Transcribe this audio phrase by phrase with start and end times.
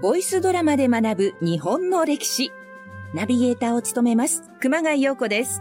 [0.00, 2.52] ボイスドラマで学ぶ日本の歴史。
[3.14, 5.60] ナビゲーターを務めます、熊谷陽子です。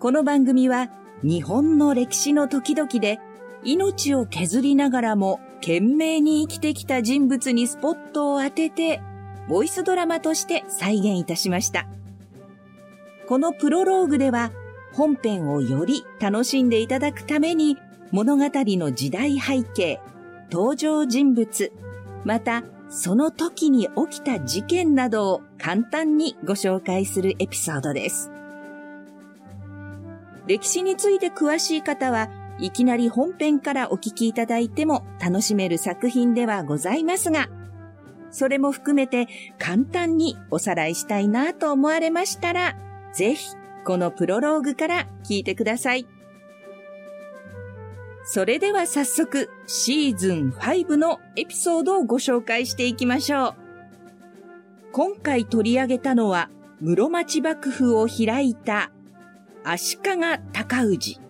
[0.00, 0.90] この番組は、
[1.22, 3.20] 日本の歴史の時々で、
[3.62, 9.00] 命を削りながらも懸命に生きてきた人物にスポットを当てて、
[9.48, 11.86] ボイスドラマとして再現いたしました。
[13.28, 14.50] このプロローグでは、
[14.92, 17.78] 本編をより楽しんでいただくために、
[18.10, 20.00] 物語の時代背景、
[20.50, 21.70] 登場人物、
[22.24, 28.30] またその時に起きた事件などを簡単にご紹介するエピソードです。
[30.46, 37.48] 歴史について詳しい方はいきなり本編からお聞きいただいても楽しめる作品ではございますが、
[38.30, 42.76] それも含めて簡単におさらいしたいなと思われましたら、
[43.12, 43.54] ぜひ
[43.84, 46.06] このプロローグから聞いてください。
[48.26, 53.54] それでは早速シーズン5のエピソードをご紹介していきましょう。
[54.92, 56.48] 今回取り上げたのは
[56.80, 58.90] 室町幕府を開いた
[59.62, 60.02] 足利
[60.54, 61.20] 尊氏。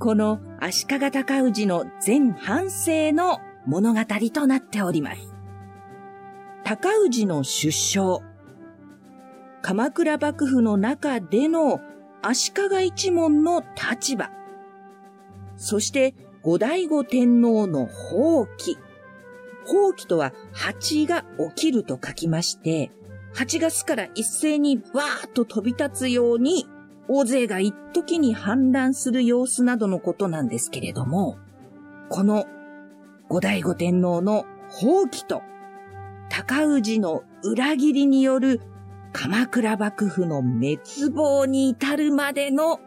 [0.00, 4.00] この足利尊氏の全半生の物語
[4.32, 5.20] となっております。
[6.64, 8.24] 尊氏の出生。
[9.62, 11.80] 鎌倉幕府の中での
[12.22, 14.41] 足利一門の立場。
[15.62, 18.76] そして、後醍醐天皇の放棄。
[19.64, 22.90] 放棄とは、蜂が起きると書きまして、
[23.36, 26.66] 8月から一斉にバーッと飛び立つように、
[27.06, 31.38] 大勢が一時に反乱する様子などのことなんですけれども、
[32.08, 32.46] この
[33.28, 35.42] 後醍醐天皇の放棄と、
[36.28, 38.60] 高氏の裏切りによる
[39.12, 40.80] 鎌倉幕府の滅
[41.14, 42.80] 亡に至るまでの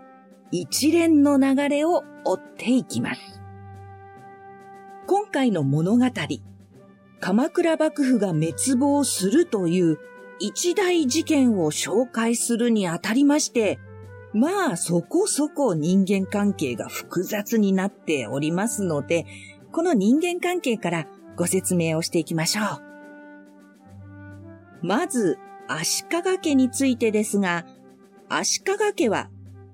[0.52, 3.42] 一連の流れを追っていきます。
[5.08, 6.06] 今回の物語、
[7.20, 10.00] 鎌倉幕府が滅亡するという
[10.40, 13.80] 一大事件を紹介するにあたりまして、
[14.34, 19.26] まあそこそこ人間関係が複雑になっておりますので、
[19.72, 21.08] この人間関係から
[21.38, 22.62] ご説明をしていきましょ
[24.82, 24.86] う。
[24.86, 27.66] まず、足利家についてですが、
[28.28, 29.30] 足利家は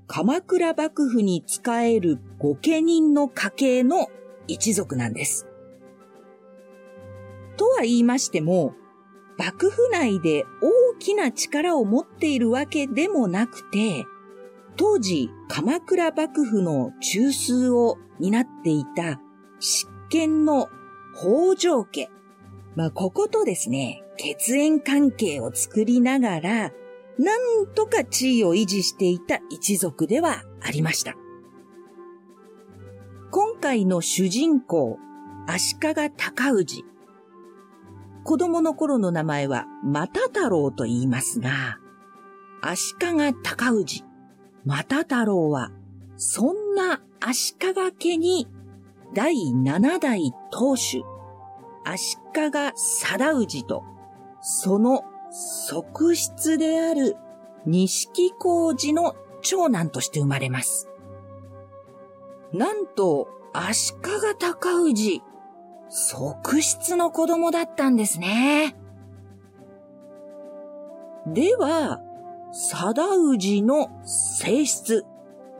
[0.07, 4.07] 鎌倉幕府に仕える御家人の家系の
[4.47, 5.47] 一族なんです。
[7.55, 8.73] とは言いましても、
[9.37, 14.05] 幕府内で大きな力を持っているわけでもなくて、
[14.75, 19.21] 当時鎌倉幕府の中枢を担っていた
[19.59, 20.69] 執権の
[21.15, 22.09] 北条家。
[22.75, 26.71] まあ、こことですね、血縁関係を作りながら、
[27.19, 31.15] なんとか地位を維持していた一族ではありました。
[33.33, 34.99] 今回の主人公、
[35.47, 36.83] 足利尊氏。
[38.25, 41.79] 子供の頃の名前は又太郎と言いますが、
[42.61, 44.03] 足利尊氏、
[44.65, 45.71] 又太郎は、
[46.17, 48.49] そんな足利家に
[49.13, 51.01] 第七代当主、
[51.85, 53.85] 足利貞氏と、
[54.41, 57.15] その側室である
[57.65, 60.90] 錦工事の長男として生まれます。
[62.53, 63.99] なんと、足利
[64.39, 65.21] 尊氏、
[65.89, 68.75] 側室の子供だったんですね。
[71.27, 72.01] では、
[72.51, 75.05] 貞氏の性質、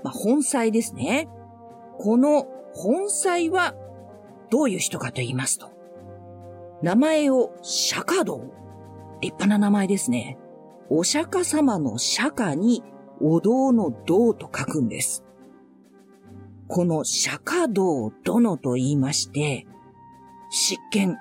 [0.03, 1.29] まあ、本妻ですね。
[1.97, 3.75] この本妻は
[4.49, 5.69] どういう人かと言いますと、
[6.81, 8.41] 名前を釈迦道。
[9.21, 10.39] 立派な名前ですね。
[10.89, 12.83] お釈迦様の釈迦に
[13.21, 15.23] お堂の道と書くんです。
[16.71, 19.67] この釈迦道殿と言いまして、
[20.49, 21.17] 執権、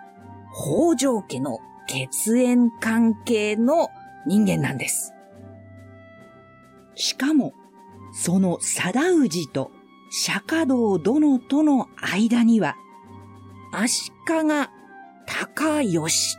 [0.55, 3.89] 北条家の血縁関係の
[4.28, 5.12] 人間なんです。
[6.94, 7.53] しかも、
[8.12, 9.72] その貞氏と
[10.12, 12.77] 釈迦道殿との間には、
[13.72, 14.15] 足利
[15.27, 16.36] 高義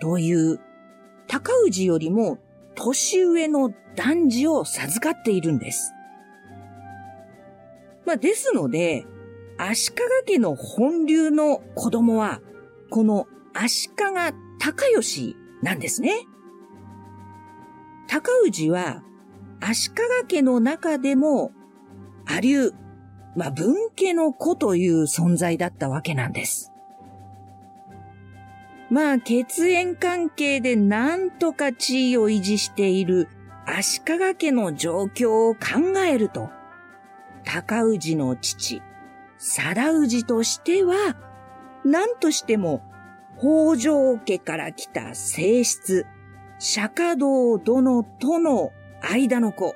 [0.00, 0.60] という
[1.26, 2.38] 高氏よりも
[2.76, 5.92] 年上の男児を授かっているんです。
[8.04, 9.06] まあ、ですので、
[9.58, 9.90] 足
[10.26, 12.40] 利家の本流の子供は、
[12.90, 13.94] この足利
[14.58, 16.26] 高義なんですね。
[18.08, 19.02] 高氏は、
[19.60, 19.94] 足利
[20.28, 21.52] 家の中でも、
[22.26, 22.72] 阿流、
[23.36, 26.72] まあ、文家の子という存在だったわけなんです。
[28.90, 33.28] まあ、血縁関係でなんとか地位を維持している
[33.64, 36.50] 足利家の状況を考えると、
[37.44, 38.82] 高氏の父、
[39.38, 41.16] 貞氏としては、
[41.84, 42.82] 何としても
[43.38, 46.06] 北条家から来た正室、
[46.58, 49.74] 釈迦道殿との間の子。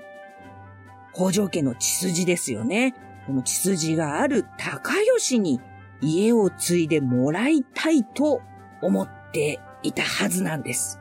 [1.12, 2.94] 北条家の血筋ですよね。
[3.26, 5.60] この血筋がある高吉に
[6.00, 8.42] 家を継いでもらいたいと
[8.82, 11.00] 思っていたはずなんです。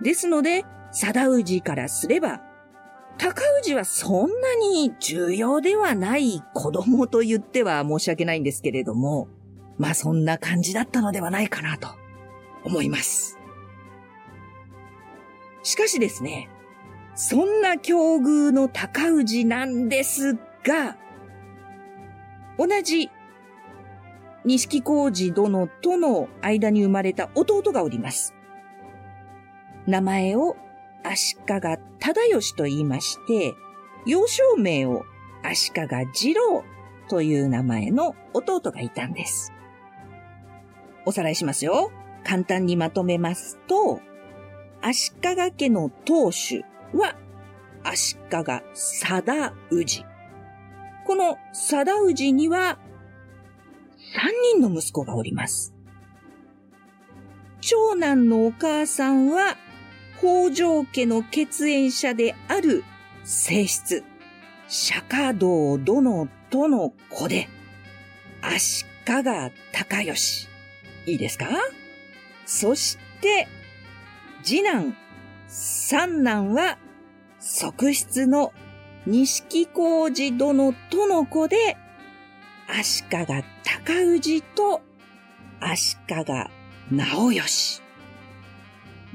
[0.00, 2.40] ですので、貞氏からすれば、
[3.18, 9.28] 高氏はそんなに重要ではない子供と言っては申し訳ないんですけれども、
[9.78, 11.88] まあそんな感じだったのではないかなと
[12.64, 13.38] 思います。
[15.62, 16.50] しかしですね、
[17.14, 20.34] そんな境遇の高氏なんです
[20.64, 20.96] が、
[22.58, 23.10] 同じ
[24.44, 28.34] 錦小路殿との間に生まれた弟がおります。
[29.86, 30.56] 名前を
[31.02, 31.42] 足利
[32.04, 33.56] 忠義と言いまして、
[34.04, 35.06] 幼少名を
[35.42, 36.62] 足利次郎
[37.08, 39.54] という名前の弟がいたんです。
[41.06, 41.90] おさらいしますよ。
[42.22, 44.02] 簡単にまとめますと、
[44.82, 46.62] 足利家の当主
[46.92, 47.16] は
[47.82, 48.20] 足利
[48.74, 50.04] 貞氏。
[51.06, 52.78] この貞氏には
[54.14, 55.74] 三人の息子がおります。
[57.62, 59.56] 長男のお母さんは
[60.24, 62.82] 北条家の血縁者である
[63.24, 64.02] 性質、
[64.68, 67.50] 釈迦道殿との子で、
[68.40, 68.90] 足利
[69.70, 70.48] 高義。
[71.04, 71.46] いいですか？
[72.46, 73.46] そして、
[74.42, 74.96] 次男、
[75.46, 76.78] 三男は、
[77.38, 78.54] 側室の
[79.04, 81.76] 錦小路殿との子で、
[82.66, 83.44] 足利高
[84.16, 84.80] 氏と
[85.60, 86.14] 足利
[86.90, 87.82] 直義。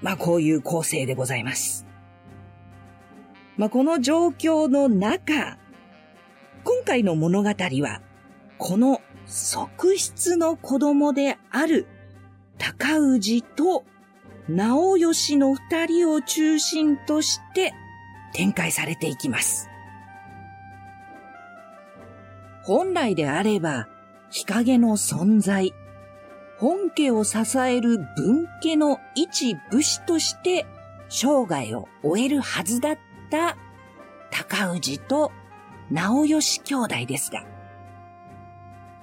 [0.01, 1.85] まあこういう構成でございます。
[3.57, 5.57] まあこの状況の中、
[6.63, 8.01] 今回の物語は、
[8.57, 11.87] この側室の子供である
[12.57, 13.83] 高氏と
[14.49, 17.73] 直義の二人を中心として
[18.33, 19.69] 展開されていきます。
[22.63, 23.87] 本来であれば、
[24.29, 25.73] 日陰の存在、
[26.59, 30.65] 本家を支える分家の一武士として
[31.07, 32.97] 生涯を終えるはずだっ
[33.31, 33.57] た
[34.29, 35.31] 高氏と
[35.89, 37.45] 直義兄弟ですが、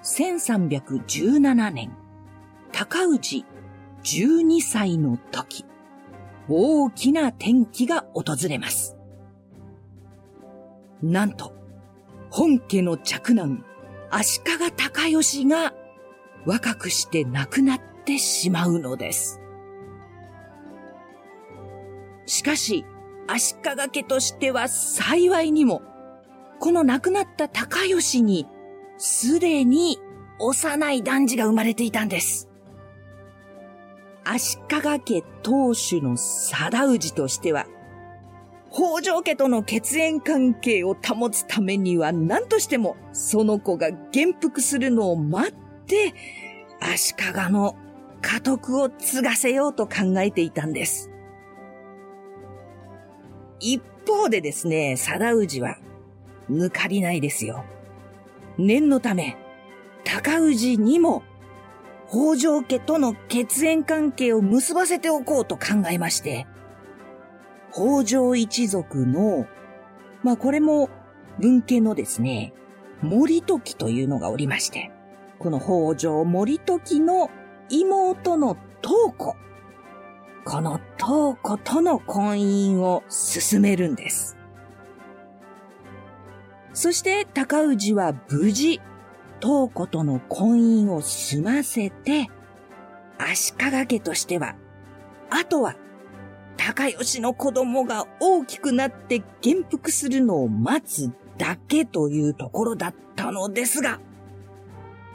[0.03, 1.97] 1317年、
[2.73, 3.45] 高氏
[4.05, 5.65] 12歳の時、
[6.49, 8.97] 大きな転機が訪れます。
[11.03, 11.55] なんと、
[12.31, 13.65] 本家の嫡男、
[14.11, 14.45] 足利
[14.77, 15.73] 高義が
[16.47, 19.41] 若くして亡くなってしまうのです。
[22.25, 22.85] しかし、
[23.29, 23.61] 足利
[23.93, 25.83] 家としては幸いにも、
[26.61, 28.47] この亡くなった高吉に、
[28.97, 29.99] すでに
[30.39, 32.49] 幼い男児が生まれていたんです。
[34.25, 37.67] 足利家当主の貞氏としては、
[38.73, 45.55] 北条家との血縁関係を保つためには何としてもその子が元服するのを待っ、
[46.81, 47.77] 足利の
[48.23, 51.11] 家督を継がせようと考えていたんです。
[53.61, 55.79] 一方でですね、貞氏は、
[56.51, 57.65] 抜かりないですよ。
[58.59, 59.37] 念のため、
[60.05, 61.23] 高氏にも、
[62.09, 66.47] 北条家との血縁関係を結ばせておこうと考えまして、
[67.73, 69.47] 北条一族の、
[70.23, 70.89] まあこれも
[71.39, 72.55] 文家のですね、
[73.03, 74.93] 森時というのがおりまして、
[75.39, 77.31] この北条森時の
[77.69, 79.37] 妹の東子。
[80.45, 84.37] この東子との婚姻を進めるんです。
[86.73, 88.81] そして高氏は無事、
[89.41, 92.29] 東子との婚姻を済ませて、
[93.19, 94.57] 足利家としては、
[95.31, 95.75] あとは、
[96.57, 104.01] 高吉の子供が大きくなって元服するのを待つだけというところだったのですが、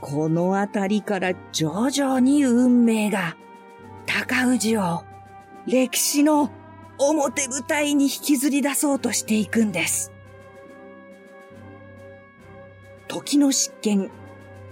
[0.01, 3.37] このあたりから徐々に運命が
[4.07, 5.03] 高氏を
[5.67, 6.49] 歴史の
[6.97, 10.11] 表舞台に引きずり出そうとしていくんです。
[13.07, 14.09] 時の執権、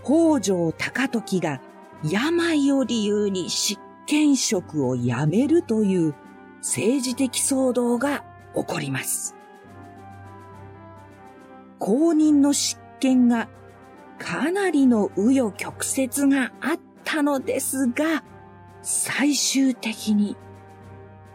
[0.04, 1.62] 北条高時が
[2.04, 3.76] 病を理由に執
[4.08, 6.16] 権職を辞めるという
[6.58, 8.24] 政治的騒動が
[8.56, 9.36] 起こります。
[11.78, 13.48] 公認の執権が
[14.20, 18.24] かなりの紆余曲折があったのですが、
[18.82, 20.38] 最終的に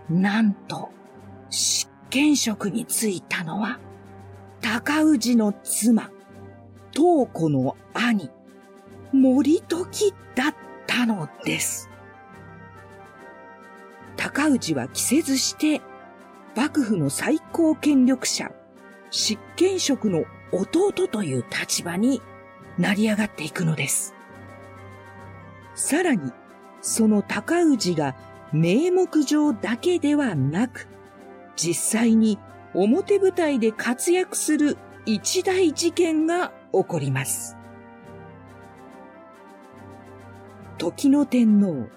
[0.09, 0.91] なんと
[1.51, 3.81] 執権職に就いたのは
[4.61, 6.11] 高氏の妻、
[6.93, 8.31] 東子の兄、
[9.13, 10.55] 森時だっ
[10.87, 11.91] たのです。
[14.17, 15.83] 高氏は着せずして、
[16.57, 18.51] 幕府の最高権力者、
[19.11, 22.23] 執権職の弟という立場に
[22.79, 24.15] 成り上がっていくのです。
[25.75, 26.33] さらに、
[26.81, 28.15] その高氏が
[28.53, 30.87] 名目上だけではなく、
[31.57, 32.39] 実際に
[32.75, 34.77] 表舞台で活躍する
[35.07, 37.57] 一大事件が起こります。
[40.79, 41.89] 時の天皇、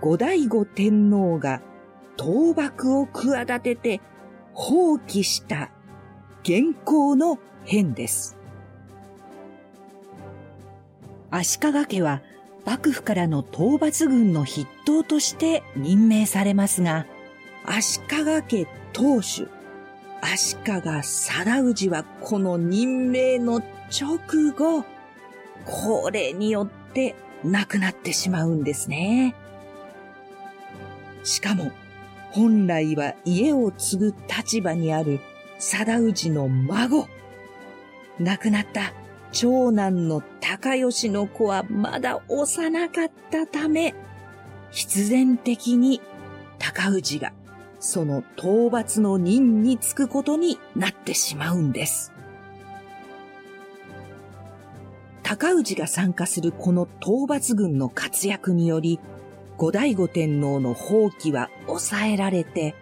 [0.00, 1.60] 後醍醐天皇が
[2.18, 4.00] 倒幕を企てて
[4.52, 5.70] 放棄した
[6.42, 8.37] 現行の変です。
[11.30, 12.22] 足利家は
[12.64, 17.06] 幕府からの討伐軍の筆頭として任命されますが、
[17.64, 19.48] 足利家当主、
[20.20, 24.18] 足利貞氏はこの任命の直
[24.52, 24.84] 後、
[25.64, 29.34] これによって亡くなってしまうんですね。
[31.24, 31.72] しかも、
[32.30, 35.20] 本来は家を継ぐ立場にある
[35.58, 37.08] 貞氏の孫、
[38.18, 38.92] 亡くなった
[39.32, 43.94] 長男の高吉の子はまだ幼かったため、
[44.70, 46.00] 必然的に
[46.58, 47.32] 高氏が
[47.80, 52.12] その討伐の任につくことになってしまうんです。
[55.22, 58.98] 高氏が参加するこの討伐軍の活躍により、
[59.58, 62.74] 後醍醐天皇の放棄は抑えられて、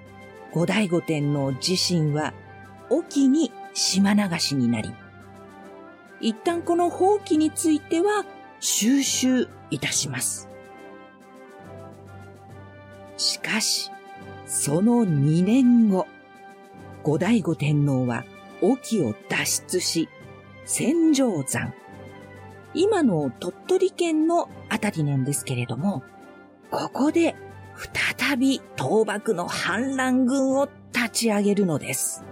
[0.52, 2.32] 後醍醐天皇自身は
[2.88, 4.92] 沖に島流しになり、
[6.20, 8.24] 一旦この放棄については
[8.60, 10.48] 収集いたします。
[13.16, 13.90] しかし、
[14.46, 16.06] その2年後、
[17.02, 18.24] 後醍醐天皇は
[18.62, 20.08] 沖を脱出し、
[20.64, 21.72] 戦場山、
[22.74, 26.02] 今の鳥取県のあたりなんですけれども、
[26.70, 27.36] ここで
[28.18, 32.24] 再び倒幕の反乱軍を立ち上げるのです。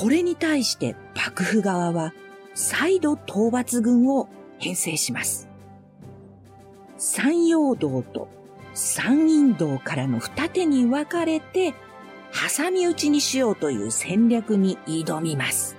[0.00, 2.14] これに対して幕府側は
[2.54, 5.46] 再度討伐軍を編成します。
[6.96, 8.26] 山陽道と
[8.72, 11.74] 山陰道からの二手に分かれて
[12.32, 15.76] 挟み撃ちにしようという戦略に挑みます。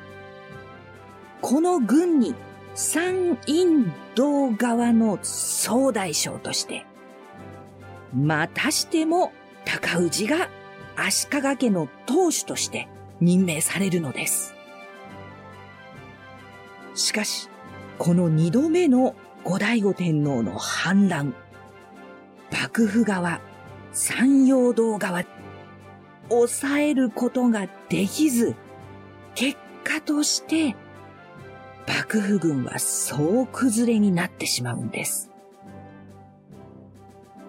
[1.42, 2.36] この軍に
[2.76, 6.86] 山陰道側の総大将として、
[8.14, 9.32] またしても
[9.66, 10.48] 高氏が
[10.96, 12.88] 足利家の当主として
[13.22, 14.54] 任命されるのです。
[16.96, 17.50] しかし、
[17.98, 21.34] この二度目の後醍醐天皇の反乱、
[22.52, 23.40] 幕府側、
[23.94, 25.24] 山陽道側、
[26.30, 28.56] 抑えることができず、
[29.36, 30.76] 結果として、
[31.88, 35.30] 幕府軍は総崩れになってしまうんです。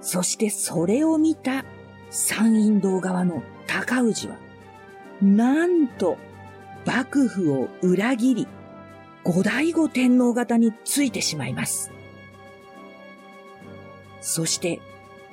[0.00, 1.64] そしてそれを見た
[2.10, 4.36] 山陰道側の高氏は、
[5.22, 6.18] なんと、
[6.84, 8.48] 幕府を裏切り、
[9.22, 11.92] 後醍醐天皇方についてしまいます。
[14.20, 14.80] そして、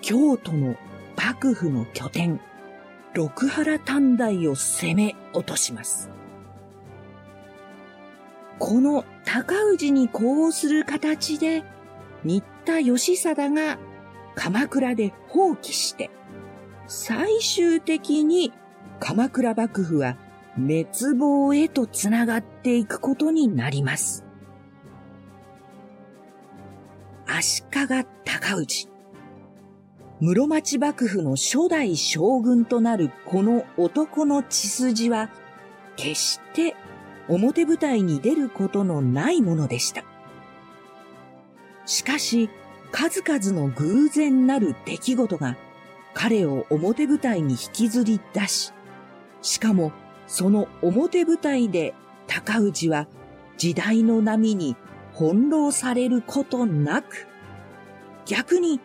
[0.02, 0.76] 京都の
[1.18, 2.40] 幕府の拠点、
[3.16, 6.12] 六原短大を攻め落とします。
[8.60, 11.64] この高氏に呼応する形で、
[12.24, 13.80] 新田義貞が
[14.36, 16.12] 鎌倉で放棄して、
[16.86, 18.54] 最終的に
[19.00, 20.18] 鎌倉幕府は
[20.56, 24.26] 滅亡へとつながっていくことになります。
[27.26, 28.90] 足利尊氏。
[30.20, 35.30] 室町幕府の初代将軍となるこの男の血筋は、
[35.96, 36.76] 決して
[37.30, 40.04] 表舞台に出ることのないものでした。
[41.86, 42.50] しかし、
[42.92, 45.56] 数々の偶然なる出来事が
[46.14, 48.74] 彼を表舞台に引きずり出し、
[49.42, 49.92] しかも、
[50.28, 51.96] その表舞台で
[52.28, 53.08] 高氏は
[53.58, 54.76] 時代の波に
[55.18, 57.28] 翻弄されることなく、
[58.26, 58.80] 逆に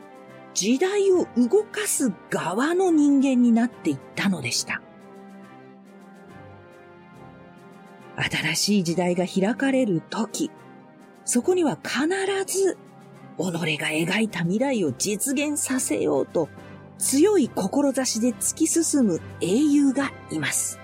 [0.54, 4.80] 時代を動かす側の人間になっていったのでした。
[8.16, 10.50] 新しい時代が開かれる時、
[11.24, 12.06] そこには必
[12.46, 12.78] ず
[13.36, 16.48] 己が描いた未来を実現させようと
[16.98, 20.78] 強い志で突き進む英雄がいます。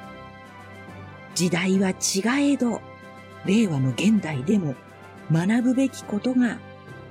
[1.34, 2.80] 時代は違えど、
[3.44, 4.74] 令和の現代でも
[5.32, 6.58] 学ぶべきことが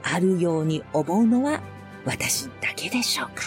[0.03, 1.61] あるように思うのは
[2.05, 3.43] 私だけでしょうか。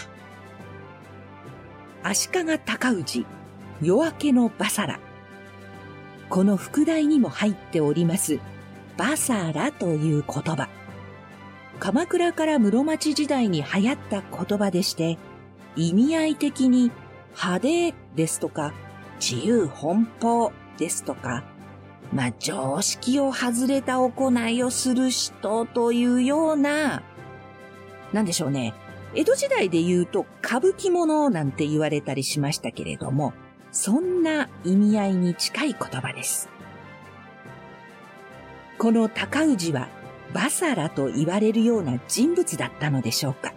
[2.03, 3.25] 足利尊氏、
[3.81, 4.99] 夜明けのバサラ。
[6.29, 8.39] この副題にも入っております、
[8.97, 10.67] バサラという言葉。
[11.79, 15.17] 鎌倉から室町時代に流行った言葉でして、
[15.75, 16.91] 意味合い的に
[17.35, 18.73] 派手ですとか、
[19.19, 21.43] 自由奔放ですとか、
[22.11, 27.01] まあ、常識を外れた行いをする人というような、
[28.11, 28.73] なんでしょうね。
[29.15, 33.33] 江戸時代で言うと歌舞伎者なんて言われたりしましたけれども、
[33.71, 36.49] そんな意味合いに近い言葉です。
[38.77, 39.87] この高氏は
[40.33, 43.53] バサラと言われるような人物だったのでしょうか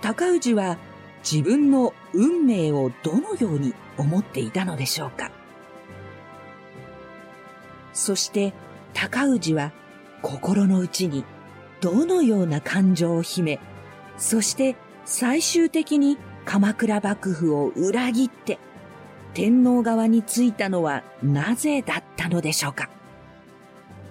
[0.00, 0.78] 高氏は
[1.22, 5.30] 自分の運命をどのように思っていたのでしょうか？
[7.92, 8.54] そして
[8.94, 9.72] 高氏は
[10.22, 11.24] 心の内に
[11.80, 13.58] どのような感情を秘め、
[14.16, 18.58] そして最終的に鎌倉幕府を裏切って
[19.34, 22.88] 天皇側についたのはなぜだったのでしょうか？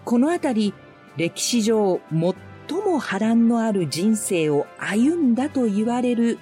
[0.05, 0.73] このあたり
[1.17, 2.35] 歴史上最
[2.77, 6.39] も波乱のある人生を歩んだと言われる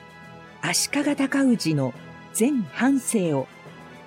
[0.61, 1.93] 足利尊氏の
[2.33, 3.47] 全半生を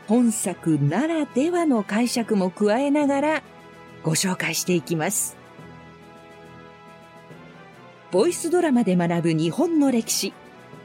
[0.07, 3.43] 本作ならではの解釈も加えながら
[4.03, 5.37] ご紹介していきます。
[8.11, 10.33] ボイスドラマで学ぶ日本の歴史。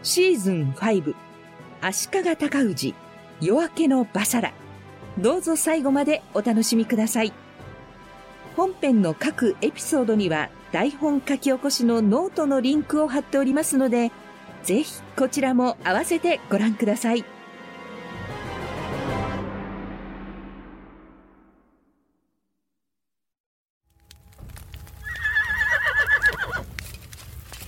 [0.03, 1.15] シーズン5
[1.81, 2.93] 足利尊氏
[3.41, 4.53] 夜明けのバサラ。
[5.17, 7.33] どうぞ最後までお楽しみください。
[8.55, 14.11] 本編の各エピソードには台本書き起こしのノートのリンクを貼っておりますので
[14.61, 17.23] ぜひこちらも合わせてご覧ください。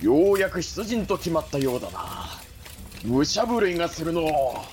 [0.02, 2.28] ようやく出陣と決まったようだな。
[3.06, 4.66] 武者震いがするのこ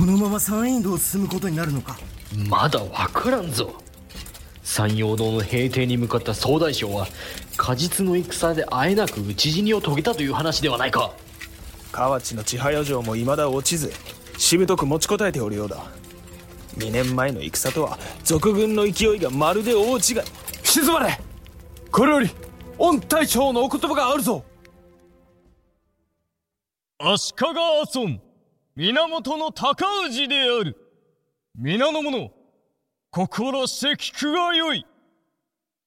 [0.00, 1.96] のまま山陰道を進むことになるのか。
[2.48, 3.80] まだ分からんぞ
[4.70, 7.08] 山陽道の平定に向かった総大将は
[7.56, 11.12] 果実の戦であえなく討ち死にを遂げたという話ではないか。
[11.90, 13.92] 河内の千早城も未だ落ちず
[14.38, 15.82] しぶとく持ちこたえておるようだ。
[16.76, 20.02] 2年前の戦とは賊軍の勢いがまるで大違い。
[20.62, 21.18] 静まれ!
[21.90, 22.30] これより
[22.78, 24.44] 御大将のお言葉があるぞ!
[27.00, 28.20] 足利阿尊
[28.76, 30.76] 源の高氏である。
[31.56, 32.39] 皆の者
[33.12, 34.86] 心して聞くがよい。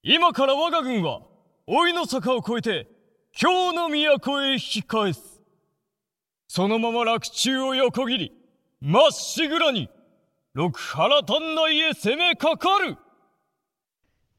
[0.04, 1.22] 今から我が軍は
[1.68, 2.88] 老いの坂を越えて
[3.32, 5.42] 京の都へ引き返す。
[6.50, 8.32] そのまま洛中を横切り
[8.82, 9.90] まっしぐらに
[10.54, 12.98] 六原丹内へ攻めかかる。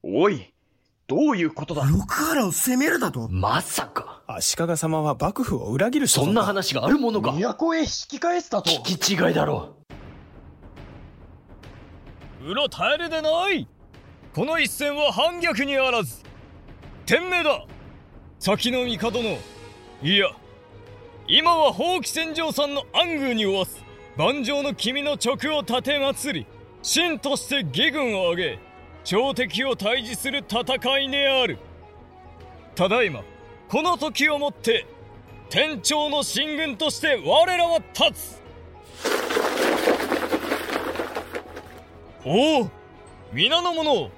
[0.02, 0.52] おい
[1.06, 1.84] どういうことだ？
[1.84, 3.28] 六原を攻めるだと？
[3.30, 4.22] まさか。
[4.26, 7.32] 足利様は幕府を裏切るそんな話があるものか。
[7.32, 8.70] 都へ引き返すだと。
[8.70, 9.83] 聞き違いだろう
[12.44, 13.66] 裏耐えるでない。
[14.34, 16.22] この一戦は反逆にあらず。
[17.06, 17.64] 天命だ。
[18.38, 19.38] 先の帝の。
[20.02, 20.28] いや
[21.26, 23.82] 今は法規戦場さんの暗宮におわす。
[24.18, 26.46] 万丈の君の直を立て祭り。
[26.82, 28.58] 真として義軍を挙げ
[29.04, 31.58] 朝敵を退治する戦いである。
[32.74, 33.22] ただいま
[33.68, 34.86] この時をもって
[35.48, 38.44] 天朝の進軍として我らは立つ。
[42.26, 42.70] おお
[43.32, 44.10] 皆の者。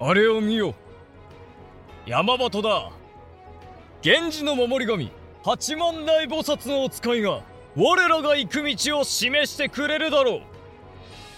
[0.00, 0.74] あれを見よ。
[2.04, 2.90] 山端だ。
[4.02, 5.12] 源氏の守り神
[5.44, 7.42] 八万大菩薩のお使いが
[7.76, 10.40] 我らが行く道を示してくれるだろう。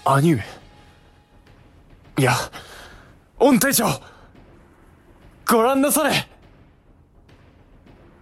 [0.05, 0.43] 兄上。
[2.19, 2.33] いや
[3.39, 3.85] 御大将
[5.47, 6.27] ご覧なされ。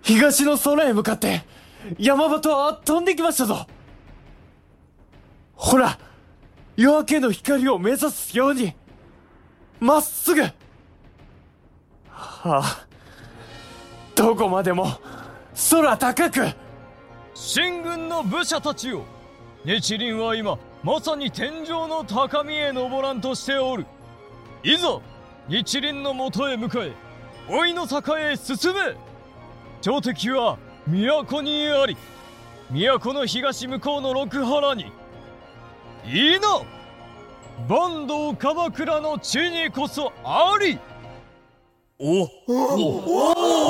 [0.03, 1.45] 東の空へ向かって、
[1.99, 3.67] 山端は飛んできましたぞ。
[5.55, 5.99] ほら
[6.81, 8.75] 夜明けの光を目指すように、
[9.81, 10.41] まっすぐ。
[10.41, 10.51] は
[12.09, 12.87] あ、
[14.15, 14.87] どこまでも、
[15.71, 16.41] 空高く。
[17.35, 19.05] 秦軍の武者たちよ
[19.63, 23.85] 日輪は今、まさに天井の高みへ登らんとしておる。
[24.63, 25.01] いざ、
[25.49, 26.93] 日輪のもとへ向かえ、
[27.51, 28.97] 老いの坂へ進め。
[29.83, 31.99] 朝敵は都にあり
[32.71, 34.91] 都の東向こうの六原に
[36.05, 36.63] いいな
[37.69, 40.79] 坂東鎌倉の地にこそあり。
[41.99, 42.27] おお
[43.37, 43.61] お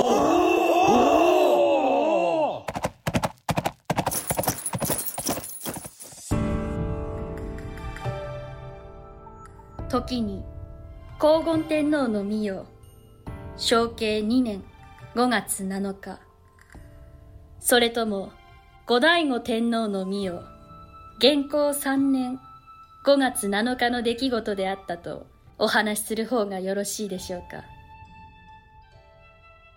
[9.89, 10.45] 時に
[11.19, 12.65] 黄金天皇の御代
[13.57, 14.63] 承継2年
[15.17, 16.21] 5月7日。
[17.59, 18.31] それとも
[18.87, 20.60] 後醍醐天皇の御代。
[21.23, 22.41] 元寇3年
[23.05, 25.27] 5月7日の出来事であったと
[25.59, 27.63] お話しする方がよろしいでしょうか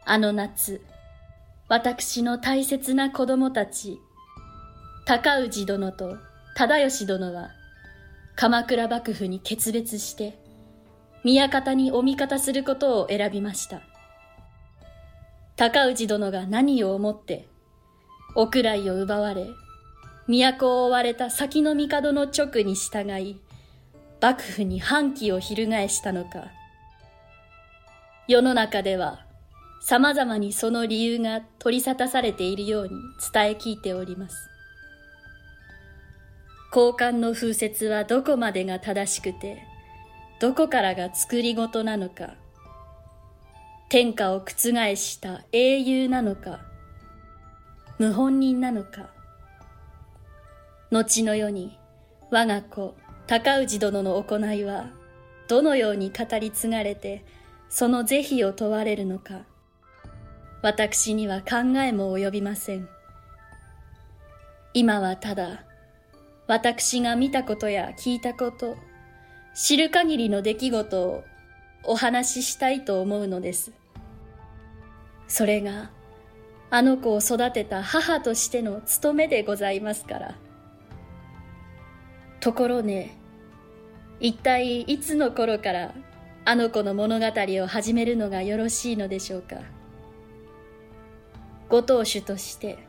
[0.06, 0.82] あの夏、
[1.67, 3.99] 私の大切な子供たち、
[5.06, 6.15] 高氏殿と
[6.56, 7.49] 忠義殿は、
[8.38, 10.39] 鎌倉幕府に決別して、
[11.25, 13.82] 宮方にお味方することを選びました。
[15.58, 17.49] 高氏殿が何を思って、
[18.34, 19.45] お位を奪われ、
[20.28, 23.42] 都を追われた先の帝の直に従い、
[24.22, 26.46] 幕府に反旗を翻したのか。
[28.28, 29.26] 世の中では、
[29.82, 32.92] 様々にその理由が取り沙汰されているように
[33.34, 34.50] 伝え聞いております。
[36.74, 39.62] 交換の風説はどこまでが正しくて、
[40.40, 42.36] どこからが作り事なのか、
[43.90, 46.62] 天下を覆した英雄なのか、
[47.98, 49.12] 謀反人なのか、
[50.93, 51.79] 後の世に
[52.29, 54.91] 我が子高氏殿の行いは
[55.47, 57.25] どのように語り継がれて
[57.67, 59.41] その是非を問われるのか
[60.62, 62.88] 私には考えも及びません。
[64.75, 65.63] 今はただ
[66.47, 68.77] 私が見たことや聞いたこと
[69.56, 71.23] 知る限りの出来事を
[71.84, 73.71] お話ししたいと思うのです。
[75.27, 75.89] それが
[76.69, 80.36] あの子を育てた母としての務めでございますから
[82.43, 83.15] ところね
[84.19, 85.93] 一体いつの頃から
[86.43, 87.25] あの子の物語
[87.63, 89.56] を始めるのがよろしいのでしょうか。
[91.69, 92.79] ご当主として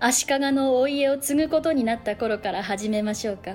[0.00, 3.54] 足利のお家を継ぐことになった頃から始めましょうか。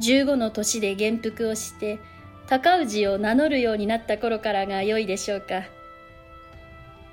[0.00, 2.00] 15の年で元服をして
[2.48, 5.62] 高氏を名乗るようになった頃からが良いでしょうか。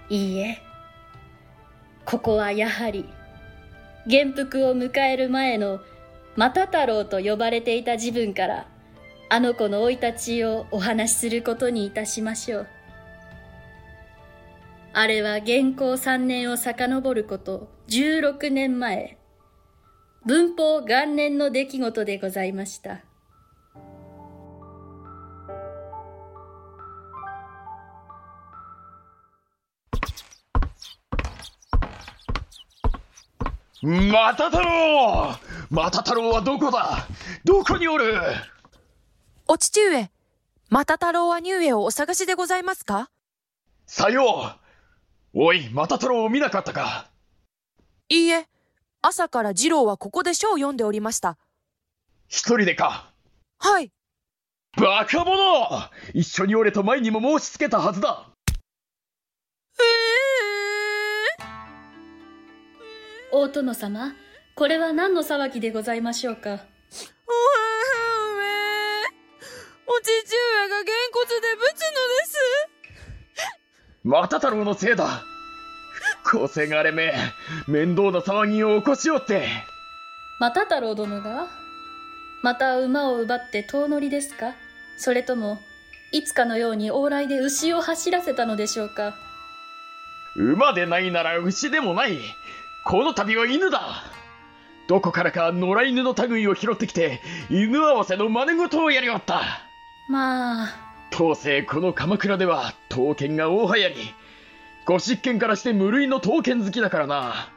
[0.10, 0.58] いいえ
[2.04, 3.08] ここはやはり
[4.08, 5.82] 元服を迎える前の
[6.38, 8.68] 又太郎と呼ばれていた自分から
[9.28, 12.68] あの子の生い立ちをお話しすることにいたしましょう。
[14.94, 19.18] あれは元寇3年を遡ること16年前
[20.26, 23.07] 文法元年の出来事でございました。
[33.84, 35.36] また太郎
[35.70, 37.08] また太郎はどこだ？
[37.44, 38.16] どこにおる？
[39.48, 40.10] お父上、
[40.70, 43.12] また太郎は乳上をお探しでございますか？
[43.86, 44.58] さよ
[45.36, 45.40] う。
[45.40, 47.10] おい、また太郎を見なかったか？
[48.10, 48.48] いいえ、
[49.04, 51.38] 朝から次郎はここで書を読んでおりました。
[52.28, 53.12] 一人でか？
[53.60, 53.92] はい。
[54.76, 55.92] バカ者！
[56.14, 58.28] 一緒におれと前にも申し付けたはずだ
[63.40, 64.14] 大殿様
[64.56, 66.50] これは何の騒ぎでございましょうか？
[66.50, 66.56] お
[70.00, 71.76] 父上がげんこつでぶつので
[72.26, 72.38] す。
[74.04, 75.22] また太郎のせいだ
[76.24, 77.14] 個性がれめ
[77.68, 79.48] 面倒な騒ぎを起こしおって
[80.40, 81.48] また太郎殿が
[82.42, 84.56] また馬を奪って遠乗りですか
[84.98, 85.60] それとも
[86.12, 89.14] いつかのように往来で牛を走らせたのでしょうか
[90.36, 92.18] 馬でないなら牛でもない
[92.88, 94.02] この度は犬だ。
[94.88, 97.20] どこからか野良犬の類を拾ってきて
[97.50, 99.42] 犬合わせの真似事をやりおった。
[100.08, 100.68] まあ。
[101.12, 103.96] 当世この鎌倉では刀剣が大流行り。
[104.86, 107.50] ご執権からして無類の刀剣好きだからな。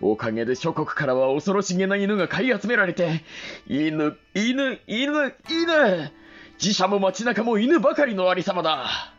[0.00, 3.24] おかげで諸国からは恐ろしげな犬が買い集められて
[3.66, 6.12] 犬犬犬犬。
[6.58, 9.12] 自社も街中も犬ばかりのありさまだ。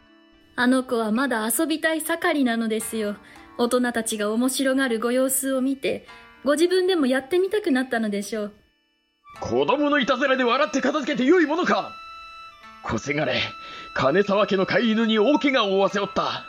[0.56, 3.18] あの子はまだ遊びたい盛りなのですよ
[3.58, 6.06] 大人たちが面白がるご様子を見て
[6.44, 8.54] ご自分でもやってみたくなったのでしょう。
[9.40, 11.92] 子供のいたずらで笑って片付けてよいものか。
[12.84, 13.42] 小せがれ
[13.94, 16.46] 金沢家の飼い犬に大怪我を負わせおった。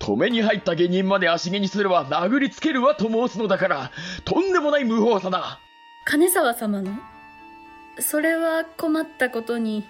[0.00, 3.90] 止めに入った下人まで足毛にすれば殴りつけるわと申すのだから
[4.24, 5.58] とんでもない無法さだ。
[6.04, 6.98] 金沢様の？
[8.00, 9.84] それは困ったことに。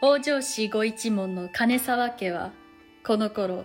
[0.00, 2.52] 北条氏ご一門の金沢家は
[3.04, 3.64] この頃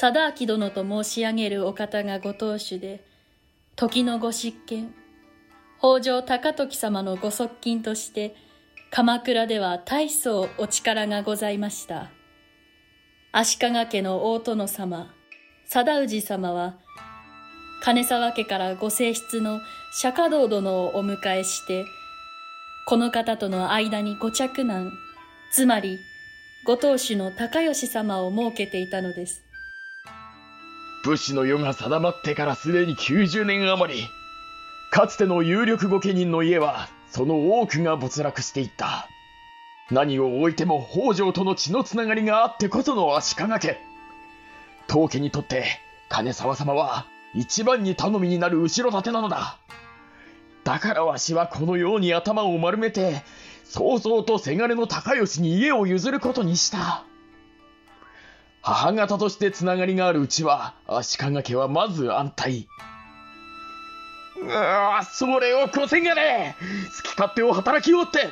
[0.00, 3.04] 貞明殿と申し上げるお方がご当主で
[3.74, 4.94] 時のご執権
[5.80, 8.36] 北条高時様のご側近として
[8.92, 12.10] 鎌倉では大層お力がございました。
[13.32, 15.12] 足利家の大殿様
[15.66, 16.76] 貞氏様は
[17.82, 19.58] 金沢家からご正室の
[20.00, 21.84] 釈迦道殿をお迎えして
[22.86, 24.92] この方との間にご嫡男
[25.50, 25.98] つまり
[26.64, 29.47] ご当主の高義様を設けていたのです。
[31.04, 34.08] 武士の世が定まってからすでに90年余り
[34.90, 39.08] かつての有力御家人の家はその多くが没落していった
[39.90, 43.78] 何を置いても北条との血のつながりがあってこその足利家。
[44.86, 45.64] 当家にとって
[46.08, 49.58] 金沢様は一番に頼みになる後ろ盾なのだ。
[50.64, 53.22] だからわしはこのように頭を丸めて、
[53.64, 57.04] 早々とせがれの高吉に家を譲ることにした。
[58.70, 62.68] 母方としてつながりがあるうちは、足利家はまず安泰。
[64.42, 66.54] うわそれをこせがれ
[67.02, 68.28] 好き勝手を働きおって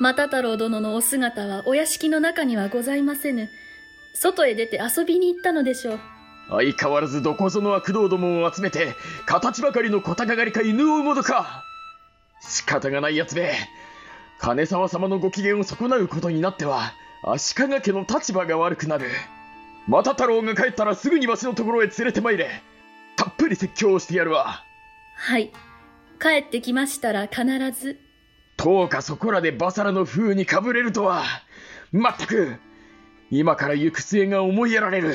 [0.00, 3.50] 又太郎殿のお姿はお屋敷の中にはございませぬ。
[4.14, 6.00] 外へ出て遊びに行ったのでしょう。
[6.50, 8.94] 相変わらずどこぞの悪道どもを集めて、
[9.26, 11.64] 形ばかりの小高狩りか犬を産むのか
[12.40, 13.52] 仕方がないやつめ。
[14.38, 19.08] 金沢様のご機嫌を損なうことになっては、足利家の立場が悪くなる。
[19.86, 22.62] 又太郎が帰ったらすぐにわしのところへ連れて参れ。
[23.16, 24.64] たっぷり説教をしてやるわ。
[25.16, 25.52] はい。
[26.20, 27.98] 帰ってきましたら必ず。
[28.56, 31.24] とうかそこらでバサラの風にかぶれるとは。
[31.92, 32.56] まったく、
[33.30, 35.14] 今から行く末が思いやられる。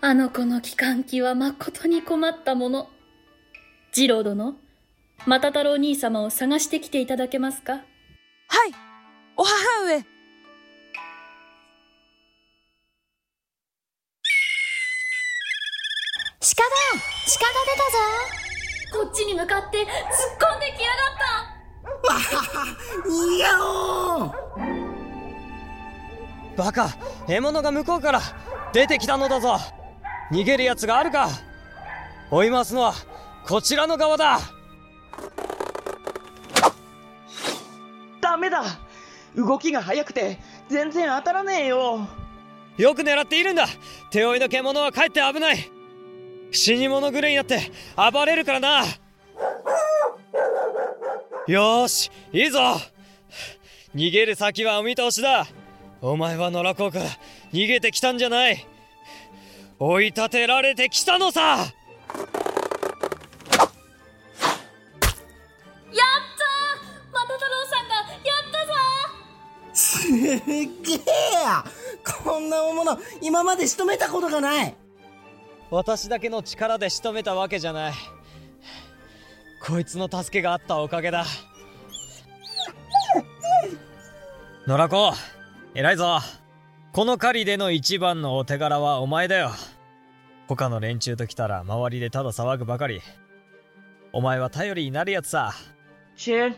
[0.00, 2.88] あの子の帰還期は誠に困ったもの。
[3.92, 4.56] 次郎殿、
[5.24, 7.74] 又太郎兄様を探してきていただけますか？
[7.74, 7.84] はい
[9.36, 9.52] お母
[9.84, 9.98] 上。
[10.00, 10.04] 鹿
[16.64, 16.64] だ
[17.38, 19.04] 鹿が出たぞ。
[19.04, 21.32] こっちに向かって突っ込んできやがった。
[23.32, 24.34] いやお
[26.56, 26.88] バカ
[27.28, 28.20] 獲物が向こうから
[28.72, 29.56] 出てきたのだぞ。
[30.32, 31.28] 逃げるやつがあるか。
[32.32, 32.92] 追いますのは
[33.46, 34.40] こちらの側だ
[38.20, 38.64] ダメだ。
[39.34, 42.06] 動きが速くて全然当たらねえよ。
[42.76, 43.66] よく狙っているんだ。
[44.10, 45.70] 手負いの獣はかえって危ない。
[46.50, 47.60] 死に物狂いになって
[47.96, 48.84] 暴れるからな。
[51.46, 52.58] よしいいぞ。
[53.94, 55.46] 逃げる先はお見通しだ。
[56.00, 56.98] お前は野良子か。
[57.52, 58.66] 逃げてきたんじゃない。
[59.78, 61.58] 追い立てられてきたのさ。
[70.12, 70.98] っげえ
[72.24, 74.74] こんな大物今まで仕留めたことがない。
[75.70, 77.92] 私だけの力で仕留めたわけじゃない。
[79.64, 81.24] こいつの助けがあったおかげだ。
[84.66, 85.12] 野良子
[85.74, 86.18] 偉いぞ。
[86.92, 89.50] この狩りでの一番のお手柄はお前だよ。
[90.46, 93.00] 他の連中と来たら周りでただ騒ぐばかり。
[94.12, 95.54] お前は頼りになるやつさ。
[96.16, 96.54] チェ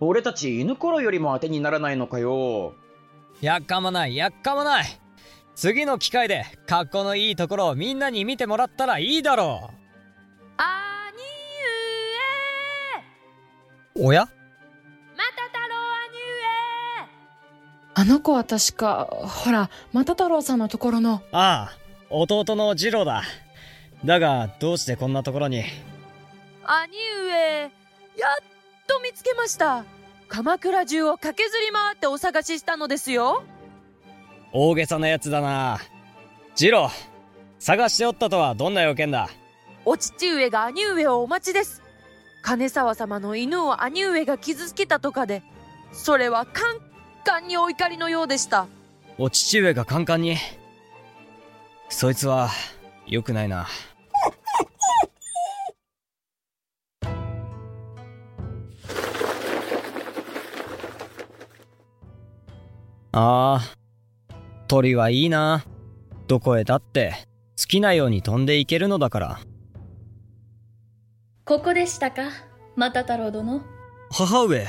[0.00, 2.74] 俺たち犬頃よりも当てにならないのかよ
[3.42, 4.84] やっかまないやっかまない。
[5.56, 9.70] 次の機会で格好のいいところをみんなに見てもらったらいいだろ
[10.56, 10.70] 兄
[14.02, 14.22] うおや？
[14.22, 15.74] 上又太郎
[16.06, 16.16] 兄
[17.98, 18.02] 上。
[18.02, 21.22] あの子は確かほら又太郎さんのところの。
[21.32, 21.76] ああ
[22.08, 23.24] 弟の次郎だ。
[24.04, 25.64] だがどうしてこんなところに？
[26.64, 27.70] 兄上やっ
[28.86, 29.84] と見つけました
[30.32, 33.44] 鎌倉中を駆けずり回ってお探ししたのですよ。
[34.50, 35.78] 大げさなやつだな。
[36.54, 36.90] 次郎
[37.58, 39.28] 探しておったとはどんな用件だ？
[39.84, 41.82] お父上が兄上をお待ちです。
[42.40, 45.42] 金沢様の犬を兄上が傷つけたとかで
[45.92, 46.78] それはカン
[47.24, 48.68] カンにお怒りのようでした。
[49.18, 50.38] お父上がカンカンに？
[51.90, 52.48] そいつは
[53.06, 53.66] 良くないな
[63.12, 63.76] ああ
[64.68, 65.64] 鳥はいいな。
[66.28, 67.14] どこへだって
[67.58, 69.40] 好きなように飛んでいけるのだから。
[71.44, 72.30] ここでしたか
[72.76, 73.62] 又太郎殿。
[74.10, 74.66] 母上。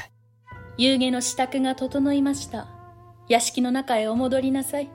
[0.78, 2.68] 夕げの支度が整いました。
[3.30, 4.90] 屋敷の中へお戻りなさい。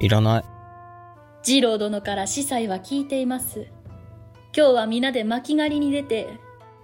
[0.00, 0.44] いらない。
[1.42, 3.68] 次郎殿から司祭は聞いています。
[4.56, 6.26] 今日は皆で巻き狩りに出て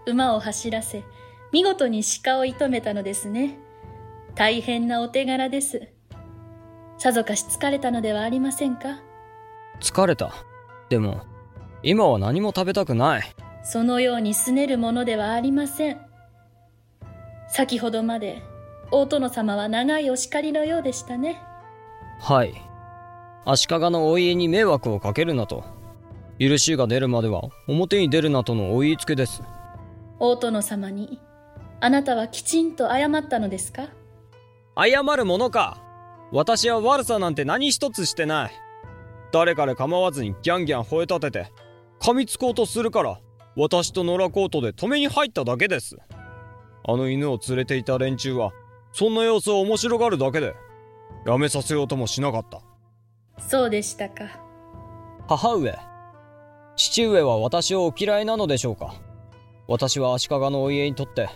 [0.07, 1.03] 馬を走らせ
[1.51, 3.59] 見事に鹿を射止めたのですね
[4.35, 5.89] 大変なお手柄です。
[6.99, 9.01] さぞかし疲れたのではありませんか？
[9.81, 10.33] 疲れた。
[10.89, 11.23] でも
[11.83, 13.23] 今は何も食べたくない。
[13.63, 16.01] そのように拗ねるものではありません。
[17.49, 18.43] 先ほどまで
[18.91, 21.41] 大殿様は長いお叱りのようでしたね。
[22.21, 22.55] はい。
[23.45, 25.65] 足利のお家に迷惑をかけるなと。
[26.41, 29.43] 許しが出るまでは表に出るなとのお言いつけです。
[30.19, 31.21] 大殿様に
[31.81, 33.87] あなたはきちんと謝ったのですか？
[34.77, 35.81] 謝るものか。
[36.33, 38.53] 私は悪さなんて何一つしてない。
[39.33, 41.53] 誰彼構わずにギャンギャン吠え立てて
[42.01, 43.19] 噛みつこうとするから
[43.57, 45.97] 私と野良コートで止めに入っただけです。
[46.87, 48.53] あの犬を連れていた連中は
[48.93, 50.55] そんな様子を面白がるだけで
[51.27, 52.63] やめさせようともしなかった。
[53.41, 54.39] そうでしたか。
[55.29, 55.77] 母上。
[56.77, 58.95] 父上は私をお嫌いなのでしょうか。
[59.67, 61.29] 私は足利のお家にとって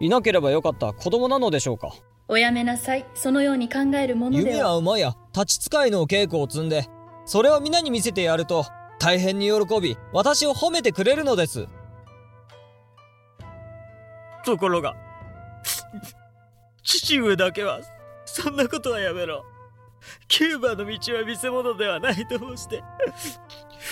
[0.00, 1.94] いなければよかった子供なのでしょうか
[2.26, 3.06] おやめなさい。
[3.14, 6.86] そのように考えるもので弓はや馬や立ち使いの稽古を積んで
[7.26, 8.64] それを皆に見せてやると
[8.98, 11.66] 大変に喜び私を褒めてくれるのです。
[14.44, 14.94] ところが
[16.82, 17.80] 父上だけは
[18.24, 19.44] そんなことはやめろ。
[20.28, 22.82] キューバの道は見せ物ではないと申して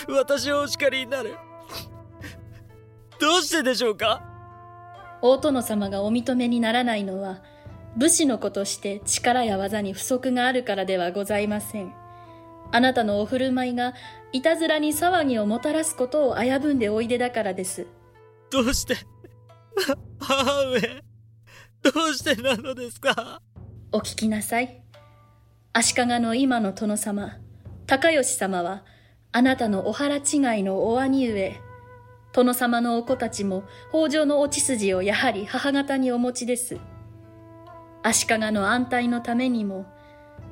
[0.09, 1.37] 私をお叱りになる。
[3.19, 4.23] どうしてでしょうか？
[5.23, 7.43] 大殿様がお認めにならないのは
[7.97, 11.93] 武士の子として力や技に不足があるからではございません。
[12.75, 13.93] あなたのお振る舞いが
[14.33, 17.87] いたずらに騒ぎをもたらすことを危ぶんでおいでだからです。
[18.51, 18.97] どうして？
[20.21, 20.81] 母上
[21.83, 23.43] どうしてなのですか？
[23.93, 24.83] お聞きなさい。
[25.75, 27.39] 足利の今の殿様
[27.87, 28.85] 高吉様は
[29.33, 30.23] あなたのお腹違い
[30.63, 31.61] のお兄上。
[32.33, 36.79] 殿様のお子たちも北条のお血筋をやはり母方にお持ちです
[38.03, 39.87] 足利の安泰のためにも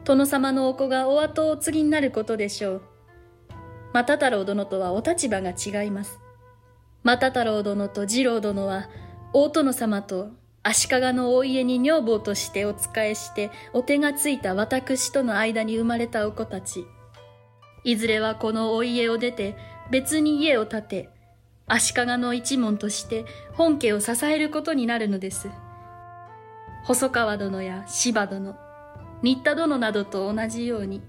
[0.05, 2.83] 殿様のお子がお後をお継ぎになることでしょう。
[3.93, 6.21] 又太郎殿とはお立場が違います。
[7.05, 8.89] 又太郎殿と次郎殿は
[9.33, 10.31] 大殿様と
[10.63, 16.87] 足利のお家に女房としてお仕えしてお手がついた私との間に生まれたお子たち。
[17.83, 19.57] いずれはこのお家を出て
[19.91, 21.09] 別に家を建て
[21.67, 25.49] 足利の一門として本家を支えることになるのです。
[26.85, 28.57] 細川殿や柴殿
[29.23, 31.03] 新田殿などと同じように。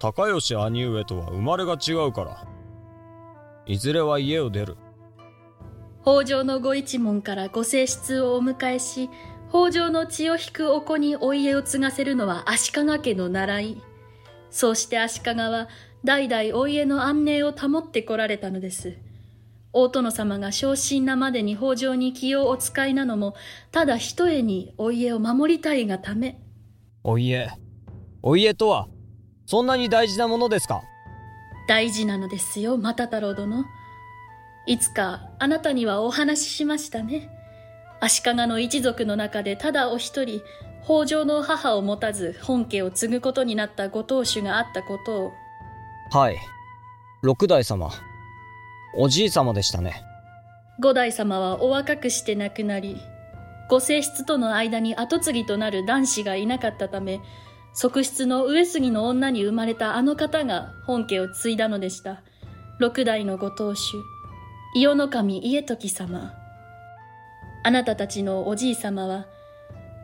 [0.00, 2.46] 高吉兄上とは生まれが違うから。
[3.66, 4.76] いずれは家を出る。
[6.02, 9.08] 北条のご一門からご正室をお迎えし
[9.50, 13.82] 北条の血を引くお子にお家を継がせるのは足利家の習い。
[14.50, 15.68] そうして足利は
[16.04, 18.96] 代々お家の安寧を保ってこられたのです
[19.72, 23.34] 大殿様が昇進なまでに北条に気をお使いなのも
[23.70, 26.38] ただ一重にお家を守りたいがため。
[27.02, 27.48] お家。
[28.22, 28.88] お家とは
[29.46, 30.82] そんなに大事なものですか？
[31.68, 33.64] 大事なのですよ又太郎殿。
[34.66, 37.30] いつかあなたにはお話ししましたね。
[38.00, 40.42] 足利の一族の中でただお一人
[40.84, 45.32] 北条の母を持たず本家を継ぐことになったご当主があったことを。
[46.10, 46.36] はい。
[47.22, 47.90] 六代様
[48.94, 50.04] おじい様でしたね。
[50.80, 52.96] 五代様はお若くして亡くなり
[53.68, 57.20] ご正室との間に跡継ぎとなる男子がいなかったため
[57.74, 62.22] 側室の上杉の女に生まれたあの方が本家を継いだのでした。
[62.78, 63.96] 六代のご当主
[64.74, 66.34] 伊予守家時様。
[67.64, 69.26] あなたたちのおじい様は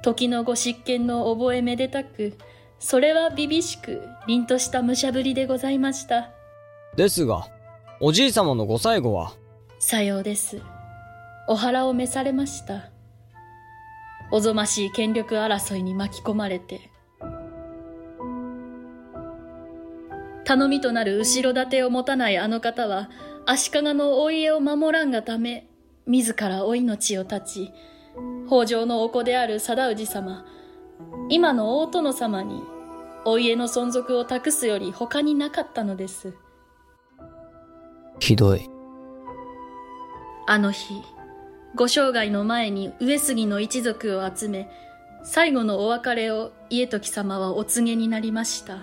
[0.03, 2.39] 時のご執権の覚えめでたく
[2.79, 6.31] それはびびしく凛とした武者ぶりでございました。
[6.97, 7.49] ですが
[8.01, 9.33] おじい様のご最後は？
[9.81, 10.63] さようです。
[11.49, 12.91] お腹を召されました。
[14.31, 16.93] おぞましい権力争いに巻き込まれて。
[20.45, 23.11] 頼みとなる後ろ盾を持たないあの方は
[23.47, 25.67] 足利のお家を守らんがため
[26.07, 27.73] 自らお命を絶ち
[28.47, 30.47] 北条のお子である貞氏様
[31.29, 32.63] 今の大殿様に
[33.25, 36.35] お家の存続を託すより他になかったのです。
[38.19, 38.69] ひどい。
[40.47, 41.03] あの日
[41.75, 44.69] ご生涯の前に上杉の一族を集め
[45.23, 48.79] 最後のお別れを家時様はお告げになりました。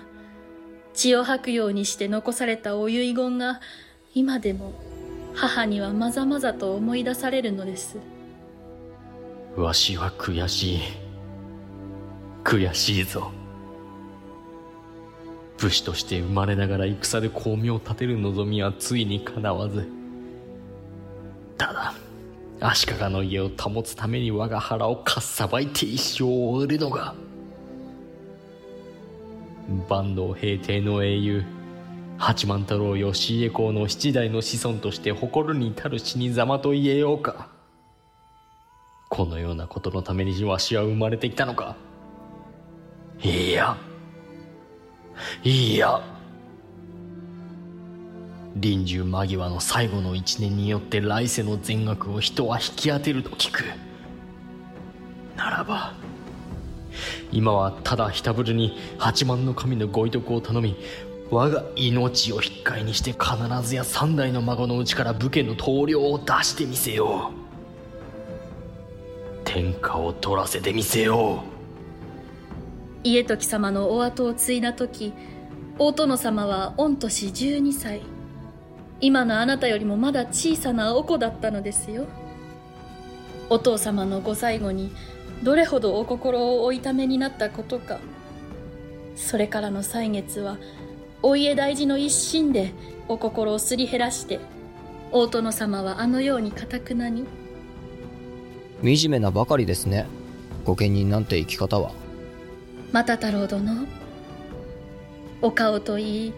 [0.94, 3.60] 血を吐くようにして残されたお遺言が
[4.14, 4.74] 今でも
[5.34, 7.98] 母にはまざまざと思い出されるのです。
[9.58, 10.80] わしは悔しい。
[12.44, 13.32] 悔しいぞ
[15.58, 19.88] 武士として生まれながら戦で功名を立てる望みはついに叶わず。
[21.58, 21.94] ただ
[22.60, 27.16] 足利の家を保つために我が腹をかっさばいて一生を終えるのが
[29.88, 31.44] 坂東平定の英雄
[32.18, 37.50] 八幡太郎義家公の七代の子孫として誇るに至る死に様と言えようか。
[39.10, 41.76] このようなことのためにわしは生まれてきたのか。
[43.22, 43.78] いや
[45.44, 46.02] いや。
[48.56, 53.64] 臨終間際の最後の一年によって来世の全額を人は引き当てると聞く。
[55.36, 55.94] ならば
[57.32, 60.78] 今はただひたぶるに八幡の神のご遺徳を頼み
[61.30, 67.46] 我が命を引き換えにして必ずや三代の孫のうちから武家の棟梁を出してみせよう。
[69.44, 71.55] 天下を取らせてみせよう。
[73.06, 75.14] 家時様のお後を継いだ時
[75.78, 78.02] 大殿様は御年12歳。
[79.00, 82.08] 今のあなたよりもまだ小さなお子だったのですよ。
[83.52, 84.92] お父様のご最後に
[85.44, 88.00] どれほどお心をお痛めになったことか。
[89.16, 90.58] それからの歳月は
[91.22, 92.74] お家大事の一心で
[93.08, 94.40] お心をすり減らして
[95.12, 97.26] 大殿様はあのようにかたくなに
[98.82, 100.08] 惨めなばかりですね。
[100.66, 101.92] 御家人なんて生き方は。
[102.96, 103.88] 又太郎殿。
[105.42, 106.34] お顔といい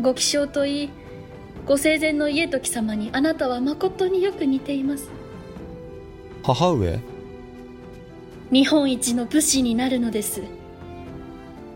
[0.00, 0.90] ご気性といい
[1.66, 5.10] ご生前の家時様にあなたは誠によく似ています。
[6.42, 7.00] 母上？
[8.50, 10.40] 日本一の武士になるのです。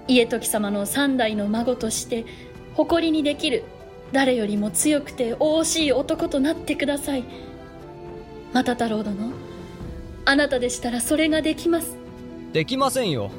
[0.08, 2.24] 家時様の三代の孫として
[2.72, 3.64] 誇りにできる
[4.10, 7.24] 誰よりも強くて惜しい男となってください。
[8.54, 9.32] 又太郎殿
[10.24, 11.98] あなたでしたらそれができます。
[12.54, 13.30] できませんよ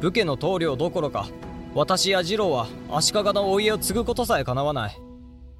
[0.00, 1.28] 武家の棟梁どころか
[1.74, 4.98] 私や次郎は足利のお家を継ぐことさえ叶わない。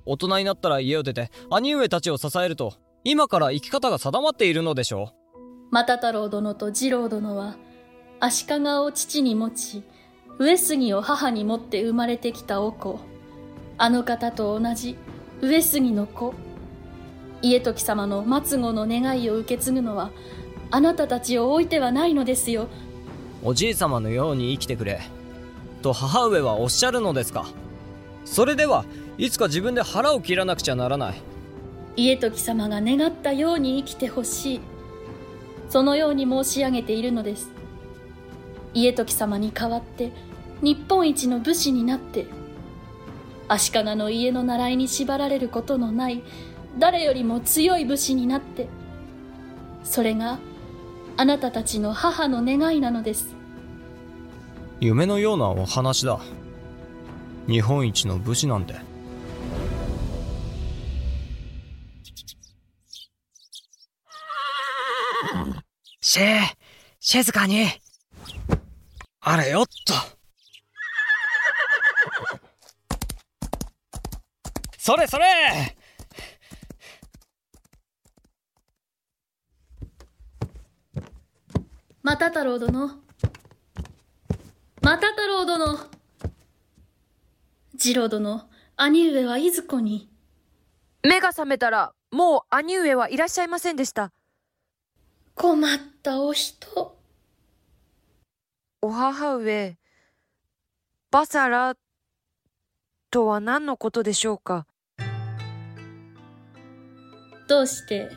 [0.05, 5.74] 大人になったら家を出て兄上たちを支えると今から生き方が定まっているのでしょう。
[5.74, 7.57] 又太郎殿と次郎殿は
[8.20, 9.82] 足利を父に持ち
[10.39, 13.01] 上杉を母に持って生まれてきたお子。
[13.78, 14.97] あの方と同じ
[15.41, 16.34] 上杉の子。
[17.43, 20.11] 家時様の末後の願いを受け継ぐのは
[20.70, 22.68] あなたたちを置いてはないのですよ。
[23.43, 25.01] おじい様のように生きてくれ。
[25.82, 27.47] と母上はおっしゃるのですか。
[28.24, 28.84] それでは
[29.18, 31.22] いつか自分で腹を切らなくちゃならない。
[31.97, 34.61] 家時様が願ったように生きてほしい。
[35.68, 37.51] そのように申し上げているのです。
[38.76, 40.12] 家時様に代わって
[40.61, 42.26] 日本一の武士になって
[43.49, 46.22] 足利の家の習いに縛られることのない
[46.78, 48.68] 誰よりも強い武士になって
[49.82, 50.39] それが
[51.18, 53.34] あなたたちの母の願いなのです。
[54.80, 56.20] 夢のようなお話だ。
[57.48, 58.74] 日本一の武士なんて。
[66.02, 66.40] しー
[67.00, 67.66] 静かに。
[69.20, 69.94] あれよっと。
[74.76, 75.24] それそれ
[82.09, 83.02] 又太郎殿。
[84.80, 85.90] 又太郎殿。
[87.76, 90.09] 次郎殿兄上はいずこに。
[91.02, 94.12] 目が覚めたらもう兄上はいらっしゃいませんでした。
[95.34, 96.96] 困ったお人。
[98.82, 99.76] お母上
[101.11, 101.74] バサラ
[103.11, 104.68] とは何のことでしょうか？
[107.48, 108.12] どうして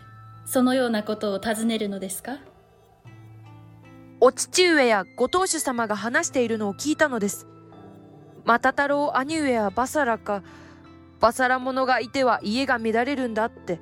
[0.45, 2.37] そのようなことを尋ねるのですか？
[4.21, 7.47] お父上やご当主様が話しているのを聞いたのです。
[8.43, 10.43] 又太郎兄上はバサラか、
[11.21, 13.79] バサラ者がいては家が乱れるんだって。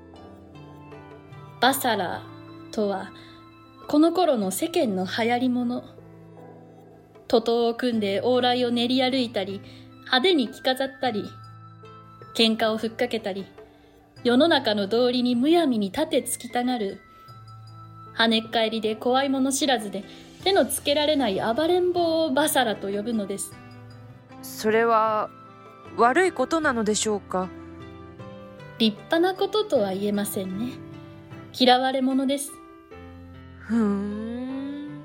[1.60, 2.22] バサラ
[2.72, 3.12] とは、
[3.88, 5.84] この頃の世間の流行り物。
[7.28, 9.60] 徒党を組んで往来を練り歩いたり、
[10.06, 11.26] 派手に着飾ったり、
[12.36, 13.48] 喧嘩をふっかけたり、
[14.24, 17.02] 世の中の道理にむやみに立てつきたがる、
[18.16, 20.04] 跳ねっ返りで怖いもの知らずで
[20.48, 23.52] 手のつけられない暴れん坊をバサラと呼ぶのです。
[24.42, 25.30] それは
[25.98, 27.50] 悪いことなのでしょうか？
[28.78, 30.76] 立派なこととは言えませんね。
[31.54, 32.54] 嫌われ者です。
[33.60, 35.02] ふん。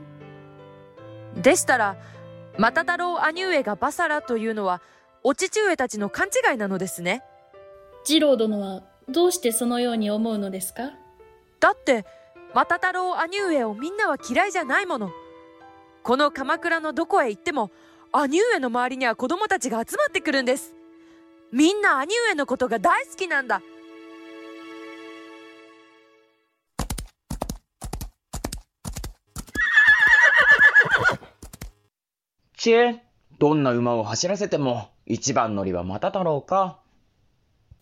[1.35, 1.97] でしたら
[2.57, 4.81] 又太郎兄上がバサラというのは
[5.25, 7.25] お父上たちの勘違いなのですね。
[8.05, 10.93] 次郎殿はどうしてそのように思うのですか？
[11.59, 12.07] だって
[12.55, 15.11] 又太郎兄上をみんなは嫌いじゃないもの
[16.03, 17.71] この鎌倉のどこへ行っても
[18.11, 20.75] 兄上の周りには子供たちが集まってくるんです
[21.53, 23.63] みんな兄上のことが大好きなんだ
[32.57, 33.03] ちえ、
[33.41, 36.79] どんな馬を走らせても一番乗りは又太郎か？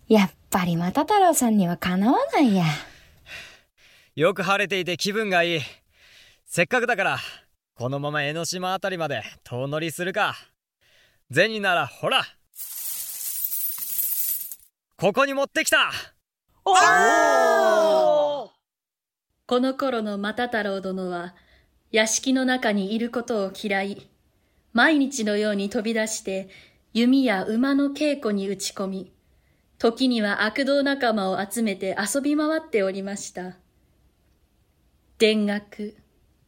[0.08, 2.64] やっぱり又太郎さんにはかなわないや。
[4.16, 5.60] よく晴れていて気分がいい。
[6.46, 7.18] せっかくだから、
[7.80, 10.36] このまま江ノ島あたりまで遠乗りするか。
[11.32, 12.26] 銭ならほら
[14.98, 15.90] ここに持ってきた
[16.62, 16.74] お
[19.46, 21.34] この頃の又太郎殿は、
[21.90, 24.10] 屋敷の中にいることを嫌い、
[24.74, 26.50] 毎日のように飛び出して、
[26.92, 29.12] 弓や馬の稽古に打ち込み、
[29.78, 33.56] 時には悪道仲間を集めて遊び回っておりました。
[35.16, 35.96] 田楽、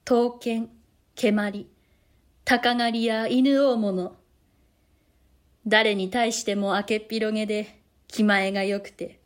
[0.04, 0.68] 刀剣、
[1.14, 1.66] 蹴鞠、
[2.44, 4.16] 鷹狩りや犬大物。
[5.66, 9.20] 誰に対しても明けっぴろげで気前が良くて、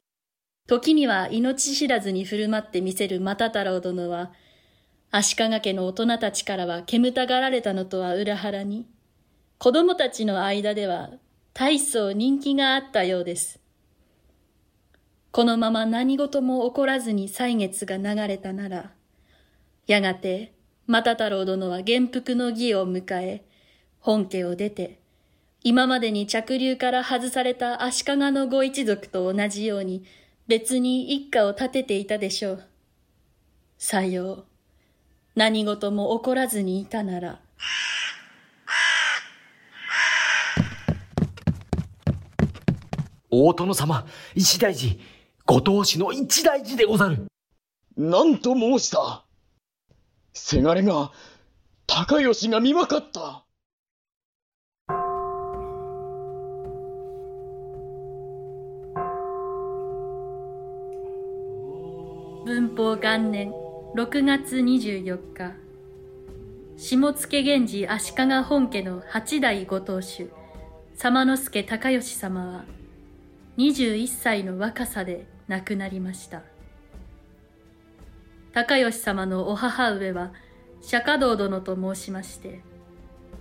[0.66, 4.32] 時には命知らずに振る舞ってみせる又太郎殿は、
[5.12, 8.88] 足利家の大人たちからは煙たがられたのとは裏腹に、
[9.58, 11.10] 子供たちの間では
[11.54, 13.60] 大層人気があったようです。
[15.30, 18.92] このまま何事も起こらずに歳月が流れたなら、
[19.86, 20.55] やがて、
[20.88, 23.44] 又太郎殿は元服の儀を迎え、
[23.98, 25.00] 本家を出て、
[25.64, 30.04] 今までに着流から外された足利のご一族と同じように、
[30.46, 32.64] 別に一家を立てていたでしょう。
[33.78, 34.44] さよう。
[35.34, 37.40] 何事も起こらずにいたなら。
[43.28, 44.06] 大殿様、
[44.36, 45.00] 一大事、
[45.44, 47.26] ご当主の一大事でござる。
[47.96, 49.25] 何と申した
[50.38, 51.12] せがれが、
[51.86, 53.44] 高吉が見まかった。
[62.44, 63.50] 文法元年
[63.96, 65.54] 6月24日
[66.76, 70.30] 下野源氏足利本家の八代ご当主
[70.94, 72.64] 様之助高義様は
[73.56, 76.42] 21歳の若さで亡くなりました
[78.56, 80.32] 高義様のお母上は
[80.80, 82.62] 釈迦道殿と申しまして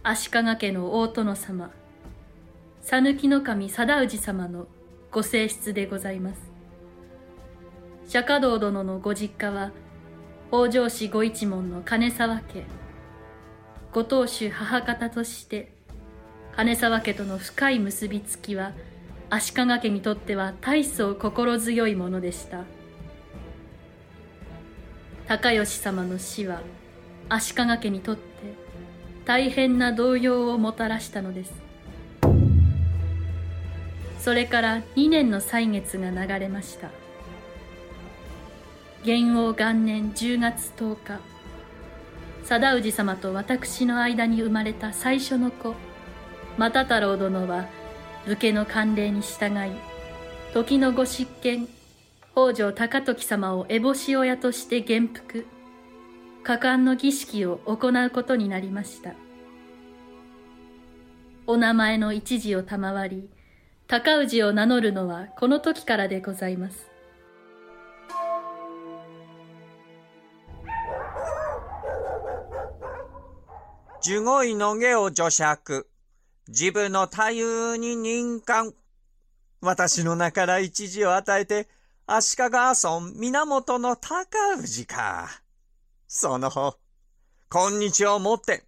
[0.04, 1.72] 足利家の大殿様
[2.82, 4.68] 讃岐の神貞氏様の
[5.12, 6.56] ご正室でございます
[8.10, 9.72] 釈迦道殿のご実家は、
[10.52, 12.66] 北条氏ご一門の金沢家、
[13.94, 15.72] ご当主母方として、
[16.56, 18.74] 金沢家との深い結びつきは、
[19.30, 22.75] 足利家にとっては大層心強いものでした。
[25.28, 26.62] 高吉様の死は、
[27.30, 28.22] 足利家にとって
[29.26, 31.54] 大変な動揺をもたらしたのです。
[34.20, 36.90] それから2年の歳月が流れました。
[39.04, 41.20] 元王元年10月10日
[42.44, 45.76] 貞氏様と私の間に生まれた最初の子
[46.58, 47.68] 又太郎殿は
[48.26, 49.74] 武家の慣例に従い
[50.54, 51.68] 時のご執権
[52.36, 55.46] 北条高時様を烏帽子親として元服
[56.44, 59.14] 果敢の儀式を行うことになりました
[61.48, 63.30] お名前の一字を賜り
[63.88, 66.92] 高氏を名乗るのはこの時からでございます
[74.04, 75.88] 十五位の下を除釈。
[76.48, 78.76] 自分の太夫に任官。
[79.62, 81.68] 私の名から一時を与えて、
[82.08, 85.42] 足利阿尊源の高氏か。
[86.08, 86.78] その方、
[87.52, 88.64] 今日をもって、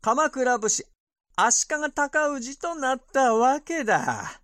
[0.00, 0.86] 鎌倉武士、
[1.36, 4.40] 足利高氏となったわけだ。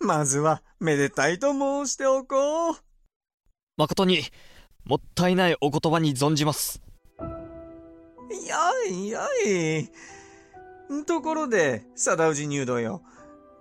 [0.00, 2.76] まずは、めでたいと申しておこう。
[3.76, 4.22] 誠に、
[4.84, 6.80] もったいないお言葉に存じます。
[8.48, 9.90] やいやい。
[11.04, 13.02] ところで、貞氏入道よ。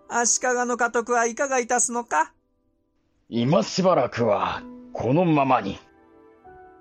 [0.08, 2.34] 足利の家督はいかがいたすのか？
[3.30, 4.62] 今しばらくは、
[4.94, 5.78] このままに。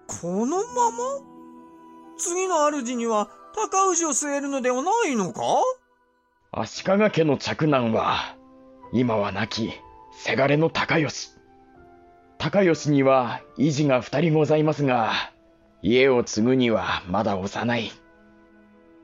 [0.06, 0.98] このまま？
[2.18, 5.42] 次の主には、高氏を据えるのではないのか？
[6.52, 8.36] 足利家の嫡男は、
[8.92, 9.72] 今は亡き、
[10.12, 11.30] せがれの高吉。
[12.38, 15.10] 高吉には、維持が二人ございますが、
[15.82, 17.90] 家を継ぐにはまだ幼い。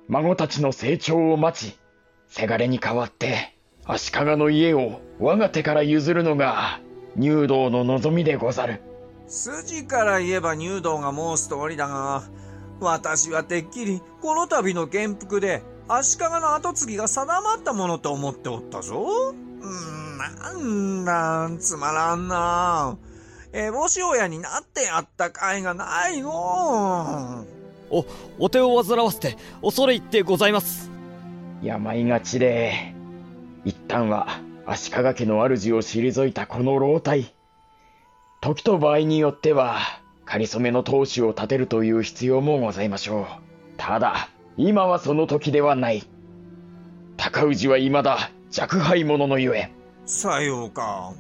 [0.07, 1.77] 孫たちの成長を待ち、
[2.29, 6.79] せがれに代わって足利の家を我が手から譲るのが
[7.17, 8.81] 入道の望みでござる。
[9.29, 12.23] 筋から言えば入道が申す通りだが、
[12.81, 19.35] 私はてっきりこの度の元服で足利の跡継ぎが定まったものと思っておったぞ。
[19.63, 22.97] うん、なんだ、つまらんな。
[23.53, 27.45] え帽子親になってやった甲斐がないの？
[27.91, 28.07] お、
[28.39, 30.91] お手を煩わせて、恐れ入ってございます。
[31.63, 32.95] 病がちで、
[33.65, 37.35] 一旦は足利家の主を退いたこの老体。
[38.41, 39.79] 時と場合によっては、
[40.25, 43.27] 仮初めの当主を立てるという必要もございましょう。
[43.77, 46.05] ただ、今はその時ではない。
[47.17, 49.73] 高氏は未だ若輩者のゆえ。
[50.07, 51.13] さようか。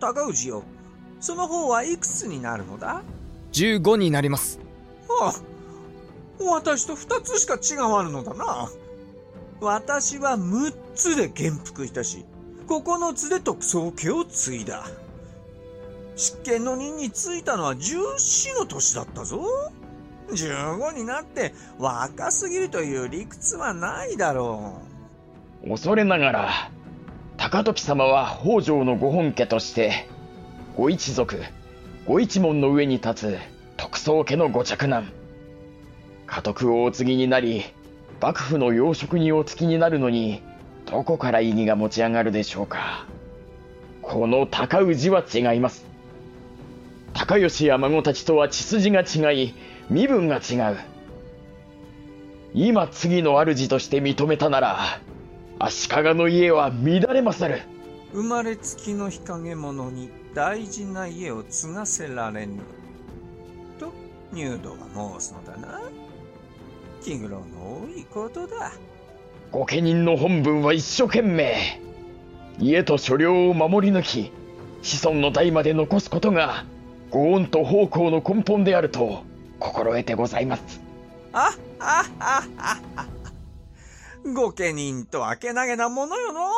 [0.00, 0.62] 高氏よ。
[1.20, 3.02] その方はいくつになるのだ
[3.52, 4.58] ?15 になります。
[5.20, 8.68] ああ、私と二つしか違わぬのだな。
[9.60, 12.24] 私は6つで元服したし、
[12.66, 14.84] 9つで特捜家を継いだ。
[16.16, 19.42] 執権の任に就いたのは14の年だったぞ。
[20.30, 24.80] 15になって若すぎるという理屈はないだろ
[25.66, 25.70] う。
[25.70, 26.70] 恐れながら、
[27.36, 30.08] 高時様は北条のご本家として、
[30.76, 31.40] ご一族、
[32.06, 33.38] ご一門の上に立つ
[33.76, 35.12] 特捜家のご嫡男。
[36.26, 37.64] 家督をお継ぎになり、
[38.24, 40.40] 幕府の要職におつきになるのに、
[40.86, 43.04] どこから意義が持ち上がるでしょうか。
[44.00, 45.84] この高氏は違います。
[47.12, 49.54] 高吉や孫たちとは血筋が違い、
[49.90, 50.78] 身分が違う。
[52.54, 54.78] 今次の主として認めたなら、
[55.58, 57.60] 足利の家は乱れまする。
[58.14, 62.62] 生まれつきの日陰者に大事な家を継がせられぬ。
[63.78, 63.92] と、
[64.32, 65.82] 入道が申すのだな。
[67.04, 68.72] 気苦労の多いことだ。
[69.52, 71.80] 御家人の本分は一生懸命。
[72.58, 74.32] 家と所領を守り抜き、
[74.82, 76.64] 子孫の代まで残すことが、
[77.10, 79.22] ご恩と奉公の根本であると
[79.60, 80.80] 心得てございます。
[81.32, 82.42] あっああ
[82.96, 83.06] あ
[84.24, 86.50] 御家人と明け投げなものよの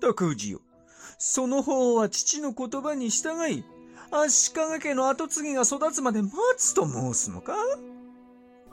[0.00, 0.60] 徳氏よ。
[1.18, 3.64] その方は父の言葉に従い、
[4.10, 7.54] 足利家の跡継ぎが育つまで待つと申すのか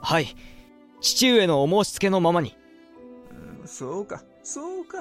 [0.04, 0.36] はい。
[1.00, 2.54] 父上のお申し付けのままに。
[3.60, 4.98] うん、そうか、そうか。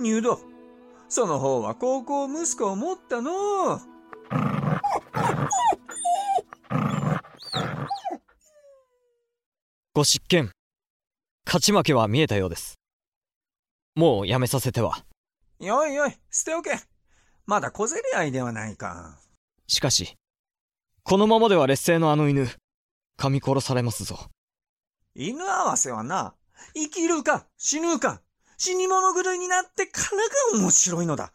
[0.00, 0.40] 入道。
[1.08, 3.80] その方は高校息子を持ったの
[9.94, 10.50] ご執権、
[11.46, 12.74] 勝ち負けは見えたようです。
[13.94, 15.04] もうやめさせては。
[15.60, 16.80] よいよい、捨ておけ。
[17.46, 19.20] まだ小競り合いではないか。
[19.68, 20.16] しかし、
[21.04, 22.48] このままでは劣勢のあの犬、
[23.18, 24.30] 噛み殺されますぞ。
[25.14, 26.34] 犬合わせはな、
[26.74, 28.20] 生きるか死ぬか
[28.58, 30.00] 死に物狂いになってか
[30.52, 31.32] らが面白いのだ。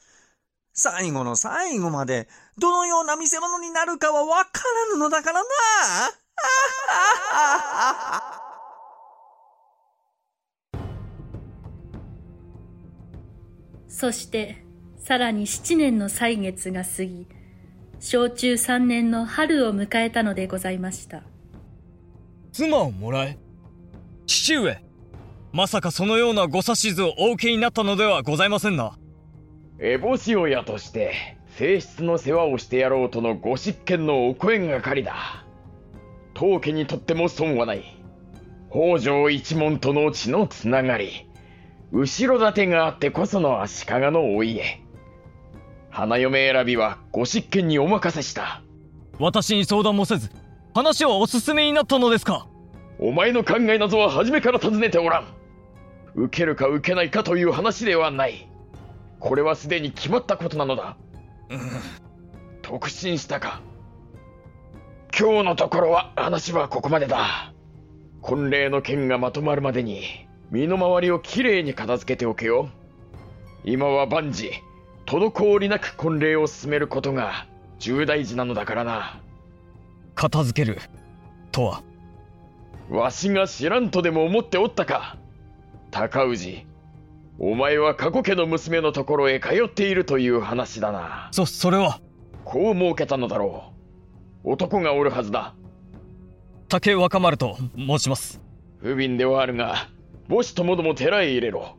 [0.73, 2.27] 最後の最後まで、
[2.57, 5.49] どのような見せ物になるかはわからぬのだからな。
[13.89, 14.65] そして、
[14.97, 17.27] さらに七年の歳月が過ぎ、
[17.99, 21.23] 小中三年の春を迎えたのでございました。
[22.51, 23.37] 妻をもらえ
[24.25, 24.91] 父上
[25.53, 28.97] まさかそのようなご指図をお受けになったのではございませんな。
[29.79, 35.45] 烏帽子親として、正室の世話をしてやろうとのご執権のお声がかりだ。
[36.33, 37.83] 当家にとっても損はない。
[38.69, 41.27] 北条一門との血のつながり。
[41.91, 44.61] 後ろ盾があってこその足利のお家。
[45.89, 48.61] 花嫁選びはご執権にお任せした。
[49.19, 50.29] 私に相談もせず、
[50.73, 52.47] 話をお勧めになったのですか？
[52.99, 55.27] お前の考えなぞは初めから尋ねておらん。
[56.15, 58.47] 受けるか受けないかという話ではない。
[59.19, 60.97] これはすでに決まったことなのだ。
[61.49, 61.59] うん、
[62.61, 63.61] 特進したか。
[65.17, 67.53] 今日のところは話はここまでだ。
[68.21, 70.03] 婚礼の件がまとまるまでに、
[70.51, 72.69] 身の回りをきれいに片付けておけよ。
[73.65, 74.51] 今は万事、
[75.05, 77.47] 滞りなく婚礼を進めることが
[77.79, 79.19] 重大事なのだからな。
[80.15, 80.79] 片付ける、
[81.51, 81.83] とは
[82.89, 85.17] わしが知らんとでも思っておったか。
[85.91, 86.65] 高氏、
[87.39, 91.29] お前は過去家の娘のところへ通っているという話だな。
[91.31, 91.99] そ、それは
[92.45, 93.73] こう設けたのだろ
[94.43, 94.51] う。
[94.51, 95.55] 男がおるはずだ。
[96.67, 98.41] 竹若丸と申します。
[98.79, 99.89] 不憫ではあるが、
[100.29, 101.75] 母子ともども寺へ入れろ。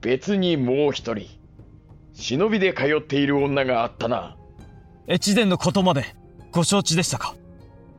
[0.00, 1.26] 別にもう一人、
[2.12, 4.36] 忍びで通っている女があったな。
[5.08, 6.14] 越前のことまで
[6.50, 7.34] ご承知でしたか？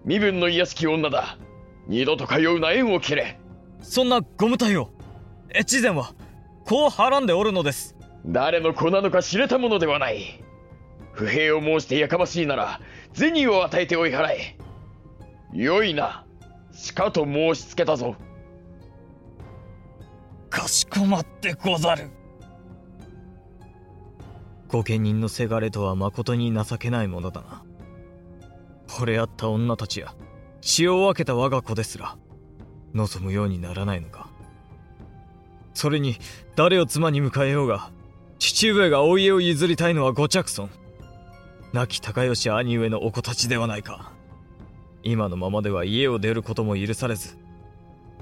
[0.05, 1.37] 身分の卑しき女だ。
[1.87, 3.39] 二度と通うな縁を切れ。
[3.81, 4.91] そんなご無体を。
[5.55, 6.13] 越前は
[6.65, 7.95] こうはらんでおるのです。
[8.25, 10.43] 誰の子なのか知れたものではない。
[11.13, 12.81] 不平を申してやかましいなら
[13.13, 14.57] 銭を与えて追い払え。
[15.53, 16.25] よいな。
[16.73, 18.15] しかと申しつけたぞ。
[20.49, 22.09] かしこまってござる。
[24.69, 27.63] 御家人のせがれとはまことに情けないものだな
[28.87, 30.15] 惚れ合った女たちや
[30.61, 32.17] 血を分けた我が子ですら
[32.93, 34.29] 望むようにならないのか。
[35.73, 36.15] それに
[36.55, 37.91] 誰を妻に迎えようが
[38.39, 40.69] 父上がお家を譲りたいのはご着尊。
[41.73, 44.11] 亡き高吉兄上のお子たちではないか。
[45.03, 47.37] 今のままでは家を出ることも許されず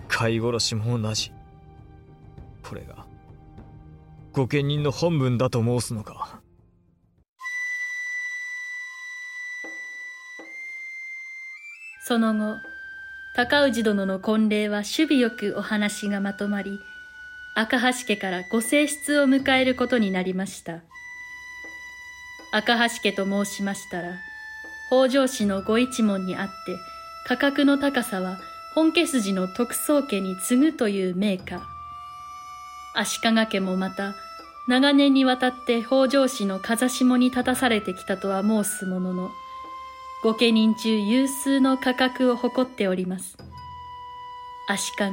[0.07, 1.31] 飼い殺しも同じ
[2.61, 3.07] これが
[4.33, 6.41] 御家人の本分だと申すのか。
[12.07, 12.59] その後
[13.33, 16.79] 高氏殿の婚礼は守備よくお話がまとまり、
[17.55, 20.81] 赤橋家からご正室を迎えることになりました。
[22.51, 24.19] 赤橋家と申しましたら、
[24.87, 26.53] 北条氏のご一門にあって、
[27.25, 28.37] 価格の高さは
[28.75, 31.59] 本家筋の特捜家に次ぐという名家。
[32.93, 34.13] 足利家もまた、
[34.67, 39.31] 長年にわたって北条氏の風下に立たされてきたとは申すものの、
[40.25, 43.37] 御家人中有数の価格を誇っております。
[44.67, 45.05] 足利、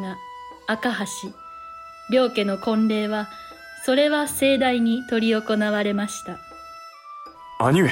[0.67, 1.05] 赤橋、
[2.11, 3.29] 両家の婚礼は、
[3.85, 6.39] それは盛大に執り行われました。
[7.59, 7.91] 兄上、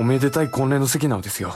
[0.00, 1.52] おめでたい婚礼の席なのですよ。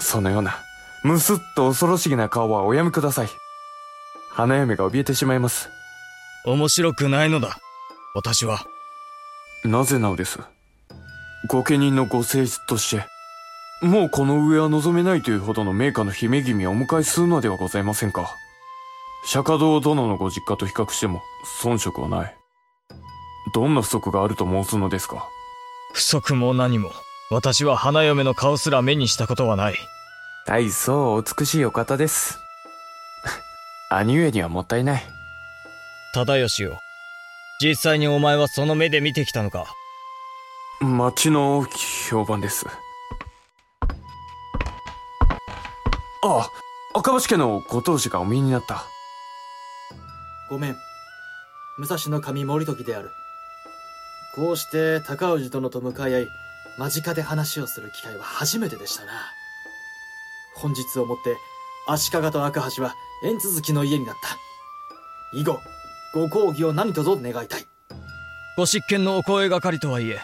[0.00, 0.56] そのような、
[1.04, 3.28] むすっと恐ろしげな顔はおやめください。
[4.30, 5.68] 花嫁が怯えてしまいます。
[6.46, 7.58] 面白くないのだ。
[8.14, 8.64] 私は。
[9.66, 10.38] なぜなのです
[11.50, 13.15] 御家人のご性質として、
[13.82, 18.34] もうこの上は望めないというほどの名家の姫君をお迎えするのではございませんか。
[19.26, 21.22] 釈迦堂殿のご実家と比較しても
[21.60, 22.36] 遜色はない。
[23.52, 25.28] どんな不足があると申すのですか
[25.92, 26.90] 不足も何も、
[27.30, 29.74] 私は花嫁の顔すら目にしたことはない。
[30.46, 32.38] 大層お美しいお方です。
[33.90, 35.04] 兄上にはもったいない。
[36.14, 36.78] 忠義よ。
[37.60, 39.66] 実際にお前はその目で見てきたのか
[40.80, 41.66] 町の
[42.08, 42.66] 評判です。
[46.28, 48.84] ああ、赤橋家のご当主がお見えになった。
[50.50, 50.76] ごめん。
[51.78, 53.10] 武蔵の神森時である。
[54.34, 56.28] こうして高氏殿と向かい合い、
[56.78, 59.12] 間近で話をする機会は初めてでしたな。
[60.56, 61.36] 本日をもって、
[61.86, 64.36] 足利と赤橋は縁続きの家になった。
[65.32, 65.60] 以後、
[66.12, 67.64] ご講義を何とぞ願いたい。
[68.56, 70.18] ご執権のお声がかりとはいえ、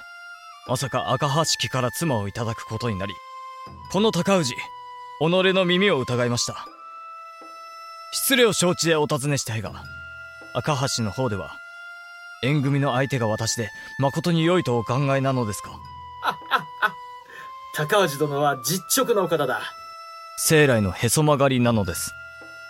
[0.67, 3.15] まさか赤橋家から妻をいただくことになり、
[3.93, 4.57] この高氏、
[5.21, 6.67] 己の耳を疑いました。
[8.13, 9.73] 失礼を承知でお尋ねしたいが、
[10.55, 11.57] 赤橋の方では、
[12.43, 15.79] 縁組の相手が私で、誠に良いとお考えなのですか？
[17.75, 19.63] 高氏殿は実直なお方だ。
[20.37, 22.13] 生来のへそ曲がりなのです。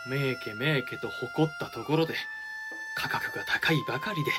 [0.07, 2.15] 名家名家と誇ったところで、
[2.97, 4.31] 価格が高いばかりで、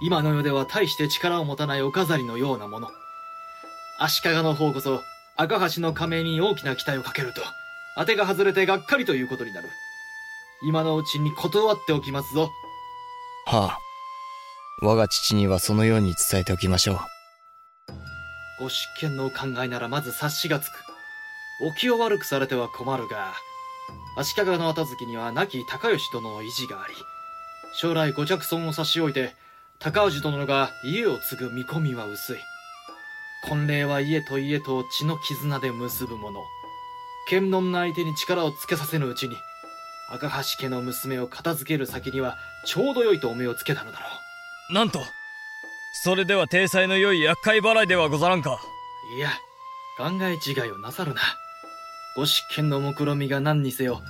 [0.00, 2.90] 今の世では大して力を持たないお飾りのようなもの。
[3.98, 5.02] 足利の方こそ、
[5.36, 7.42] 赤橋の加盟に大きな期待をかけると、
[7.96, 9.68] 当てが外れてがっかりということになる。
[10.62, 12.50] 今のうちに断っておきますぞ。
[13.46, 13.78] はあ。
[14.80, 16.98] 我が父にはそのように伝えておきましょう。
[18.60, 20.72] ご執権のお考えならまず察しがつく。
[21.62, 23.34] お気を悪くされては困るが、
[24.16, 26.94] 足利の後月には亡き高吉殿の意地があり、
[27.74, 29.34] 将来ご着尊を差し置いて、
[29.80, 32.36] 高氏殿が家を継ぐ見込みは薄い。
[33.48, 36.44] 婚礼は家と家と血の絆で結ぶもの。
[37.28, 39.36] 剣能な相手に力をつけさせぬうちに、
[40.10, 42.36] 赤橋家の娘を片付ける先には
[42.66, 44.06] ちょうど良いとお目をつけたのだろ
[44.70, 44.74] う。
[44.74, 45.00] なんと、
[46.02, 48.60] それでは体裁の良い厄介払いではござらんか。
[49.16, 49.30] いや、
[49.96, 51.20] 考え違いをなさるな。
[52.16, 54.02] ご執権の目論みが何にせよ、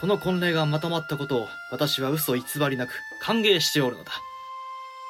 [0.00, 4.12] この婚礼がまとまったことを私は嘘偽りなく歓迎しておるのだ。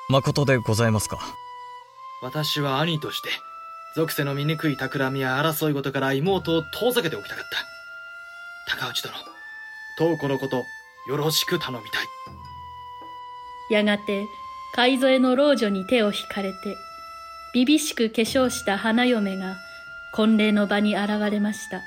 [0.09, 1.19] 誠でございますか。
[2.21, 3.31] 私は兄として、
[3.95, 7.45] 属性の醜い企みや争い事から妹を遠ざけておきたかっ
[8.67, 8.77] た。
[8.79, 9.15] 高内殿、
[9.99, 10.65] 東子のこと、
[11.09, 12.07] よろしく頼みたい。
[13.71, 14.27] やがて、
[14.75, 16.77] 海添の老女に手を引かれて、
[17.53, 19.57] びびしく化粧した花嫁が、
[20.15, 21.83] 婚礼の場に現れました。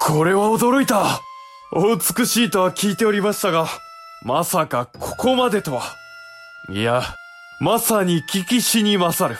[0.00, 1.20] これは驚いた
[1.72, 3.66] お美しいとは聞いておりましたが、
[4.22, 5.82] まさかここまでとは。
[6.68, 7.02] いや、
[7.62, 9.38] まさに聞きしに勝る。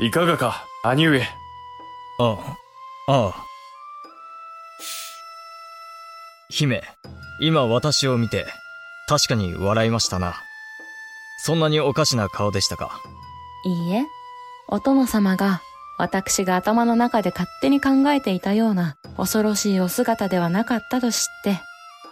[0.00, 1.22] いかがか、兄上。
[1.22, 1.24] あ
[2.18, 2.56] あ、
[3.06, 3.34] ああ。
[6.48, 6.82] 姫、
[7.40, 8.44] 今私を見て、
[9.08, 10.34] 確かに笑いましたな。
[11.44, 13.00] そんなにおかしな顔でしたか？
[13.64, 14.04] いいえ、
[14.66, 15.62] お殿様が、
[15.96, 21.60] 私が頭の中で勝手に考えていたような恐ろしいお姿ではなかったと知って、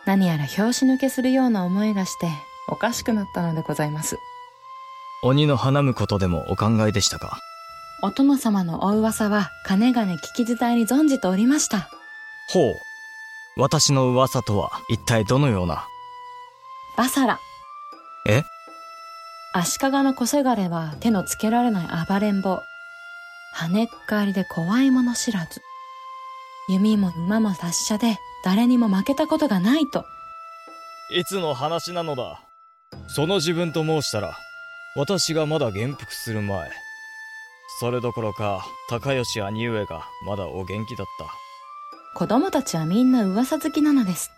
[0.06, 2.28] 何やら拍子抜けするような思いがして、
[2.68, 4.18] おかしくなったのでございます。
[5.22, 7.40] 鬼の花むことでもお考えでしたか？
[8.02, 11.88] お殿様のお噂は、かねがね聞き伝えに存じておりました。
[12.50, 12.74] ほう。
[13.56, 15.84] 私の噂とは、一体どのような？
[16.96, 17.40] バサラ。
[18.28, 18.44] え？
[19.52, 22.62] 足利の小せがれは手のつけられない暴れん坊。
[23.56, 25.60] 跳ねっかりで怖いもの知らず。
[26.68, 30.04] 弓も馬も達者で誰にも負けたことがないと。
[31.10, 32.42] いつの話なのだ
[33.08, 34.36] その自分と申したら、
[34.96, 36.70] 私がまだ元服する前。
[37.80, 42.18] それどころか、高吉兄上がまだお元気だった。
[42.18, 44.30] 子供たちはみんな噂好きなのです。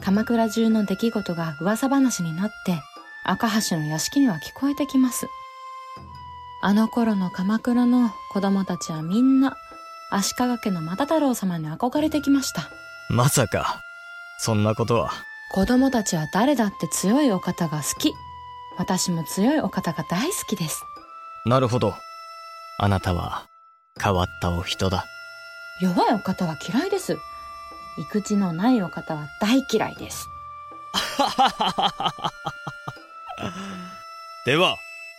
[0.00, 2.82] 鎌倉中の出来事が噂話になって、
[3.24, 5.28] 赤橋の屋敷には聞こえてきます。
[6.62, 9.56] あの頃の鎌倉の子供たちはみんな、
[10.10, 12.68] 足利家の又太郎様に憧れてきました。
[13.08, 13.80] まさか、
[14.38, 15.12] そんなことは。
[15.52, 18.14] 子供たちは誰だって強いお方が好き。
[18.78, 20.84] 私も強いお方が大好きです。
[21.44, 21.94] なるほど。
[22.78, 23.46] あなたは、
[24.02, 25.04] 変わったお人だ。
[25.80, 27.18] 弱いお方は嫌いです。
[27.98, 30.26] 育児のないお方は大嫌いです。
[34.46, 34.76] では、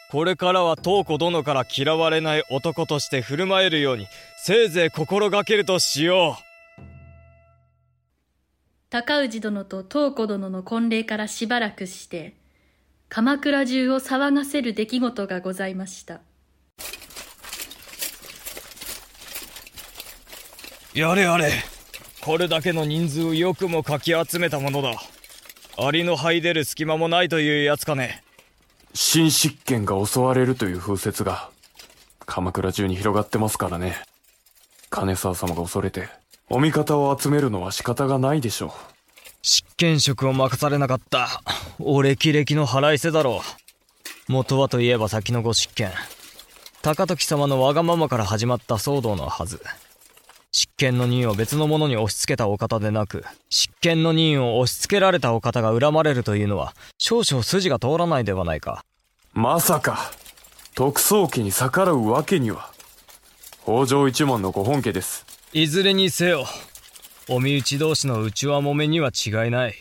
[0.10, 6.43] これからは東子殿から嫌われない男として振る舞えるように、せいぜい心がけるとしよう。
[8.89, 12.36] 高氏殿と東子殿の婚礼からしばらくして、
[13.14, 16.22] 鎌倉中を騒がせる出来事がございました。
[20.95, 21.51] やれやれ。
[22.22, 24.95] これだけの人数をよくもかき集めたものだ。
[25.78, 28.24] アリの這い出る隙間もないというやつかね。
[28.95, 31.51] 新執権が襲われるという風説が、
[32.26, 33.95] 鎌倉中に広がってますからね。
[34.89, 36.09] 金沢様が恐れて、
[36.49, 38.93] お味方を集めるのは仕方がないでしょう。
[39.46, 41.41] 執権職を任されなかった、
[41.78, 43.41] お歴々の腹いせだろ
[44.30, 44.32] う。
[44.32, 45.91] 元はといえば先のご執権。
[46.82, 49.62] 高時様のわがままから始まった騒動のはず。
[50.54, 58.86] 執権の任を別の者に押し付けたお方でなく、執権の任を押し付けられたお方が恨まれるというのは、少々筋が通らないではないか。
[59.34, 60.14] まさか、
[60.74, 62.72] 特捜家に逆らうわけには。
[63.66, 65.26] 北条一門のご本家です。
[65.52, 66.46] いずれにせよ、
[67.30, 69.76] お身内同士の内輪もめには違いない。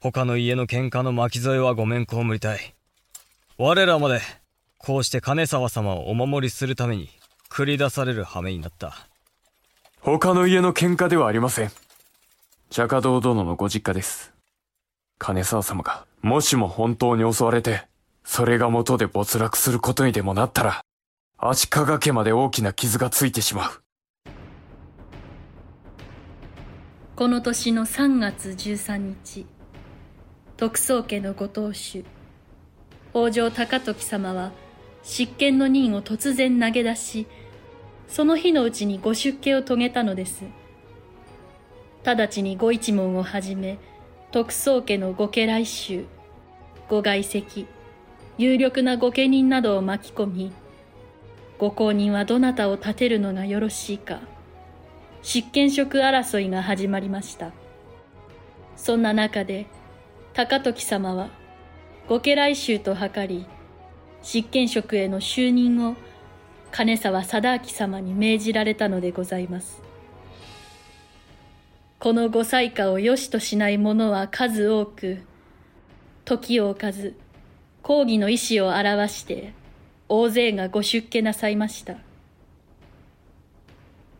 [0.00, 2.74] 他の家の喧嘩の巻き添えはごめん被りたい。
[3.56, 4.20] 我らまで、
[4.78, 7.08] こうして金沢様をお守りするために、
[7.50, 9.06] 繰り出される羽目になった。
[10.00, 11.70] 他の家の喧嘩ではありません。
[12.70, 14.32] 釈迦堂殿のご実家です。
[15.18, 17.86] 金沢様が、もしも本当に襲われて、
[18.24, 20.80] それが元で没落することにでもなったら、
[21.38, 23.79] 足利家まで大きな傷がついてしまう。
[27.20, 29.44] この年の3月13日
[30.56, 32.02] 徳宗家のご当主
[33.12, 34.52] 北条高時様は
[35.02, 37.26] 執権の任を突然投げ出し
[38.08, 40.44] その日のうちにご出家を遂げたのです。
[42.04, 43.78] 直ちにご一門をはじめ
[44.32, 46.06] 徳宗家のご家来衆
[46.88, 47.66] ご外籍
[48.38, 50.52] 有力な御家人などを巻き込み
[51.58, 54.39] ご公認はどなたを立てるのがよろしいか。
[55.22, 57.52] 執権職争いが始まりました。
[58.76, 59.66] そんな中で、
[60.32, 61.28] 高時様は、
[62.08, 63.46] 御家来衆と図り、
[64.22, 65.96] 執権職への就任を
[66.72, 69.82] 金沢貞明様に命じられたのでございます。
[71.98, 75.22] このご裁可を良しとしない者は数多く、
[76.24, 77.14] 時を置かず、
[77.82, 79.52] 抗議の意思を表して、
[80.08, 81.96] 大勢がご出家なさいました。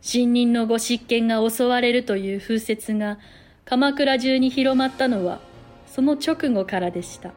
[0.02, 3.18] 新任のご執権が襲われるという風説が
[3.64, 5.40] 鎌倉中に広まったのは
[5.86, 7.32] その直後からでした。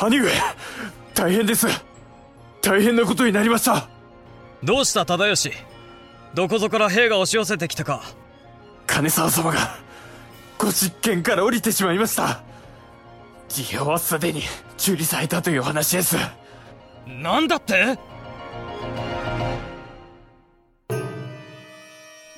[0.00, 0.30] 兄上
[1.14, 1.66] 大変です。
[2.62, 3.88] 大変なことになりました。
[4.62, 5.50] どうした忠義？
[6.34, 8.02] どこぞから兵が押し寄せてきたか。
[8.86, 9.76] 金沢様が
[10.56, 12.42] ご執権から降りてしまいました。
[13.48, 14.42] 事業はすでに
[14.78, 16.16] 受理されたという話です
[17.08, 17.98] なんだって？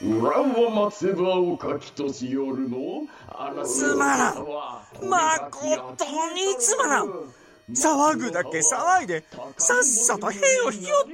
[0.03, 2.79] 裏は松葉をかきとしよるの
[3.65, 4.47] つまらん。
[5.09, 7.09] まことにつまらん。
[7.73, 9.25] 騒ぐだけ騒いで
[9.59, 11.13] さっさと兵を引き寄って。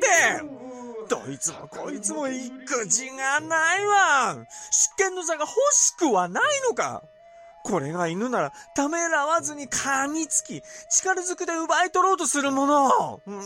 [1.08, 4.36] どいつもこいつも育児がないわ。
[4.70, 7.02] 執権の座が欲しくはないのか
[7.66, 13.20] これが犬ならためらわずに噛みつき、力ずくで奪い取ろうとするもの。
[13.26, 13.40] うん、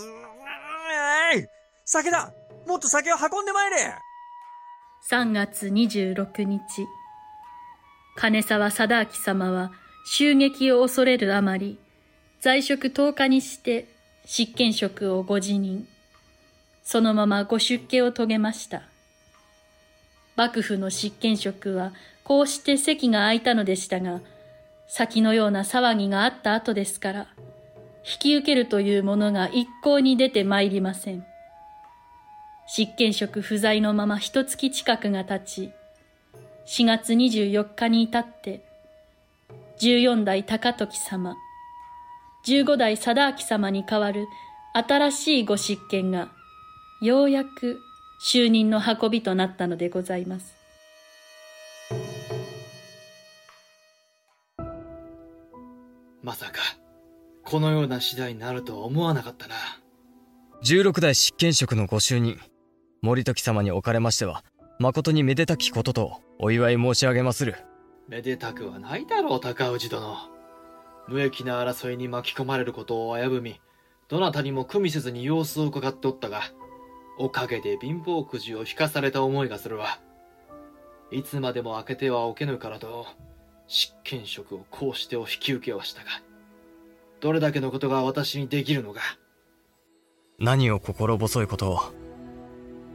[1.34, 1.46] えい
[1.86, 2.30] 酒だ
[2.66, 3.94] もっと酒を運んでまいれ
[5.10, 6.86] !3 月26日、
[8.16, 9.72] 金沢貞明様は
[10.04, 11.78] 襲撃を恐れるあまり、
[12.42, 13.86] 在職10日にして
[14.26, 15.88] 執権職をご辞任。
[16.84, 18.82] そのままご出家を遂げました。
[20.36, 21.92] 幕府の執権職は
[22.24, 24.20] こうして席が空いたのでしたが、
[24.86, 27.26] 先のような騒ぎがあった後ですから、
[28.04, 31.24] 引き受けるというものが一向に出てまいりません。
[32.66, 35.72] 執権職不在のまま一月近くが経ち、
[36.66, 38.62] 4月24日に至って、
[39.80, 41.36] 14代高時様、
[42.46, 44.26] 15代貞明様に代わる
[44.72, 46.30] 新しいご執権が、
[47.02, 47.80] ようやく
[48.20, 50.59] 就任の運びとなったのでございます。
[56.22, 56.60] まさか、
[57.44, 59.54] このような次第になるとは思わなかったな。
[60.62, 62.38] 16代執権職のご就任
[63.00, 64.44] 森時様におかれましては
[64.78, 67.56] 誠にめでたきこととお祝い申し上げまする
[68.08, 70.16] めでたくはないだろう、高氏殿。
[71.06, 73.60] 無益な争いに巻き込まれることを危ぶみ、
[74.08, 76.42] どなたにも組みせずに様子を伺っておったが、
[77.18, 80.00] おかげで貧乏くじを引かされた思いがするわ。
[81.12, 83.06] いつまでも開けてはおけぬからと、
[83.72, 86.08] 執権職をこうしてお引き受けはしたが、
[87.20, 89.00] どれだけのことが私にできるのか。
[90.40, 91.78] 何を心細いことを？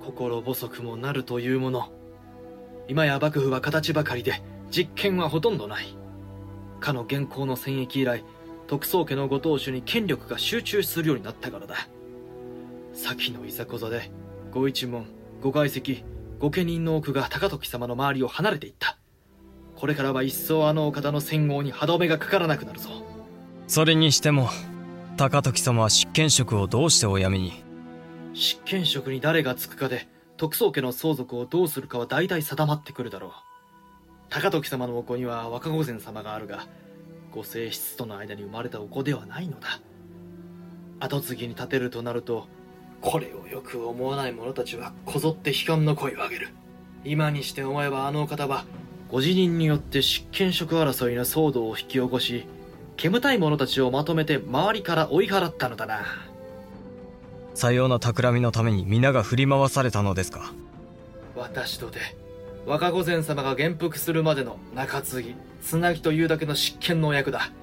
[0.02, 1.94] 心細くもなるというもの。
[2.90, 5.96] 今や幕府は形ばかりで、実権はほとんどない。
[6.82, 8.26] かの現行の戦役以来、
[8.68, 11.88] 徳宗家のご当主に権力が集中するようになったからだ。
[12.92, 14.12] 先のいざこざで、
[14.52, 15.06] ご一門、
[15.42, 16.04] ご外籍、
[16.40, 18.98] 御家人の多くが高時様の周りを離れていった。
[19.76, 22.90] これからは一層あのお方の戦号に歯止めがかからなくなるぞ。
[23.68, 24.50] それにしても
[25.18, 27.64] 高時様は執権職をどうしてお辞めに？
[28.34, 30.08] 執権職に誰がつくかで、
[30.38, 33.32] 徳宗家の相続をどうするかは大体定まってくるだろう。
[34.30, 36.68] 高時様のお子には若御前様があるが、
[37.32, 39.80] ご正室との間に生まれたお子ではないのだ。
[41.00, 42.48] 後継ぎに立てるとなると、
[43.02, 46.50] これをよく思わない者たちはこぞって悲観の声を上げる。
[47.04, 48.66] 今にして思えばあのお方は、
[49.16, 52.46] ご辞任によって執権職争いの騒動を引き起こし、
[52.98, 56.02] 煙たい者たちをまとめて周りから追い払ったのだな。
[57.54, 60.54] さような企みのために皆が振り回されたのですか？
[61.34, 62.02] 私とで
[62.66, 67.54] 若御前様が元服するまでの中継ぎつなぎというだけの執権のお役だ。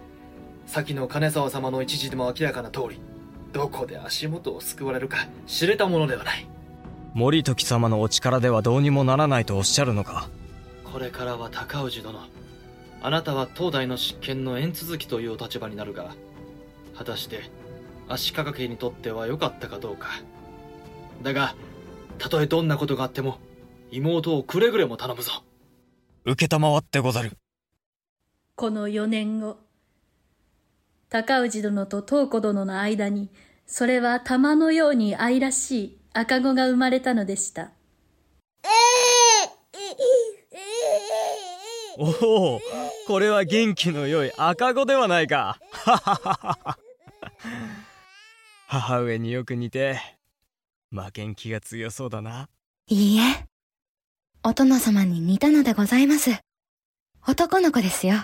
[0.66, 2.98] 先の金沢様の一時でも明らかな通り
[3.52, 6.46] どこで足元を救われるか知れたものではない。
[7.12, 10.30] 森時様のお力ではどうにもならないとおっしゃるのか？
[10.92, 12.20] これからは高氏殿。
[13.00, 16.14] あなたは東大の執権の縁続きというお立場になるが
[16.94, 17.50] 果たして
[18.08, 20.08] 足利家にとっては良かったかどうか。
[21.22, 21.56] だが
[22.18, 23.38] たとえどんなことがあっても
[23.90, 25.42] 妹をくれぐれも頼むぞ。
[26.26, 27.32] 承ってござる。
[28.54, 29.56] この4年後、
[31.08, 33.30] 高氏殿と東子殿の間に、
[33.66, 37.72] それは玉のように愛らしい赤子が生まれたのでした。
[41.98, 42.60] おお
[43.06, 45.58] これは元気の良い赤子ではないか
[48.66, 50.00] 母上によく似て
[50.90, 52.48] 負けん気が強そうだな
[52.88, 53.46] いいえ。
[54.44, 56.30] お殿様に似たのでございます。
[57.26, 58.16] 男の子ですよ。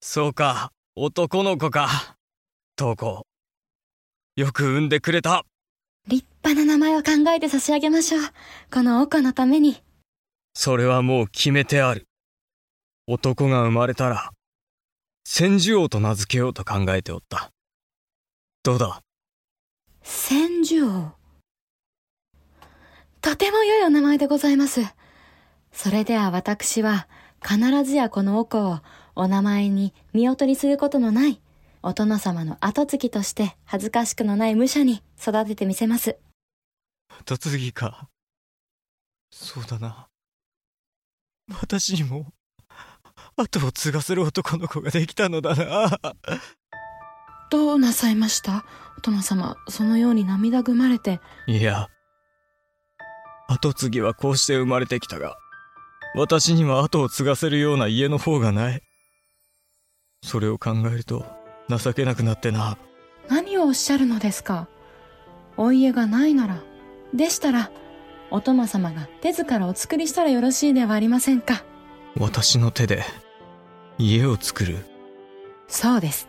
[0.00, 2.16] そうか男の子か
[2.76, 3.26] 東子
[4.36, 5.44] よく産んでくれた
[6.08, 8.22] 立派な名前を考えて差し上げましょう。
[8.72, 9.82] このお子のために。
[10.54, 12.08] それはもう決めてある
[13.08, 14.30] 男が生まれたら
[15.24, 17.50] 千住王と名付けようと考えておった
[18.62, 19.02] どうだ？
[20.02, 21.10] 千住王。
[23.20, 24.82] とても良いお名前でございます。
[25.72, 27.08] それでは私は
[27.44, 28.78] 必ずやこのお子を
[29.16, 31.40] お名前に見劣りすることのない
[31.82, 36.18] お殿様の後継ぎとして恥ずかしくのない武者に育ててみせます。
[37.08, 38.08] 後継ぎか
[39.32, 40.06] そうだな
[41.60, 42.26] 私にも
[43.36, 45.98] 後を継がせる男の子ができたのだな。
[47.50, 48.64] どうなさいました？
[48.98, 51.20] お殿様、そのように涙ぐまれて。
[51.46, 51.88] いや
[53.48, 55.36] 後継ぎはこうして生まれてきたが
[56.14, 58.82] 私には後を継がせるような家の方がない。
[60.22, 61.26] それを考えると
[61.68, 62.78] 情けなくなってな。
[63.28, 64.68] 何をおっしゃるのですか？
[65.56, 66.62] お家がないなら、
[67.12, 67.70] でしたら、
[68.30, 71.64] お殿様が手ずからお作りしたらよろしいではありませんか？
[72.18, 73.04] 私の手で
[73.98, 74.84] 家を作る。
[75.68, 76.28] そうです。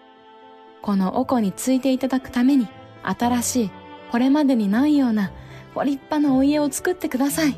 [0.82, 2.68] このお子についていただくために、
[3.04, 3.72] 新しい、
[4.12, 5.32] これまでにないような、
[5.76, 7.58] ご立派なお家を作ってください。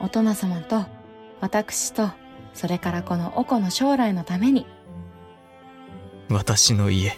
[0.00, 0.86] お殿様と、
[1.40, 2.10] 私と、
[2.54, 4.66] それからこのお子の将来のために、
[6.28, 7.16] 私の家。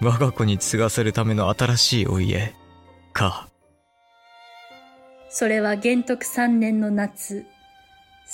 [0.00, 2.54] 我が子に継がせるための新しいお家。
[3.12, 3.48] か。
[5.30, 7.46] それは元徳三年の夏、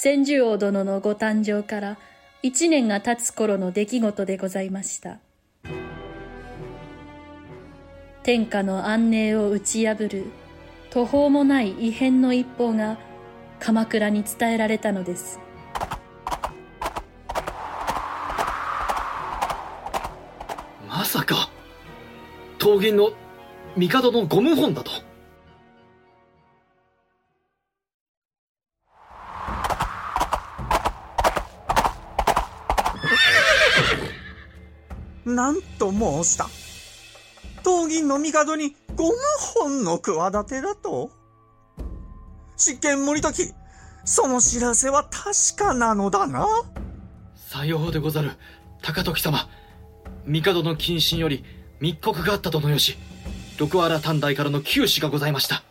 [0.00, 1.98] 千住王殿のご誕生から
[2.40, 5.18] 一年が経つ頃の出来事でございました。
[8.22, 10.26] 天下の安寧を打ち破る
[10.90, 12.96] 途方もない異変の一報が
[13.58, 15.40] 鎌倉に伝えられたのです。
[20.88, 21.50] まさか
[22.62, 23.16] 桃源の
[23.76, 25.07] 帝のゴム本だと
[35.34, 36.48] なんと申した
[37.64, 39.14] 東銀の帝にゴム
[39.54, 41.10] 本の企てだと？
[42.56, 43.52] 執権森時、
[44.04, 46.46] その知らせは確かなのだな？
[47.36, 48.32] さようでござる、
[48.82, 49.48] 高時様。
[50.26, 51.44] 帝の謹慎より
[51.80, 52.96] 密告があったとのよし、
[53.58, 55.62] 六原短大からの九死がございました。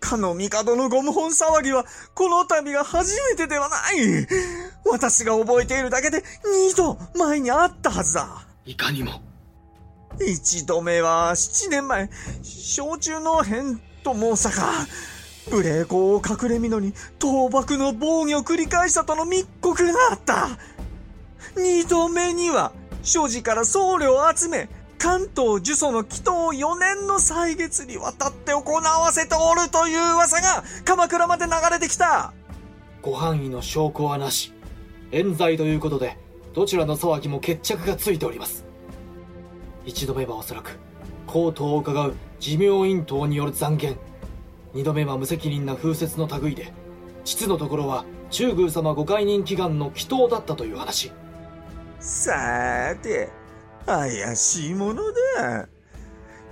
[0.00, 4.26] かの帝のゴム本騒ぎは、この度が初めてではない。
[4.84, 6.22] 私が覚えているだけで
[6.68, 8.46] 二度前にあったはずだ。
[8.66, 9.20] いかにも。
[10.20, 12.08] 一度目は七年前、
[12.42, 14.86] 小中の変と申さか。
[15.50, 20.48] 無礼講を隠れみのに倒幕の防御を繰り返したとの密告があった。
[21.56, 32.32] 二度目には、所持から僧侶を集め、関東呪詛の祈祷4年の歳月にわたって行わせておるという噂が鎌倉まで流れてきた。
[33.02, 34.54] ご範囲の証拠はなし。
[35.12, 36.16] 冤罪ということで、
[36.54, 38.64] どちらの騒ぎも決着がついております。
[39.84, 40.78] 一度目はおそらく、
[41.26, 43.96] 高等を伺う寿命院等による残言。
[44.72, 46.72] 二度目は無責任な風説の類で、
[47.24, 51.10] 実のところは中宮様ご解任祈願の祈祷だったという話。
[51.98, 53.30] さーて、
[53.84, 55.02] 怪しいもの
[55.36, 55.68] だ。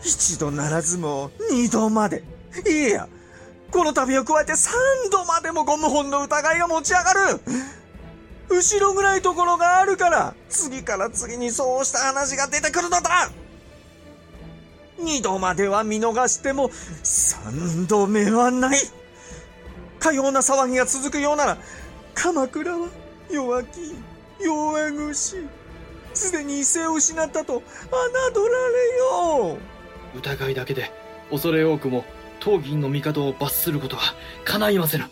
[0.02, 2.24] 一度ならずも二度まで。
[2.68, 3.08] いや、
[3.70, 4.74] この度を加えて三
[5.10, 7.40] 度までもゴム本の疑いが持ち上がる。
[8.52, 13.30] 後ろぐらいところがあるから、次から次にそうした話が出てくるのだ
[14.98, 16.70] 二度までは見逃しても、
[17.02, 18.78] 三度目はない。
[19.98, 21.58] かような騒ぎが続くようなら、
[22.14, 22.88] 鎌倉は
[23.30, 23.68] 弱き、
[24.40, 25.36] 弱腰。
[26.14, 29.58] すでに威勢を失ったと侮られよ
[30.14, 30.18] う。
[30.18, 30.92] 疑いだけで、
[31.30, 32.04] 恐れ多くも、
[32.38, 35.04] 当銀の帝を罰することは叶いませぬ。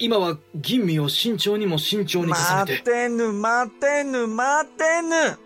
[0.00, 2.72] 今は吟味を慎重にも慎重に進めて。
[2.72, 5.38] 待てぬ、待てぬ、待てぬ。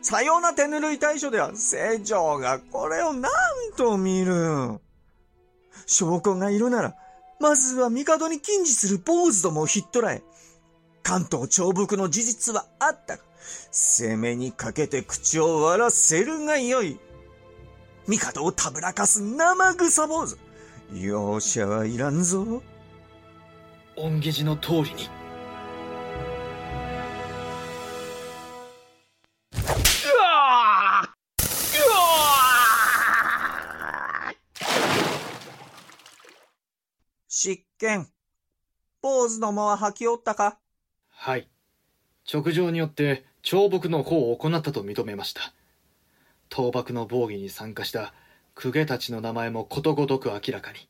[0.00, 3.32] さような手ぬるい対処では、成長がこれを何
[3.76, 4.78] と見る。
[5.86, 6.94] 証拠がいるなら、
[7.40, 10.22] まずは帝に禁じする坊主どもをひっ捕らえ、
[11.02, 13.22] 関東長北の事実はあったが、
[13.72, 16.96] 攻めにかけて口を割らせるがよい。
[18.06, 20.36] 帝をたぶらかす生臭坊主。
[20.92, 22.62] 容赦はいらんぞ。
[23.96, 25.08] 恩下寺の通りに。
[37.28, 38.08] 執権。
[39.00, 40.58] 坊主どもは吐きおったか？
[41.10, 41.48] はい。
[42.32, 45.52] 直情によって長木の方を行ったと認めました。
[46.50, 48.14] 倒幕の防御に参加した
[48.54, 50.88] 公家たちの名前もことごとく明らかに。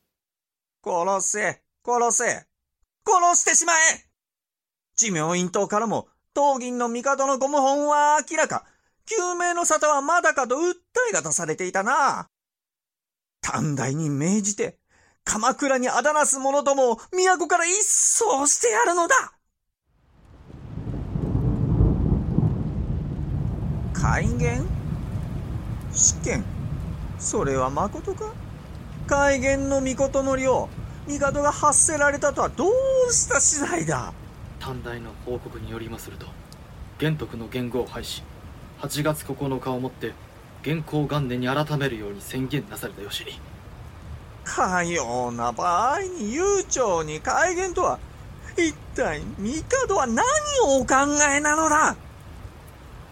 [0.85, 2.47] 殺せ、殺せ、
[3.07, 3.77] 殺してしまえ。
[4.97, 8.65] 寿命院党からも、東銀の帝のゴム本は明らか、
[9.07, 10.75] 救命の沙汰はまだかと訴
[11.11, 12.29] えが出されていたな。
[13.41, 14.79] 短大に命じて、
[15.25, 19.35] 鎌倉にあだなす者どもを都から一掃してやるのだ。
[23.93, 24.67] 改元？
[25.93, 26.45] 試験
[27.19, 28.35] それは誠か？
[29.07, 30.69] 改元の御事のりを
[31.07, 34.13] 帝が発せられたとはどうした次第だ？
[34.59, 36.27] 短大の報告によりますると
[36.99, 38.23] 玄徳の元号を廃し
[38.81, 40.13] 8月9日をもって
[40.63, 43.39] 元寇元年に改めるように宣言なされたよしに。
[44.45, 47.99] かような場合に悠長に改元とは
[48.57, 50.25] 一体帝は何
[50.65, 50.95] をお考
[51.35, 51.97] えなのだ？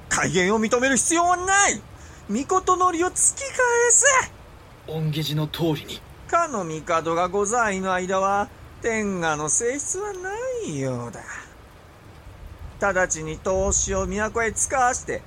[0.08, 1.80] 改元を認める必要はない。
[2.28, 3.56] 帝のりを突き返
[3.90, 4.06] せ。
[4.88, 6.00] 恩下寺の通りに
[6.32, 8.48] かの帝がご在位の間は
[8.80, 10.30] 天下の性質はな
[10.66, 11.20] いようだ。
[12.80, 15.20] 直ちに投資を都へ使わして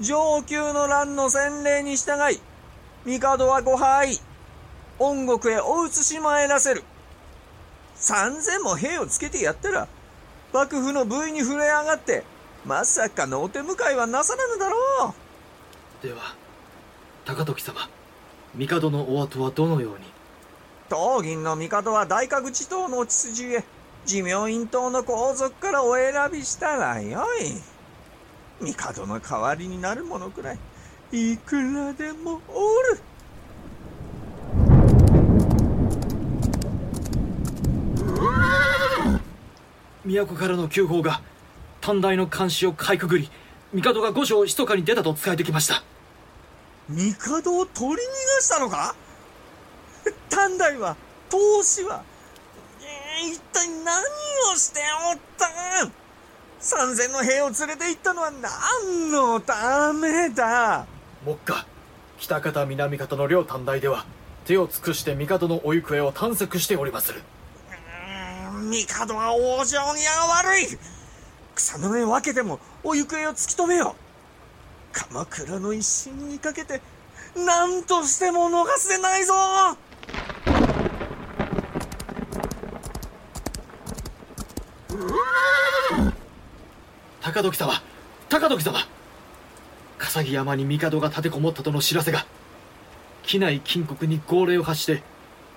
[0.00, 2.40] 上級の乱の洗礼に従い
[3.04, 4.18] 帝はご敗
[5.00, 6.84] 恩国へお移し参らせる。
[7.96, 9.88] 三千も兵をつけてやったら
[10.52, 12.22] 幕府の部位に触れ上がって
[12.64, 15.14] まさかのお手向かいはなさらぬだろ
[16.00, 16.06] う。
[16.06, 16.36] では
[17.24, 17.88] 高時様
[18.56, 20.09] 帝のお後はどのように？
[20.90, 23.64] 東銀の帝は大覚寺党のお血筋へ
[24.06, 28.74] 寿命院党の皇族からお選びしたらよい。
[28.74, 30.58] 帝の代わりになる者くらい
[31.12, 33.00] いくらでもおる。
[40.04, 41.22] 都からの急報が
[41.80, 43.30] 短大の監視をかいくぐり
[43.72, 45.84] 帝が御所を密かに出たと伝えてきました。
[46.88, 48.96] 帝を取り逃がしたのか？
[50.30, 50.96] 短大は、
[51.28, 52.02] 投資は、
[52.80, 54.02] えー、一体何
[54.54, 54.80] をして
[55.12, 55.92] おったん？
[56.58, 60.86] 三千の兵を連れて行ったのは何のためだ？
[61.26, 61.66] 目下
[62.18, 64.04] 北方南方の両短大では
[64.44, 67.22] 手を尽くして帝のお行方を探索しておりまする。
[68.70, 70.78] 帝は往生には悪い。
[71.54, 74.00] 草の根分けてもお行方を突き止めよう。
[74.92, 76.80] 鎌倉の一心にかけて
[77.36, 79.34] 何としても逃すでないぞ
[87.22, 87.72] 高時様
[88.28, 88.78] 高時様。
[89.98, 92.26] 笠木山に帝が立てこもったとの知らせが
[93.22, 95.02] 機内金国に号令を発して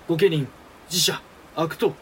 [0.07, 0.47] 御家人
[0.89, 1.21] 自社
[1.55, 1.93] 悪党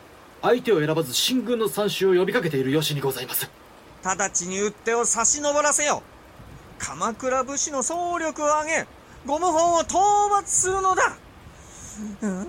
[0.42, 3.50] 相手を選ばず新軍の参集を呼びかけている由にございます。
[4.04, 6.04] 直ちに打手を差し伸ばらせよ。
[6.80, 8.88] 鎌倉武士の総力を挙げ
[9.26, 11.16] ゴム本を討伐するのだ、
[12.22, 12.48] うん、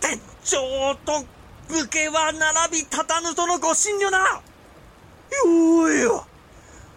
[0.00, 1.24] 鉄長と
[1.68, 6.26] 武家は並び立たぬとのご診療だよいよ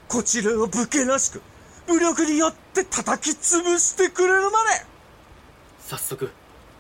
[0.08, 1.42] こちらを武家らしく
[1.88, 4.86] 武力によって叩き潰してくれるまで
[5.80, 6.32] 早速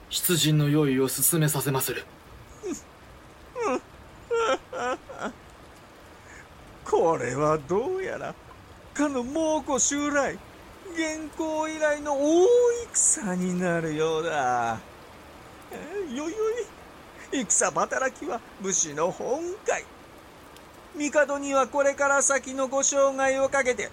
[0.09, 2.05] 出陣の用意を進めさせまする
[6.85, 8.35] これはどうやら
[8.93, 10.37] かの猛虎襲来
[10.93, 12.47] 現行以来の大
[12.93, 14.77] 戦になるようだ。
[16.13, 16.33] よいよい
[17.49, 19.83] 戦働きは武士の本会
[20.95, 23.89] 帝にはこれから先のご生涯をかけて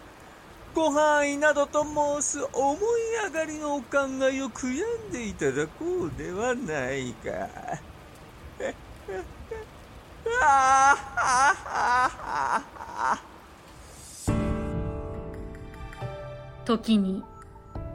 [0.75, 2.79] ご範囲などと申す思い
[3.25, 3.87] 上がりのお考
[4.31, 7.31] えを悔やんでいただこうではないか。
[16.65, 17.23] 時に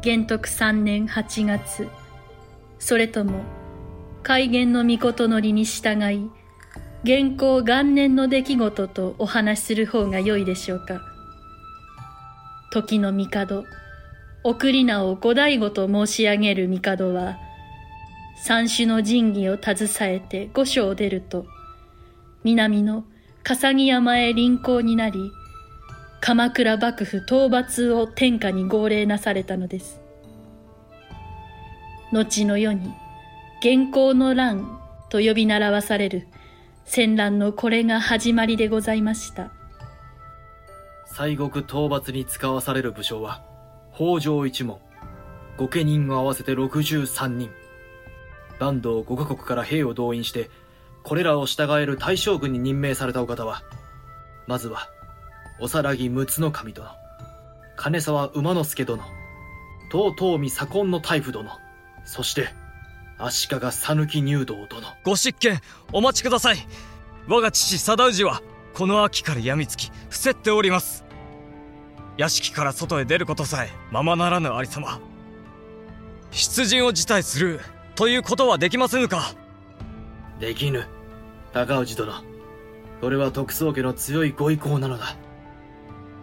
[0.02, 1.88] 元徳三年八月
[2.80, 3.42] それとも
[4.24, 6.30] 改元の御事のりに従い
[7.04, 11.02] 元寇元年の出来事とお話しする方が良いでしょうか。
[12.72, 13.64] 時の帝
[14.44, 17.38] 送り名を五醍醐と申し上げる帝は
[18.44, 21.46] 三種の神器を携えて御所を出ると
[22.44, 23.06] 南の
[23.44, 25.32] 笠木山へ臨行になり
[26.26, 30.02] 鎌倉幕府討伐を天下に号令なされたのです。
[32.12, 32.92] 後の世に、
[33.62, 36.28] 元寇の乱と呼び習わされる
[36.84, 39.52] 戦乱のこれが始まりでございました。
[41.06, 43.46] 西国討伐に使わされる武将は、
[43.94, 44.80] 北条一門、
[45.58, 47.52] 御家人を合わせて63人。
[48.58, 50.50] 坂東5カ国から兵を動員して、
[51.04, 53.62] これらを従える大将軍に任命されたお方は、
[54.48, 54.90] まずは、
[55.60, 56.90] おさらぎ六つの神殿、
[57.78, 59.02] 金沢馬之助殿、
[59.92, 61.50] 東東美左近の大夫殿、
[62.04, 62.50] そして、
[63.18, 64.82] 足利讃岐入道殿。
[65.06, 65.62] ご執権、
[65.94, 66.58] お待ちください。
[67.28, 68.42] 我が父貞氏は、
[68.74, 71.06] この秋から病みつき、伏せっております。
[72.18, 75.00] 屋敷から外へ出ることさえ、ままならぬありさま。
[76.32, 77.62] 出陣を辞退する、
[77.96, 79.34] ということはできませぬか
[80.40, 80.86] できぬ。
[81.54, 82.12] 高氏殿。
[83.00, 85.16] これは徳宗家の強いご意向なのだ。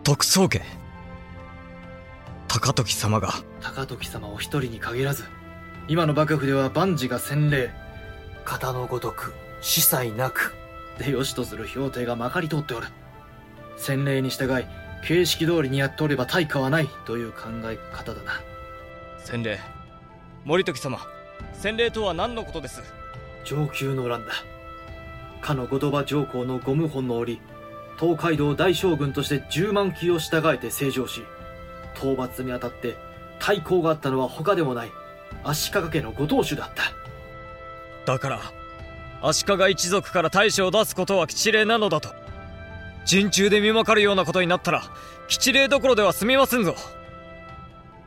[0.04, 0.60] 徳宗家
[2.48, 3.34] 高時様が。
[3.60, 5.24] 高時様お一人に限らず
[5.86, 7.70] 今の幕府では万事が洗礼。
[8.44, 10.54] 型のごとく司祭なく。
[10.98, 12.88] でよしとする評定がまかり通っておる。
[13.76, 14.64] 洗礼に従い
[15.06, 16.88] 形式通りにやっておれば対価はない。
[17.06, 18.32] という考え方だな。
[19.24, 19.60] 洗礼。
[20.44, 20.98] 森時様
[21.52, 22.82] 洗礼とは何のことです？
[23.44, 24.32] 上級の乱だ。
[25.40, 27.40] かの後鳥羽上皇のゴム本の折
[28.02, 31.22] 東海道大将軍として10万騎を従えて成長し、
[31.94, 32.96] 討伐にあたって
[33.38, 34.90] 対抗があったのは他でもない
[35.44, 38.12] 足利家のご当主だった。
[38.12, 38.40] だから、
[39.22, 42.08] 足利一族から大将を出すことは吉礼なのだと。
[43.04, 44.82] 陣中で見まかるようなことになったら、
[45.28, 46.74] 吉礼どころでは済みませんぞ。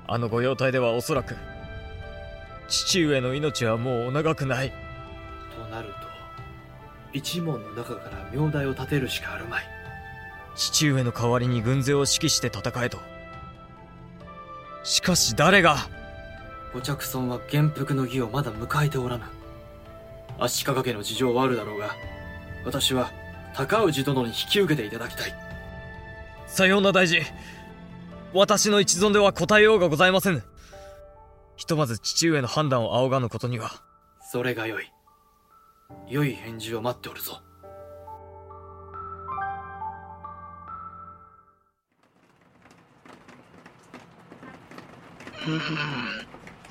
[0.07, 1.37] あの御用邸ではおそらく、
[2.67, 4.73] 父上の命はもうお長くない。
[5.57, 5.93] となると、
[7.13, 9.74] 一門の中から名代を立てるしかあるまい。
[10.55, 12.97] 父上の代わりに軍勢を指揮して戦えと。
[14.83, 15.77] しかし誰が
[16.73, 19.23] ご着尊は元服の儀をまだ迎えておらぬ。
[20.39, 21.95] 足利家の事情はあるだろうが、
[22.65, 23.11] 私は
[23.53, 25.33] 高氏殿に引き受けていただきたい。
[26.47, 27.21] さような大事。
[28.33, 30.43] 私の一存では答えようがございませぬ。
[31.55, 33.71] ひとまず父上の判断を仰がぬことには。
[34.19, 34.91] それがよい。
[36.09, 37.41] 良い返事を待っておるぞ。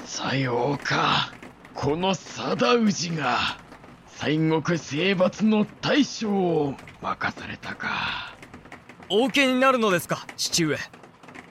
[0.04, 1.32] さようか。
[1.74, 3.38] この貞氏が、
[4.18, 8.34] 西国征伐の大将を任されたか。
[9.08, 10.76] お受けになるのですか、父上。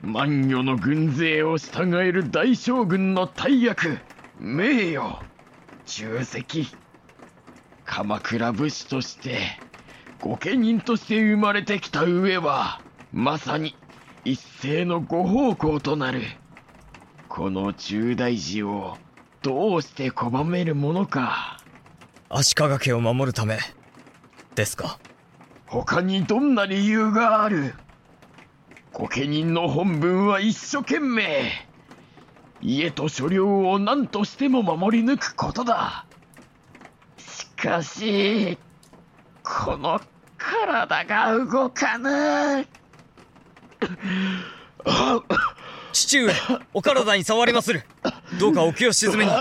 [0.02, 4.00] 万余の軍勢を従える大将軍の大役、
[4.38, 5.22] 名誉、
[5.86, 6.68] 重責。
[7.86, 9.40] 鎌倉武士として、
[10.20, 12.82] 御家人として生まれてきた上は、
[13.14, 13.78] まさに
[14.26, 16.22] 一斉のご奉公となる。
[17.36, 18.96] この重大事を
[19.42, 21.58] どうして拒めるものか。
[22.30, 23.58] 足利家を守るため、
[24.54, 25.00] ですか？
[25.66, 27.74] 他にどんな理由がある？
[28.92, 31.52] 御家人の本分は一生懸命、
[32.62, 36.06] 家と所領を何としても守り抜くことだ。
[37.18, 38.60] しかし、
[39.42, 40.00] この
[40.38, 42.68] 体が動かぬ。
[45.94, 46.34] 父上、
[46.74, 47.84] お体に触りまする。
[48.40, 49.32] どうかお気を静めに。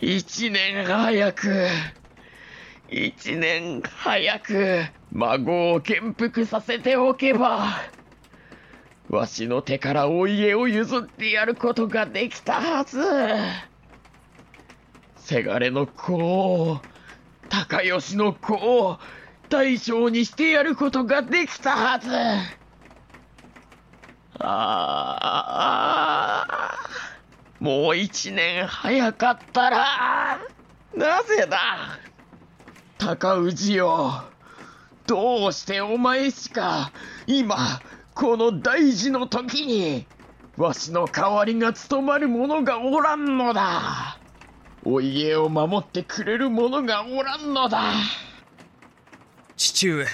[0.00, 1.68] 一年早く、
[2.88, 7.68] 一年早く、孫を元服させておけば、
[9.08, 12.98] わしの手からお家を譲ってやることができたはず。
[15.16, 16.80] せがれの子を、
[17.48, 18.98] 高吉の子を、
[19.50, 22.08] 大将にしてやることができたはず。
[24.38, 25.26] あ
[26.48, 26.78] あ、
[27.58, 30.38] もう一年早かったら、
[30.94, 31.58] なぜだ？
[32.96, 34.22] 高氏よ、
[35.06, 36.92] どうしてお前しか、
[37.26, 37.56] 今、
[38.14, 40.06] この大事の時に、
[40.56, 44.16] わしの代わりが務まる者がおらんのだ。
[44.84, 47.82] お家を守ってくれる者がおらんのだ。
[49.60, 50.06] 父上。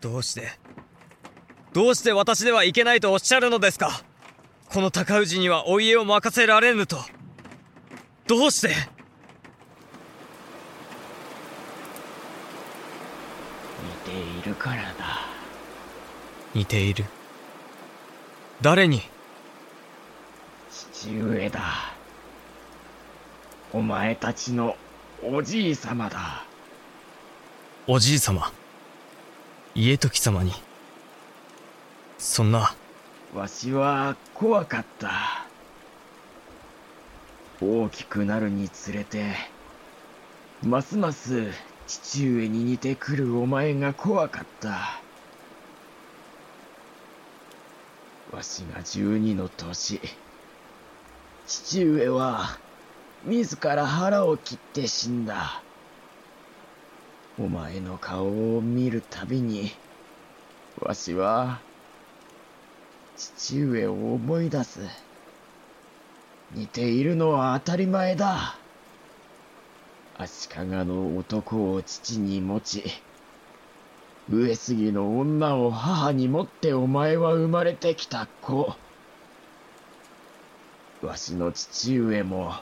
[0.00, 0.52] どうして、
[1.72, 4.04] どうして私ではいけないとおっしゃるのですか？
[4.68, 6.96] この高氏にはお家を任せられぬと。
[8.28, 8.68] どうして？
[8.68, 8.74] 似
[14.04, 14.92] ているからだ。
[16.54, 17.04] 似ている？
[18.62, 19.02] 誰に？
[20.70, 21.60] 父上だ。
[23.72, 24.76] お前たちの
[25.24, 26.44] おじい様だ。
[27.90, 28.52] おじい様。
[29.74, 30.52] 家時様に。
[32.18, 32.74] そんな。
[33.34, 35.10] わしは怖かった。
[37.62, 39.32] 大きくなるにつれて、
[40.62, 41.46] ますます
[41.86, 45.00] 父上に似てくるお前が怖かった。
[48.36, 49.98] わしが十二の年、
[51.46, 52.58] 父上は
[53.24, 55.62] 自ら腹を切って死んだ。
[57.40, 59.70] お前の顔を見るたびに、
[60.80, 61.60] わしは
[63.16, 64.80] 父上を思い出す。
[66.52, 68.56] 似ているのは当たり前だ。
[70.16, 72.82] 足利の男を父に持ち、
[74.28, 78.74] 上杉の女を母に持ってお前は生まれてきた子。
[81.02, 82.54] わしの父上も、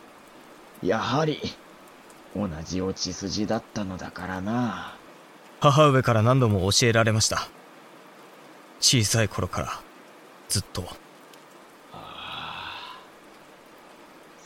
[0.82, 1.40] やはり、
[2.37, 4.95] 同じお血筋だったのだからな。
[5.61, 7.49] 母上から何度も教えられました。
[8.81, 9.81] 小さい頃から、
[10.51, 10.85] ずっと。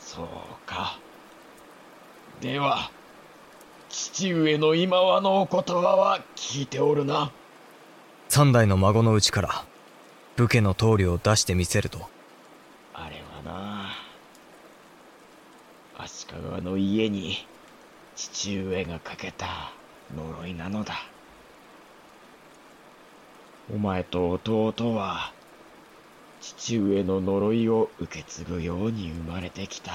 [0.01, 0.27] そう
[0.65, 0.97] か。
[2.39, 2.89] では、
[3.89, 7.31] 父上の今はのお言葉は聞いておるな。
[8.29, 9.65] 三代の孫のうちから、
[10.37, 12.09] 武家の棟梁を出してみせると。
[12.93, 13.89] あれはな、
[15.97, 17.45] 足利の家に
[18.21, 19.71] 父上がかけた
[20.15, 20.93] 呪いなのだ。
[23.73, 25.33] お前と弟は、
[26.39, 29.93] 父上の呪いを受け継ぐように生まれてきた。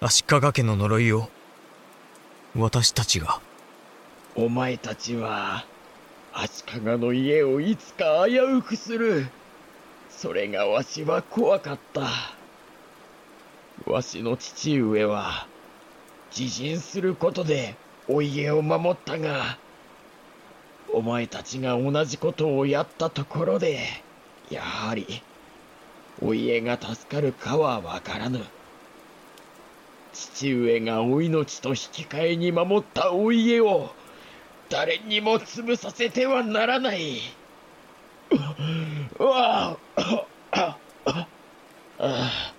[0.00, 1.28] 足利家の呪いを、
[2.56, 3.40] 私たちが。
[4.34, 5.66] お前たちは、
[6.32, 9.28] 足利の家をいつか危うくする。
[10.10, 12.37] それがわしは怖かった。
[13.86, 15.46] わしの父上は、
[16.36, 17.76] 自陣することで
[18.08, 19.58] お家を守ったが、
[20.92, 23.86] お前たちが同じことをやったところで、
[24.50, 25.22] やはり、
[26.20, 28.44] お家が助かるかはわからぬ。
[30.12, 33.90] 父上がお命と引き換えに守ったお家を、
[34.68, 37.20] 誰にも潰させてはならない。
[39.18, 40.76] うわあ
[41.98, 42.52] あ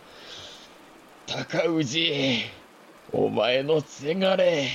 [1.30, 2.44] 高氏、
[3.12, 4.68] お前のせがれ、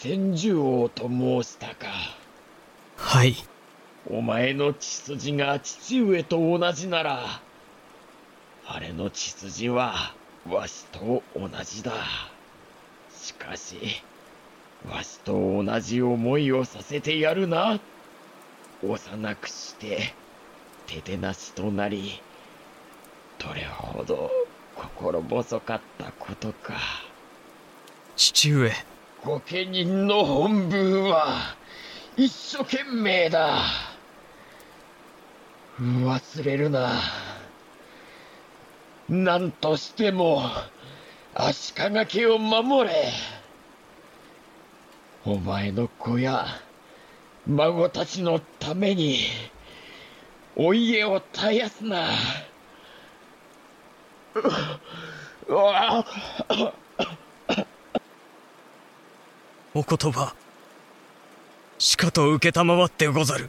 [0.00, 1.86] 千住王と申したか。
[2.96, 3.36] はい。
[4.10, 7.40] お前の血筋が父上と同じなら、
[8.66, 10.16] あれの血筋は
[10.50, 11.92] わしと同じだ。
[13.16, 13.76] しかし、
[14.90, 17.78] わしと同じ思いをさせてやるな。
[18.82, 20.12] 幼くして、
[20.88, 22.20] 手でなしとなり、
[23.38, 24.32] どれほど
[24.76, 26.74] 心細かったことか。
[28.16, 28.72] 父上。
[29.24, 31.56] 御家人の本分は、
[32.16, 33.62] 一生懸命だ。
[35.80, 37.00] 忘れるな。
[39.08, 40.42] 何としても、
[41.34, 43.12] 足利家を守れ。
[45.24, 46.46] お前の子や、
[47.46, 49.18] 孫たちのために、
[50.54, 52.08] お家を絶やすな。
[59.74, 60.34] お言葉、
[61.78, 63.48] しかと受けたまわってござる。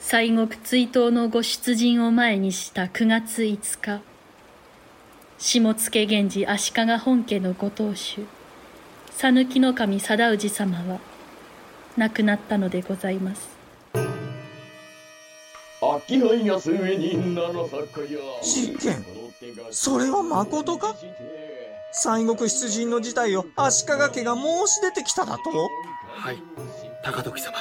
[0.00, 4.02] 西国追悼のご出陣を前にした9月5日、
[5.38, 5.74] 下野
[6.06, 8.26] 源氏足利本家のご当主、
[9.12, 11.00] 讃岐の神貞氏様は、
[11.96, 13.59] 亡くなったのでございます。
[15.82, 18.18] 秋杯が末にならさかや。
[18.42, 19.04] 執権、
[19.70, 20.94] それは誠か？
[21.92, 25.50] 西国出陣の事態を足利家が申し出てきただと
[26.14, 26.42] はい、
[27.02, 27.54] 高時様。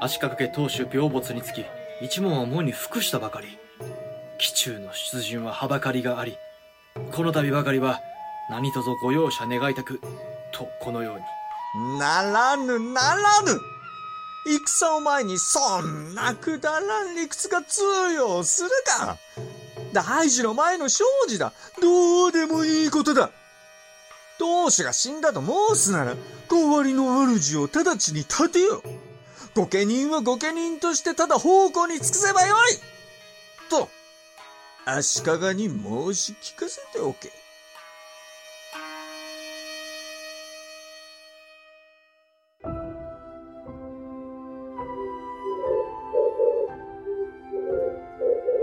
[0.00, 1.64] 足利家当主病没につき、
[2.02, 3.56] 一門は門に服したばかり。
[4.38, 6.36] 紀中の出陣ははばかりがあり、
[7.12, 8.00] この度ばかりは
[8.50, 10.00] 何卒ご容赦願いたく、
[10.52, 11.98] とこのように。
[11.98, 13.58] ならぬならぬ
[14.54, 17.82] 戦を前にそんなくだらん理屈が通
[18.14, 19.18] 用するか。
[19.92, 21.52] 大事の前の生事だ。
[21.80, 23.30] どうでもいいことだ。
[24.38, 26.14] 当主が死んだと申すなら、
[26.48, 28.82] 代わりの主を直ちに立てよ。
[29.54, 33.70] 御家人は御家人としてただ奉公に尽くせばよい。
[33.70, 33.88] と、
[34.84, 37.32] 足利に申し聞かせておけ。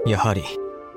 [0.05, 0.43] やはり、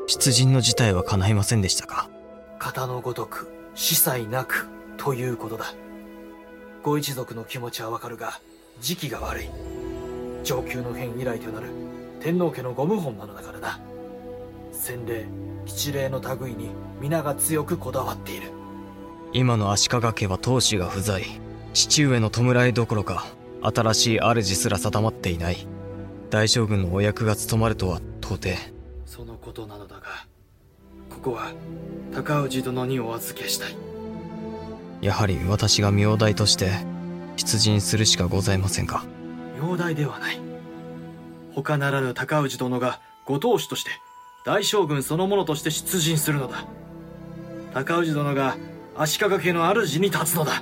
[0.08, 2.10] 出陣の事態は叶いませんでしたか？
[2.58, 4.66] 型のごとく、司祭なく、
[4.96, 5.66] ということだ。
[6.82, 8.40] ご一族の気持ちはわかるが、
[8.80, 9.48] 時期が悪い。
[10.42, 11.68] 上級の変以来となる
[12.20, 13.80] 天皇家のご謀反なのだからな。
[14.72, 15.26] 洗礼、
[15.66, 16.70] 吉礼の類に
[17.00, 18.50] 皆が強くこだわっている。
[19.32, 21.24] 今の足利家は当主が不在。
[21.74, 23.26] 父上の弔いどころか、
[23.62, 25.66] 新しい主すら定まっていない。
[26.30, 28.75] 大将軍のお役が務まるとは到底。
[29.46, 30.02] ことなのだが、
[31.08, 31.52] ここは
[32.12, 33.76] 高氏殿にお預けしたい。
[35.00, 36.72] やはり私が名代として
[37.36, 39.04] 出陣するしかございませんか。
[39.62, 40.40] 名代ではない。
[41.54, 43.92] 他ならぬ高氏殿がご当主として
[44.44, 46.66] 大将軍そのものとして出陣するのだ。
[47.72, 48.56] 高氏殿が
[48.96, 50.60] 足利家の主に立つのだ。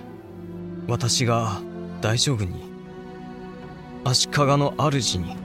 [0.89, 1.63] 私が
[2.03, 2.65] 大将軍に
[4.05, 5.37] 足利の主に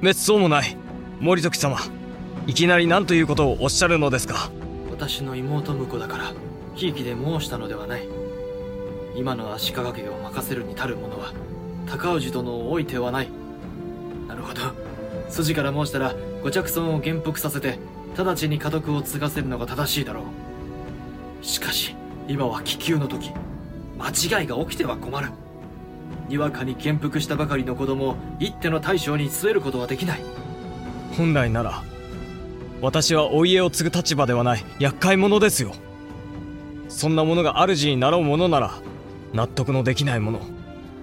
[0.00, 0.74] 滅相もない
[1.20, 1.76] 森時様
[2.48, 4.50] いきなり何ということをおっしゃるのですか？
[4.90, 6.32] 私の妹婿だから
[6.74, 8.08] ひいきで申したのではない。
[9.14, 11.34] 今の足利家を任せるに足る者は
[11.86, 13.28] 高氏殿を置いてはない。
[14.26, 14.62] なるほど。
[15.28, 17.78] 筋から申したらご着尊を減服させて
[18.16, 20.22] 直ちに家督を継がせるのが正しいだろ
[21.42, 21.44] う。
[21.44, 21.94] しかし
[22.28, 23.30] 今は気球の時。
[23.98, 25.28] 間違いが起きては困る。
[26.30, 30.22] にわかに減服したばかりの子供を一手の大将に据えることはできない。
[31.14, 31.82] 本来なら
[32.80, 35.72] 私はお家を継ぐ立場ではない厄介者ですよ。
[36.88, 38.74] そんなものが主になろうものなら
[39.32, 40.40] 納得のできないもの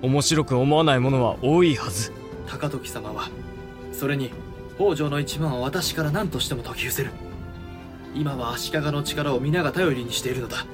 [0.02, 2.12] 面白く思わないものは多いはず。
[2.48, 3.30] 高時様は
[3.92, 4.32] それに
[4.78, 7.12] 北条の一番は私から何としても解き伏せる。
[8.14, 10.66] 今は足利の力を皆が頼りにしているのだ。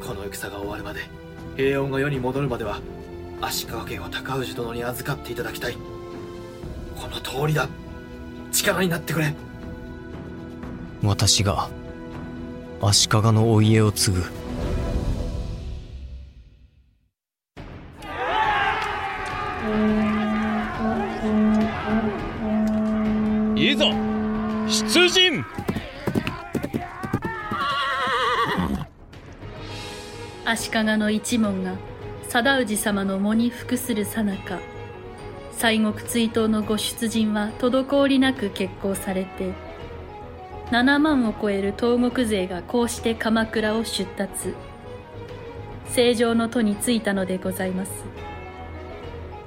[0.00, 1.00] この戦が終わるまで
[1.56, 2.80] 平穏が世に戻るまでは
[3.40, 5.76] 足利家を高氏殿に預かっていただきたい。
[6.96, 7.68] この通りだ。
[8.52, 9.34] 力になってくれ。
[11.06, 11.70] 私が
[12.82, 14.22] 足利のお家を継ぐ。
[23.56, 23.84] いざ
[24.68, 25.44] 出陣。
[30.44, 31.74] 足利の一門が
[32.28, 34.58] 貞氏様の喪に服するさなか。
[35.52, 39.65] 西国追悼のご出陣は滞りなく決行されて
[40.70, 44.54] 7万を超える東国勢がこうして鎌倉を出立。
[45.88, 48.04] 正常の都に着いたのでございます。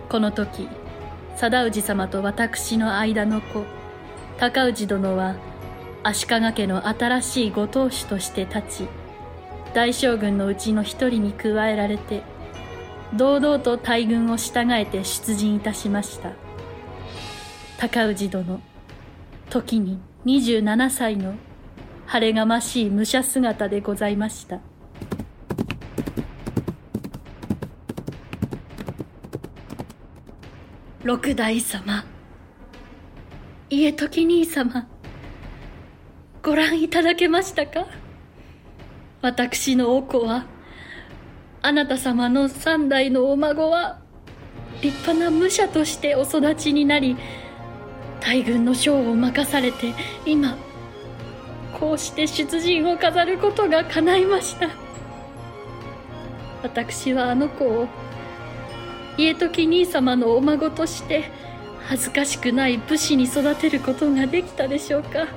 [0.10, 0.68] この時
[1.36, 3.64] 貞氏様と私の間の子
[4.38, 5.36] 高氏殿は
[6.02, 8.88] 足利家の新しいご当主として立ち
[9.74, 12.24] 大将軍のうちの一人に加えられて
[13.14, 16.32] 堂々と大軍を従えて出陣いたしました。
[17.78, 18.60] 高氏殿
[19.50, 21.36] 時に27歳の
[22.06, 24.60] 晴れがましい武者姿でございました。
[31.04, 32.04] 六代様
[33.70, 34.88] 家時兄様
[36.44, 37.88] ご覧いただけましたか？
[39.22, 40.46] 私のお子は
[41.62, 44.00] あなた様の三代のお孫は
[44.82, 47.18] 立派な武者としてお育ちになり
[48.22, 49.94] 大軍の将を任されて
[50.26, 50.58] 今
[51.80, 54.70] こうして出陣を飾ることが叶いました。
[56.62, 57.88] 私はあの子を
[59.18, 61.32] 家時兄様のお孫として
[61.88, 65.28] 恥ずかしくない武士に育てることができたでしょうか。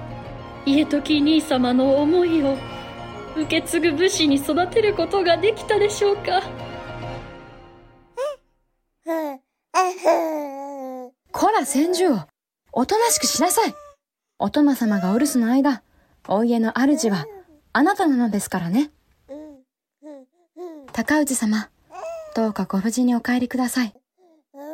[0.67, 2.57] 家時兄様の思いを
[3.37, 6.43] 受け継ぐ武士に育てることができたでしょうか。
[11.33, 12.32] こら千住
[12.75, 13.75] おとなしくしなさい。
[14.39, 15.83] お殿様がお留守の間、
[16.27, 17.27] お家の主は
[17.75, 18.91] あなたなのですからね。
[20.93, 21.69] 高氏様、
[22.35, 23.95] どうかご無事にお帰りください。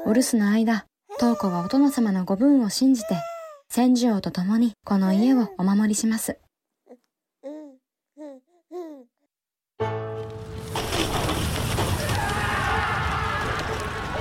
[0.07, 0.87] お留守の間、
[1.19, 3.17] 当子はお殿様のご分を信じて、
[3.69, 6.39] 千住王と共にこの家をお守りします。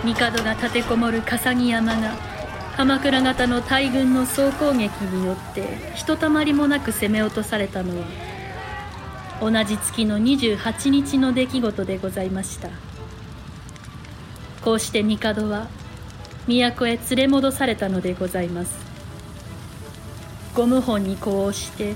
[0.04, 2.37] 帝が立てこもる笠木山が
[2.78, 8.06] 鎌倉方の大軍の総攻撃によってひとたまりもなく攻め落とされたのは
[9.42, 12.70] 同じ月の28日の出来事でございました。
[14.64, 15.68] こうして帝は
[16.48, 18.78] 都へ連れ戻されたのでございます。
[20.54, 21.96] ゴム本に呼応して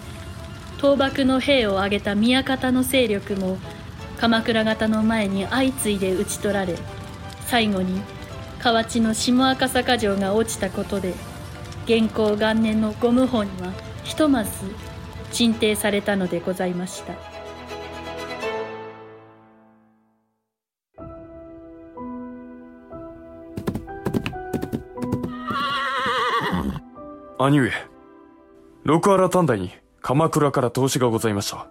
[0.78, 3.60] 倒幕の兵を挙げた宮方の勢力も
[4.20, 6.76] 鎌倉方の前に相次いで討ち取られ
[7.46, 8.02] 最後に
[8.62, 11.16] 河内の下赤坂城が落ちたことで
[11.88, 13.74] 元寇元年のゴム本には
[14.04, 14.52] ひとまず
[15.32, 17.14] 鎮定されたのでございました。
[27.40, 27.72] 兄上
[28.84, 29.72] 六原短大に
[30.02, 31.68] 鎌倉から投資がございました。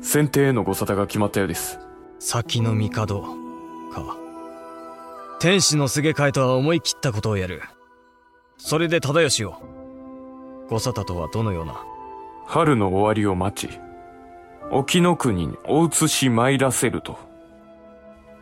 [0.00, 1.80] 先手へのご沙汰が決まったようです。
[2.20, 3.20] 先の帝。
[3.20, 3.39] か
[5.40, 7.62] 天使のすげ替えとは思い切ったことをやる。
[8.58, 9.54] それで忠義を。
[10.68, 11.82] ご沙汰とはどのような
[12.46, 13.80] 春の終わりを待ち、
[14.70, 17.18] 沖の国にお移し参らせると。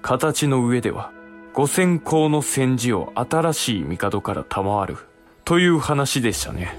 [0.03, 1.13] 形の上では、
[1.55, 4.97] 五千校の戦時を新しい帝から賜る、
[5.45, 6.77] という話でしたね。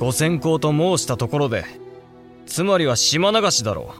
[0.00, 1.64] 五千校と申したところで、
[2.46, 3.94] つまりは島流しだろ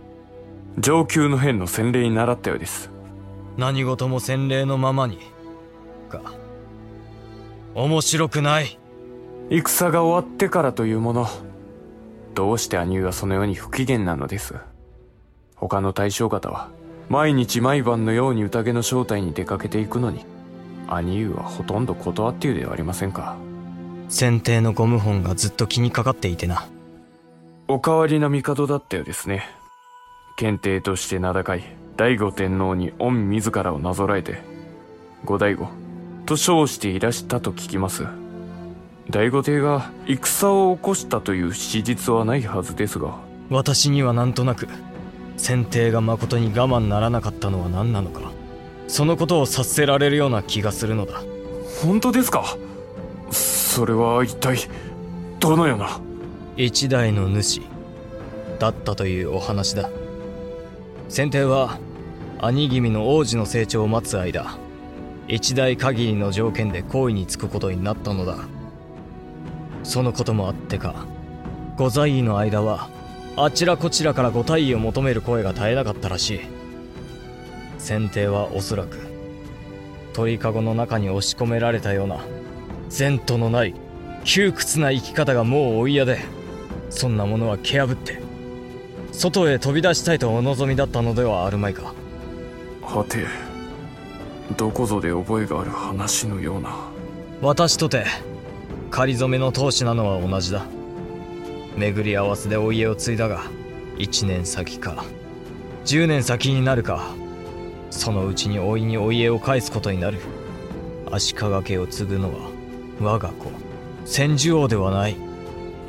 [0.77, 0.81] う。
[0.81, 2.91] 上級の変の洗礼に習ったようです。
[3.57, 5.19] 何事も洗礼のままに。
[6.09, 6.21] か。
[7.75, 8.79] 面白くない。
[9.51, 11.27] 戦が終わってからというもの。
[12.35, 14.55] どうして兄上はそのように不機嫌なのです？
[15.57, 16.71] 他の大将方は
[17.09, 20.25] 毎日毎晩のように宴の正体に出かけていくのに
[20.87, 23.37] 兄上はほとんど断っているではありませんか。
[24.09, 26.67] 先帝のゴム本がずっと気にかかっていてな。
[27.69, 29.49] お代わりな帝だったようですね。
[30.37, 31.63] 検定として名高い
[32.01, 34.39] 醍醐天皇に御自らをなぞらえて、
[35.27, 35.67] 後醍醐
[36.25, 38.05] と称していらしたと聞きます。
[39.11, 43.19] 醍醐帝が戦を起こしたという史実はないはずですが。
[43.51, 44.67] 私にはなんとなく、
[45.37, 48.33] 先帝が誠に我慢ならなかったのは何なのか、
[48.89, 51.21] そのことを察せられるような気がするのだ。
[51.83, 52.57] 本当ですか？
[53.31, 54.57] それは一体、
[55.39, 56.01] どのような？
[56.57, 57.61] 一代の主、
[58.59, 59.91] だったというお話だ。
[61.11, 61.79] 先帝は
[62.43, 64.59] 兄君の王子の成長を待つ間
[65.29, 68.39] 一代限りの条件で行為に就くことになったのだ。
[69.83, 71.07] そのこともあってか
[71.77, 72.89] 御在位の間は
[73.37, 76.41] あちらこちらからご退位を求める声が絶えなかったらしい。
[77.79, 78.99] 先帝はおそらく
[80.15, 82.21] 鳥かごの中に押し込められたような
[82.97, 83.75] 前途のない
[84.25, 86.19] 窮屈な生き方がもうお嫌で
[86.89, 88.21] そんなものは蹴破って
[89.13, 91.95] 外へ飛び出したいとお望みだったのではあるまいか。
[92.91, 93.25] はて
[94.57, 96.75] どこぞで覚えがある話のような。
[97.41, 98.05] 私とて
[98.91, 100.67] 仮初めの当主なのは同じだ。
[101.77, 103.45] 巡り合わせでお家を継いだが
[103.99, 105.05] 1年先か。
[105.85, 107.15] 10年先になるか。
[107.91, 110.19] そのうちに老いにお家を返すことになる。
[111.13, 112.51] 足利家を継ぐのは
[113.01, 113.53] 我が子。
[114.05, 115.17] 千住王ではない。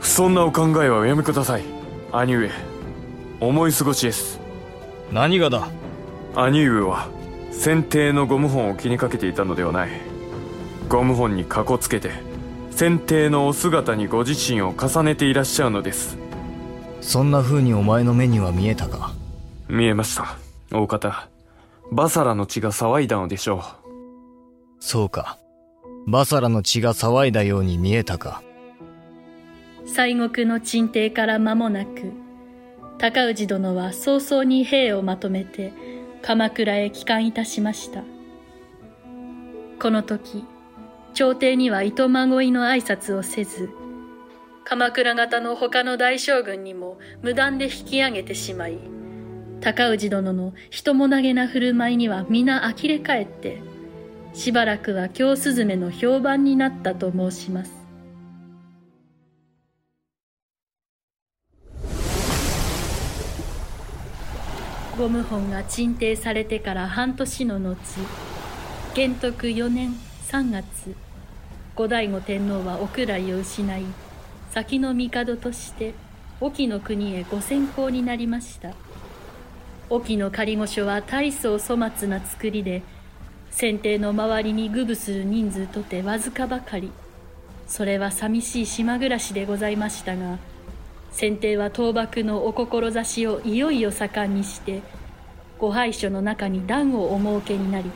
[0.02, 1.64] そんなお考えはおやめください。
[2.11, 2.52] 兄上
[3.40, 4.40] 思い過ごしです。
[5.11, 5.68] 何がだ？
[6.35, 7.09] 兄上は
[7.51, 9.89] 先帝のゴム本を気にかけていたのではない。
[10.87, 12.11] ゴム本にかこつけて
[12.71, 16.17] 先帝のお姿にご自身を重ねていらっしゃるのです。
[17.01, 19.13] そんな風にお前の目には見えたか？
[19.67, 20.37] 見えました。
[20.71, 21.27] 大方
[21.91, 23.61] バサラの血が騒いだのでしょう。
[24.79, 25.37] そうか。
[26.07, 28.41] バサラの血が騒いだように見えたか。
[29.85, 32.13] 西国の鎮帝から間もなく
[32.97, 35.73] 高氏殿は早々に兵をまとめて
[36.22, 38.03] 鎌倉へ帰還いたしました。
[39.81, 40.45] この時
[41.15, 43.69] 朝廷には糸まごいの挨拶をせず
[44.64, 48.77] 鎌倉方の他の大将軍にも無断で引き上げてしまい
[49.60, 53.61] 高氏殿の人もなげな振る舞いには皆呆れ返って
[54.34, 57.80] しばらくは京スズメの評判になったと申します。
[65.02, 67.76] ゴム本が鎮帝されてから半年の後
[68.94, 69.95] 元徳4年
[70.28, 70.95] 3月
[71.73, 73.84] 後醍醐天皇はお位を失い
[74.52, 75.95] 先の帝として
[76.40, 78.76] 沖の国へご先行になりました。
[79.90, 82.84] 沖の仮御所は大層粗末な造りで
[83.49, 86.91] 先帝の周りに愚舞する人数とてわずかばかり。
[87.68, 90.38] それは寂しい島暮らしでございましたが
[91.11, 94.81] 先帝は倒幕のお志をいよいよ盛んにして
[95.59, 97.91] ご拝所の中に段をお設けになり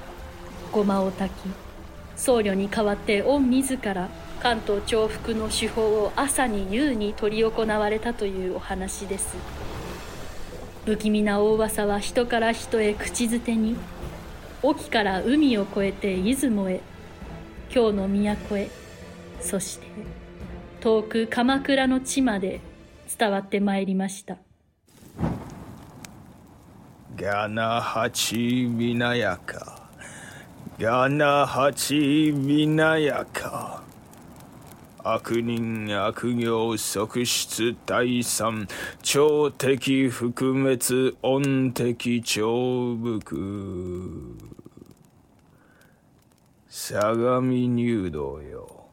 [0.72, 1.50] ごまを炊き
[2.16, 4.10] 僧侶に代わって御自ら
[4.40, 9.36] 関東重複の手法を朝に夕に執り行われたというお話です。
[10.86, 13.76] 不気味な大噂は人から人へ口づてに
[14.62, 16.82] 沖から海を越えて出雲へ
[17.70, 18.70] 京の都へ
[19.42, 19.88] そして
[20.82, 22.62] 遠く鎌倉の地まで
[23.18, 24.38] 伝わってまいりました。
[27.16, 29.88] ガナハチビナヤカ
[30.78, 33.82] ガナハチビナヤカ
[35.02, 38.68] 悪人悪行側出退散。
[39.02, 44.36] 超敵覆滅恩敵重複
[46.68, 48.90] 相模入道よ。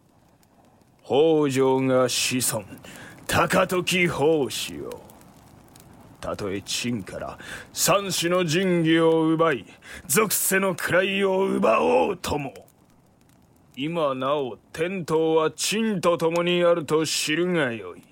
[1.03, 2.65] 北条が子孫。
[3.35, 5.01] 高時法師よ
[6.21, 7.39] たとえ陳から
[7.73, 9.65] 三種の神器を奪い
[10.07, 12.53] 属性の位を奪おうとも。
[13.75, 18.03] 今なお天道は陳と共にあると知るがよい。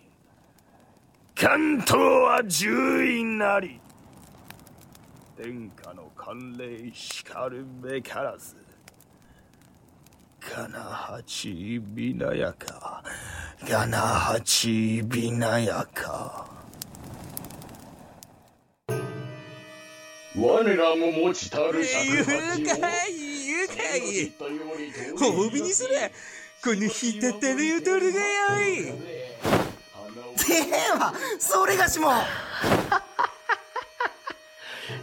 [1.35, 3.79] 関東は獣医なり。
[5.37, 8.60] 天下の慣例しかるべからず。
[10.41, 13.05] ガナハチビナヤカ
[13.69, 16.47] ガナハチビナヤカ
[20.35, 23.13] 我らも持ちたる愉尺八を快
[23.49, 24.01] 愉快
[25.19, 26.11] 褒美にすれ
[26.65, 28.85] このひたたれを取るがよい。
[28.85, 28.93] で
[30.99, 32.09] はそれがしも。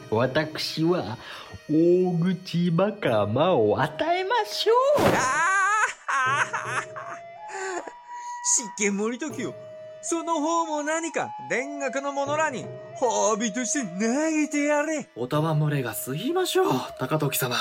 [0.10, 1.18] 私は
[1.70, 5.02] 大口仲間を与えましょう。
[8.56, 9.54] 湿気盛りときよ。
[10.02, 12.66] その方も何か田楽の者らに
[12.98, 15.10] 褒美として投げてやれ。
[15.18, 17.58] おたわむれが過ぎましょう高時様。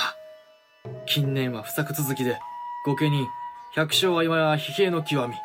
[1.05, 2.39] 近年は不作続きで
[2.85, 3.27] 御家人
[3.75, 5.35] 百姓は今や疲弊の極み。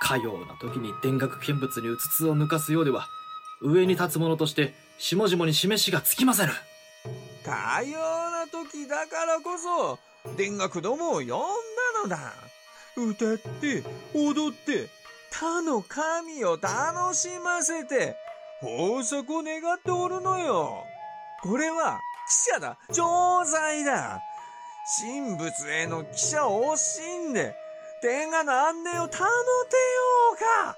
[0.00, 3.06] かような時に田楽見物にうつつを抜かすようでは
[3.60, 6.52] 上に立つ者として下々に示しがつきませぬ
[7.44, 9.98] かような時だからこそ
[10.36, 11.36] 田楽どもを呼んだ
[12.02, 12.32] のだ。
[12.96, 13.82] 歌って
[14.14, 14.88] 踊って
[15.30, 18.16] 他の神を楽しませて
[18.62, 20.84] 豊作を願っておるのよ。
[21.42, 22.78] これは記者だ。
[22.90, 24.20] 錠剤だ。
[25.00, 27.54] 神仏への記者を惜しんで
[28.00, 29.24] 天下の安寧を保てよ
[30.34, 30.76] うか。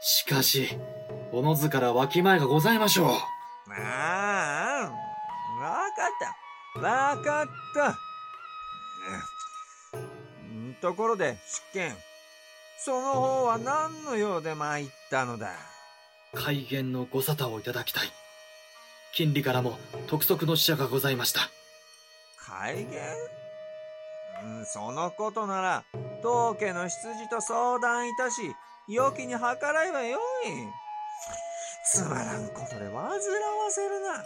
[0.00, 0.78] しかし
[1.32, 3.08] おのずからわきまえがございましょう。
[3.72, 4.92] ああ、
[5.60, 6.80] わかった。
[6.80, 7.98] わかった。
[10.44, 11.96] うんところで、執権。
[12.82, 15.52] その方は何の用で参ったのだ？
[16.32, 18.08] 改元のご沙汰をいただきたい
[19.12, 21.50] 金利からも督促の使者がございました
[22.38, 22.96] 改元？
[24.42, 25.84] うん、そのことなら、
[26.22, 28.54] 当家の執事と相談いたし、
[28.88, 30.20] 良きに計らえばよい。
[31.92, 33.18] つまらんことで煩わ
[33.68, 34.24] せるな。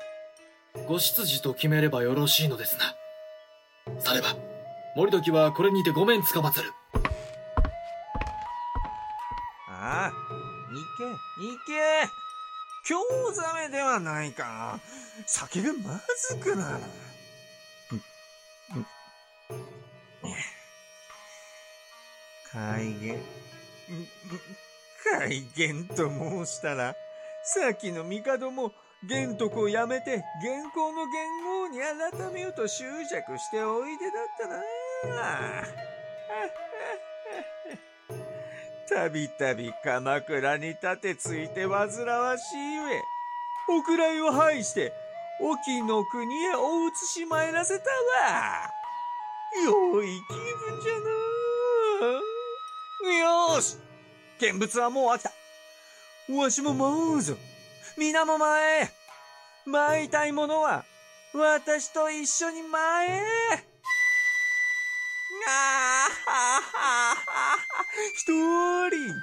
[0.86, 4.00] ご執事と決めればよろしいのですな。
[4.00, 4.34] されば、
[4.96, 6.72] 森時はこれにてごめんつかまつる。
[9.68, 10.12] ああ、
[10.70, 12.10] 行け、行け。
[12.86, 12.98] 京
[13.32, 14.78] ざめではないか。
[15.26, 16.76] 酒がまずくな。
[16.76, 16.84] る。
[22.52, 23.20] 改元。
[25.12, 26.94] 改元と申したら、
[27.44, 28.72] さっきの帝も
[29.06, 31.12] 玄徳をやめて現行の元
[31.44, 34.62] 号に改めようと執着しておいでだったな。
[38.88, 43.02] たびたび鎌倉に立てついて煩わしいゆえ、
[43.68, 44.92] お位を拝して、
[45.40, 48.70] 沖の国へお移し参らせたわ。
[49.64, 51.10] 良い気分じゃな
[53.56, 53.78] よし
[54.40, 55.32] 見物はもう飽きた。
[56.32, 57.36] わしも舞うぞ。
[57.96, 58.90] 皆も前へ。
[59.66, 60.84] 舞いたいものは、
[61.32, 63.20] 私と一緒に前へ。
[65.46, 67.58] あははは
[68.14, 68.26] 一
[68.90, 69.14] 人、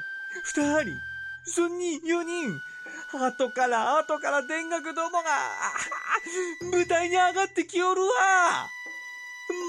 [0.44, 1.00] 二人、
[1.46, 2.60] 三人、四人、
[3.12, 5.30] 後から後から田楽どもが、
[6.72, 8.70] 舞台に上がってきおるわ。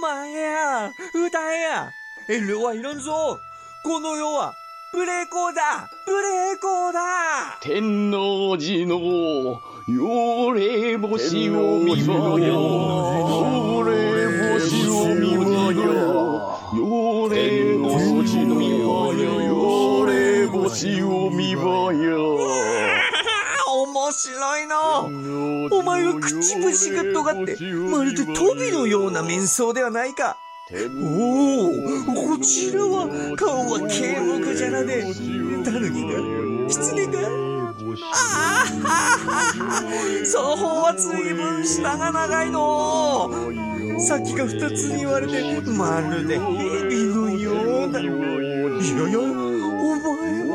[0.01, 1.91] 前や、歌えや。
[2.29, 3.37] 遠慮はいらんぞ。
[3.85, 4.55] この世は、
[4.95, 5.89] 無礼講だ。
[6.07, 7.57] 無礼講だ。
[7.61, 22.39] 天王寺の妖霊星を見ろよ妖霊星を見ろよ妖霊星を見ろよ妖霊星を見ろよ
[23.85, 25.07] 面白いの。
[25.71, 27.57] お前は口節が尖って、
[27.91, 30.37] まるでトビのような面相ではないか。
[30.75, 35.03] おお、こちらは顔は軽木じゃらで、
[35.63, 36.17] タヌキが、
[36.67, 37.13] 狐が、
[38.15, 39.03] ああ
[40.25, 43.29] 双方は随分舌が長いの
[43.99, 48.01] さっきが二つに言われて、まるで蛇のようだ。
[48.01, 48.17] いやい
[49.13, 49.23] や、お
[50.01, 50.53] 前は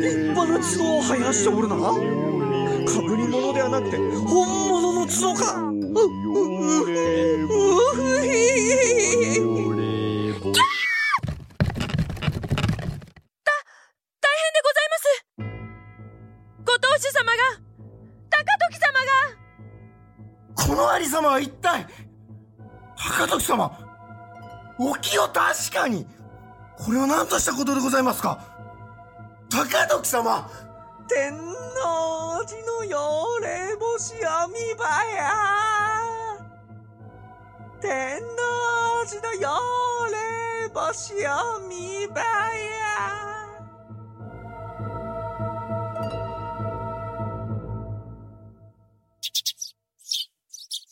[0.00, 1.76] 立派な角を生やしておるな。
[1.76, 5.71] かぶり物ではなくて、本物の角か。
[5.94, 7.62] う、う、う、う、
[20.54, 21.86] このありさまは一体
[22.96, 23.78] 高時様。
[24.78, 26.06] お清確かに
[26.78, 28.38] これは何としたことでございますか？
[29.50, 30.48] 高時様。
[31.14, 31.34] 天
[31.84, 34.84] 王寺の妖霊星網場
[35.14, 35.28] や
[37.82, 42.24] 天王寺の妖霊星網場や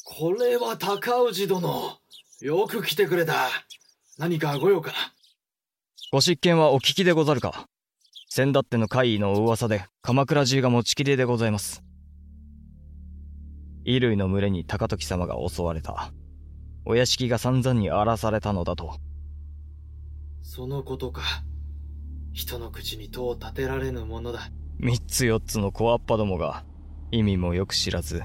[0.05, 1.97] これは高氏殿。
[2.43, 3.49] よく来てくれた。
[4.19, 4.93] 何かご用か？
[4.93, 4.97] な
[6.13, 7.70] ご執権はお聞きでござるか？
[8.33, 11.83] 先だっての怪異の噂で鎌倉中が持ちきりでございます。
[13.85, 16.13] 衣類の群れに高時様が襲われた。
[16.85, 18.95] お屋敷が散々に荒らされたのだと。
[20.43, 21.23] そのことか。
[22.33, 24.53] 人の口に戸を立てられぬものだ。
[24.79, 26.63] 三つ四つの小っぱどもが
[27.11, 28.23] 意味もよく知らず、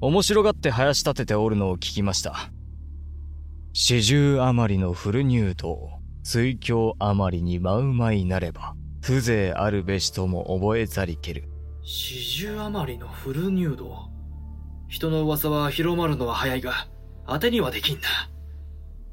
[0.00, 2.52] 面白がって林立てておるのを聞きました。
[3.72, 5.90] 四十余りのフル入道、
[6.22, 8.76] 水郷余りに舞うまいなれば、
[9.08, 11.44] 風情あるべしとも覚えざりける。
[11.82, 14.10] 四十余りのフル入道。
[14.86, 16.88] 人の噂は広まるのは早いが、
[17.26, 18.08] 当てにはできんな。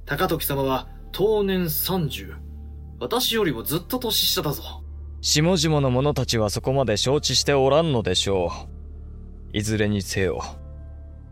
[0.06, 2.34] 高時様は当年三十。
[3.00, 4.84] 私よりもずっと年下だぞ。
[5.22, 8.52] 下々の者たちはそこまで承知しておらんのでしょ
[9.54, 9.58] う。
[9.58, 10.42] いずれにせよ。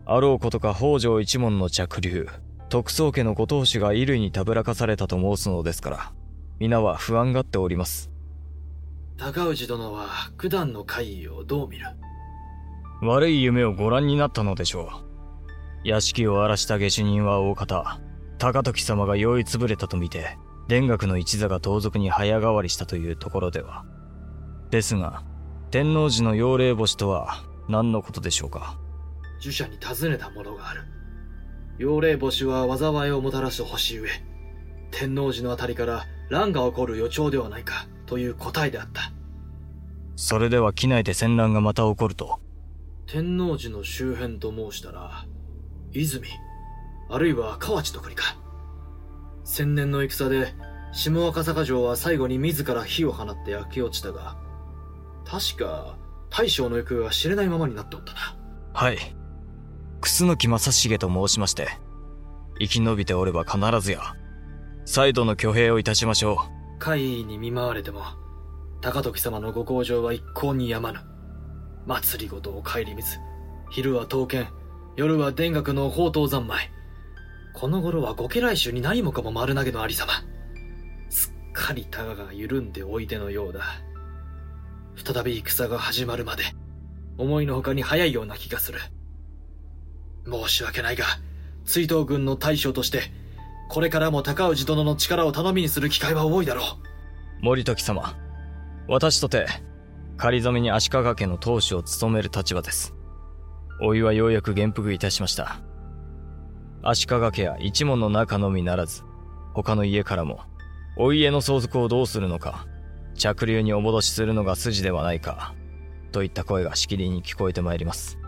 [0.06, 2.28] あろうことか北条一門の着流、
[2.70, 6.12] 徳宗家のご当主が衣類にたぶらかされたと申すのですから、
[6.58, 8.13] 皆は不安がっております。
[9.16, 11.86] 高氏殿は九段の怪異をどう見る？
[13.00, 14.90] 悪い夢をご覧になったのでしょ
[15.84, 15.88] う。
[15.88, 18.00] 屋敷を荒らした下手人は大方、
[18.38, 20.36] 高時様が酔いつぶれたと見て、
[20.68, 23.84] 田楽の一座が盗賊に早変わりしたというところでは。
[24.70, 25.22] ですが、
[25.70, 28.78] 天王寺の妖霊星とは何のことでしょうか？
[29.40, 30.82] 呪者に尋ねたものがある。
[31.78, 34.10] 妖霊星は災いをもたらす星ゆえ、
[34.90, 39.12] 天王寺のあたりから乱が起こる予兆ではないかという答えであった。
[40.16, 42.40] それでは機内で戦乱がまた起こると。
[43.06, 45.26] 天王寺の周辺と申したら、
[45.92, 46.28] 泉、
[47.10, 48.36] あるいは河内の国か。
[49.44, 50.54] 千年の戦で、
[50.92, 54.36] 下赤坂城は最後に自ら火を放って焼け落ちたが、
[55.24, 55.98] 確か、
[56.30, 58.18] 大将の行方は知れないままになっておったな。
[58.72, 58.98] はい。
[60.00, 61.68] 楠木正成と申しまして、
[62.60, 64.00] 生き延びておれば必ずや、
[64.84, 66.63] 再度の挙兵をいたしましょう。
[66.78, 68.02] 怪異に見舞われても、
[68.80, 71.00] 高時様のご向上は一向にやまぬ。
[71.86, 73.18] 祭りごとを顧みず、
[73.70, 74.48] 昼は刀剣、
[74.96, 76.70] 夜は田楽の宝刀三昧。
[77.54, 80.12] この頃はご家来衆に何もかも丸投げのありさま。
[81.08, 83.62] すっかりタガが緩んでおいでのようだ。
[84.96, 86.44] 再び戦が始まるまで、
[87.18, 88.80] 思いのほかに早いような気がする。
[90.26, 91.04] 申し訳ないが、
[91.64, 93.12] 追悼軍の大将として、
[93.68, 97.44] これからも高氏殿の力を頼みにする機会は多いだろう。
[97.44, 98.14] 森時様、
[98.88, 99.46] 私とて、
[100.16, 102.94] 仮初めに足利家の当主を務める立場です。
[103.82, 105.60] おいはようやく元服いたしました。
[106.82, 109.02] 足利家や一門の中のみならず、
[109.54, 110.40] 他の家からも、
[110.96, 112.66] お家の相続をどうするのか、
[113.14, 115.54] 着流にお戻しするのが筋ではないか、
[116.12, 118.18] といった声がしきりに聞こえてまいります。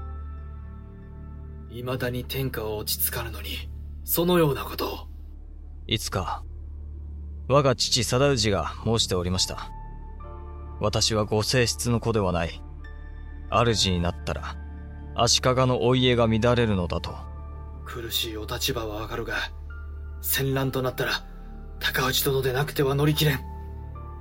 [1.70, 3.70] 未だに天下は落ち着かぬのに、
[4.04, 5.15] そのようなことを。
[5.88, 6.42] いつか、
[7.48, 9.70] 我が父貞氏が申しておりました。
[10.80, 12.60] 私はご正室の子ではない。
[13.50, 14.56] 主になったら、
[15.14, 17.14] 足利のお家が乱れるのだと。
[17.84, 19.34] 苦しいお立場はわかるが、
[20.22, 21.24] 戦乱となったら、
[21.78, 23.40] 高内殿でなくては乗り切れん。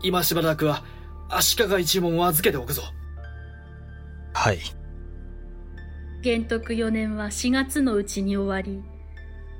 [0.03, 0.83] 今しばらくは、
[1.29, 2.83] 足利一門を預けておくぞ。
[4.33, 4.59] はい。
[6.21, 8.83] 元徳4年は4月のうちに終わり、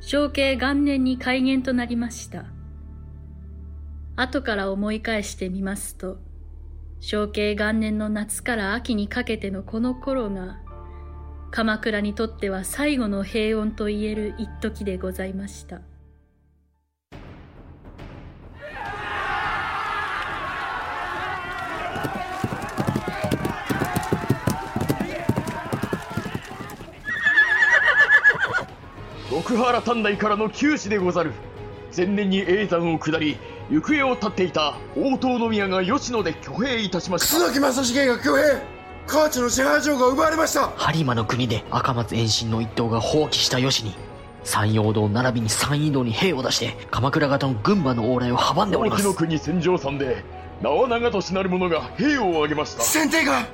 [0.07, 2.45] 承継元年に改元となりました。
[4.15, 6.19] 後から思い返してみますと、
[6.99, 10.59] 承継元年の夏から秋にかけてのこの頃が、
[11.49, 15.81] 鎌倉にとっては最後の平穏と言える一時でございました。
[29.45, 31.31] 奥原短大からの九死でござる。
[31.95, 33.37] 前年に叡山を下り
[33.69, 37.37] 行方を絶っていた大東宮が吉野で挙兵いたしました。
[37.37, 38.41] 楠木正成が挙兵。
[39.05, 40.61] 河内の支配城が奪われました。
[40.69, 43.93] 播磨の国で赤松延伸の一党が放棄した吉に
[44.43, 49.05] 山陽道並びに山陰道に兵を出して鎌倉方の軍馬の往来を阻んでおります。
[49.05, 50.23] の国戦場山で
[50.63, 52.81] 縄長としなる者が兵を挙げました。
[52.81, 53.45] 先帝が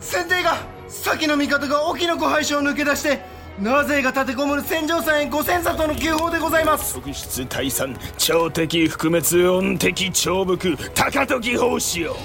[0.00, 6.94] 先帝が先の味方が沖の湖廃所を抜け出してなぜが立てこもる戦場山へご戦里の急報でございます。
[6.94, 12.16] 特出退散超敵覆滅音敵長伏高時法師よ。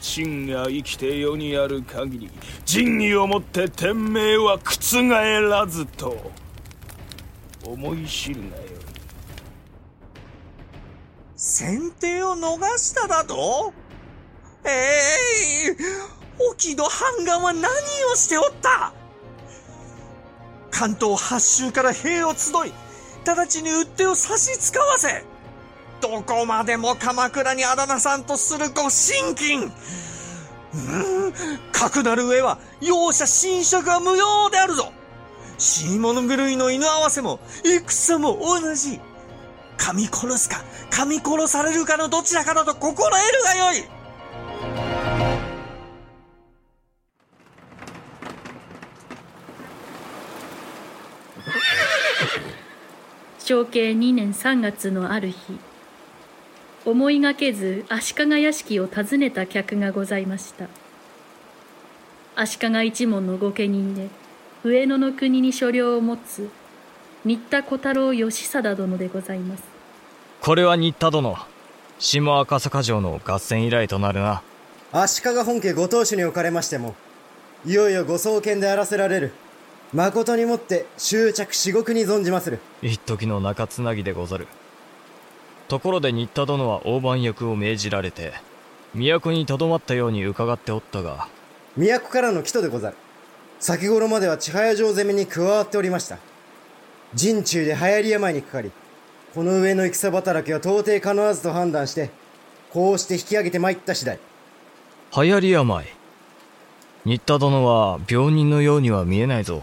[0.00, 2.30] 秦が生きて世にある限り
[2.64, 5.08] 仁義をもって天命は覆
[5.48, 6.32] らずと
[7.64, 8.62] 思い知るがよ。
[11.36, 13.72] 先手を逃しただと？
[14.64, 15.76] ええー、
[16.50, 17.62] 沖の半岸は何
[18.12, 18.92] をしておった？
[20.70, 22.72] 関東八州から兵を集い、
[23.24, 25.24] 直ちに打ってを差し使わせ、
[26.00, 29.72] どこまでも鎌倉にあだなさんとするご神金。
[30.74, 31.32] うん、
[31.72, 34.92] かくなる上は、容赦侵食は無用であるぞ。
[35.58, 39.00] 死に物狂いの犬合わせも、戦も同じ。
[39.78, 43.95] 噛み殺すか、噛み殺されるかのどちらかだと心得るがよい。
[53.38, 55.58] 承継2年3月のある日
[56.84, 60.68] 思いがけず足利屋敷を訪ねた客がございました。
[62.36, 64.08] 足利一門の御家人で
[64.62, 66.50] 上野の国に所領を持つ
[67.24, 69.62] 新田小太郎義貞殿でございます。
[70.40, 71.36] これは新田殿
[71.98, 74.42] 下赤坂城の合戦以来となるな。
[74.92, 76.94] 足利本家ご当主におかれましても
[77.64, 79.32] いよいよご創建であらせられる
[79.92, 82.58] 誠にもって執着至極に存じまする。
[82.82, 84.48] 一時の中つなぎでござる。
[85.68, 88.32] ところで新田殿は大番役を命じられて
[88.94, 91.28] 都にとどまったように伺っておったが
[91.76, 92.96] 都からの帰途でござる。
[93.58, 96.18] 先頃までは千早城攻めに加わっておりました。
[97.14, 98.72] 陣中で流行り病にかかり
[99.34, 102.10] この上の戦働きは到底かなわずと判断して
[102.70, 104.18] こうして引き上げて参った次第。
[105.16, 105.86] 流行り病。
[107.04, 109.62] 新田殿は病人のようには見えないぞ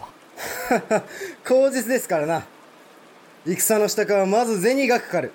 [1.44, 2.46] 口実ですからな。
[3.46, 5.32] 戦の支度はまず銭がかかる。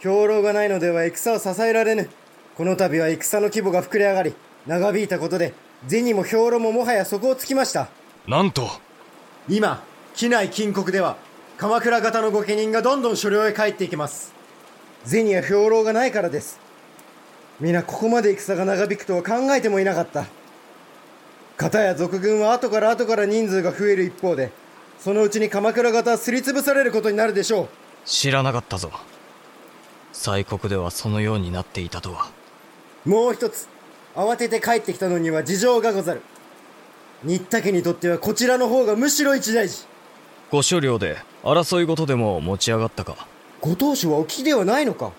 [0.00, 2.08] 兵糧がないのでは戦を支えられぬ。
[2.56, 4.34] この度は戦の規模が膨れ上がり
[4.66, 5.54] 長引いたことで
[5.88, 7.88] 銭も兵糧ももはや底をつきました。
[8.26, 8.70] なんと。
[9.48, 9.82] 今
[10.14, 11.16] 機内近国では
[11.58, 14.32] 鎌倉方の御家人がどんどん所領へ帰っていきます。
[15.04, 16.58] 銭や兵糧がないからです。
[17.60, 20.26] 皆ここまで戦が長引くとは考えてもいなかった
[21.56, 24.50] 片や賊軍は後から後から人数が増える一方で
[24.98, 27.68] そのうちに鎌倉方はすりつぶされることになるでしょう。
[28.06, 28.90] 知らなかったぞ。
[30.12, 32.30] 西国ではそのようになっていたとは。
[33.04, 33.68] もう一つ
[34.14, 36.22] 慌てて帰ってきたのには事情がござる。
[37.22, 39.84] 新田家にとってはこちらの方がむしろ一大事。
[40.50, 43.26] ご所領で争い事でも持ち上がったか。
[43.60, 45.12] ご当主はお聞きではないのか。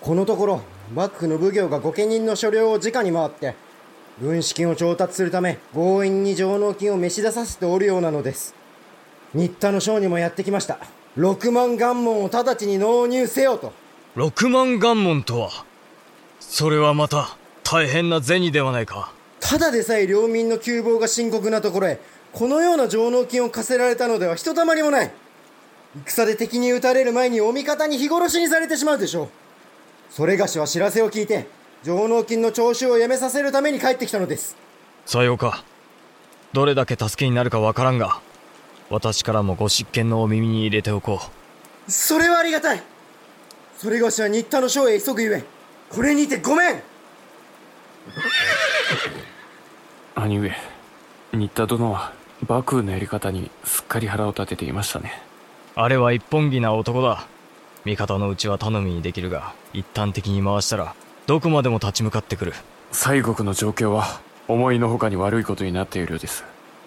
[0.00, 0.62] このところ
[0.94, 3.54] 幕府の奉行が御家人の所領を直に回って
[4.20, 8.54] 軍資金を調達するため強引に上納金を召し出させておるようなのです。
[9.34, 10.78] 新田の省にもやってきました。
[11.18, 13.72] 6万元門を直ちに納入せよと。
[14.16, 15.64] 6万元門とは？
[16.40, 19.12] それはまた大変な銭ではないか。
[19.40, 22.00] ただでさえ領民の窮乏が深刻なところへ
[22.32, 25.10] このような上納金を課せられたのではひとたまりもない。
[26.06, 29.28] 戦で敵に撃たれる前にお味方に日殺しにされてしまうでしょう。
[30.10, 31.46] それがしは知らせを聞いて
[31.86, 34.56] 上納金の徴収をやめさせるために帰ってきたのです。
[35.04, 35.62] さようか。
[36.52, 38.20] どれだけ助けになるかわからんが
[38.90, 41.20] 私からもご執権のお耳に入れておこ
[41.86, 41.90] う。
[41.90, 42.82] それはありがたい。
[43.78, 45.44] それがしは新田の将へ急ぐゆえ
[45.88, 46.82] これにてごめん。
[50.16, 50.56] 兄上
[51.34, 52.12] 新田殿は
[52.48, 55.22] 幕府のやり方にすっかり腹を立てていましたね。
[55.76, 57.28] あれは一本気な男だ。
[57.84, 60.96] 味方のうちは頼みにできるが一旦的に回したら
[61.26, 62.52] どこまでも立ち向かってくる。
[62.92, 66.44] 西国の状況は思いのほかに悪いことになっているようです。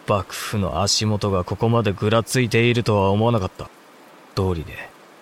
[0.08, 3.70] 幕府の足元がここまでぐらついているとは思わなかった。
[4.36, 4.74] 道理で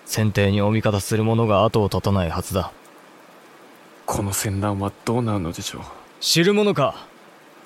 [0.05, 2.71] 先手にお味方する者が後を絶たないはずだ。
[4.05, 5.81] この戦乱はどうなるのでしょう？
[6.19, 7.07] 知る者か。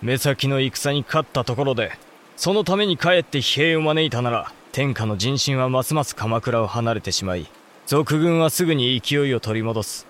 [0.01, 1.91] 目先の戦に勝ったところで
[2.35, 7.45] そのために帰って疲弊を招いたなら天下の人心はますます鎌倉を離れてしまい
[7.85, 10.07] 賊軍はすぐに勢いを取り戻す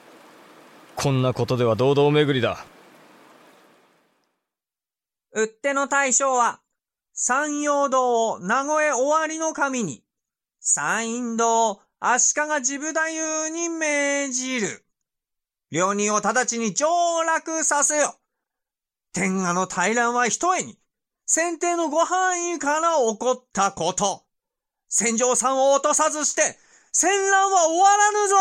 [1.02, 2.64] こんなことでは堂々巡りだ
[5.34, 6.60] うっての大将は
[7.14, 10.04] 山陽道を名古屋終わりの神に
[10.60, 13.00] 山陰道を足利自部太
[13.46, 14.86] 夫に命じる
[15.72, 16.86] 両人を直ちに上
[17.26, 18.16] 落させよ。
[19.14, 20.78] 天下の大乱は一重に、
[21.26, 24.24] 先帝のご範囲から起こったこと。
[24.90, 26.42] 戦場さんを落とさずして、
[26.92, 28.36] 戦乱は終わらぬぞ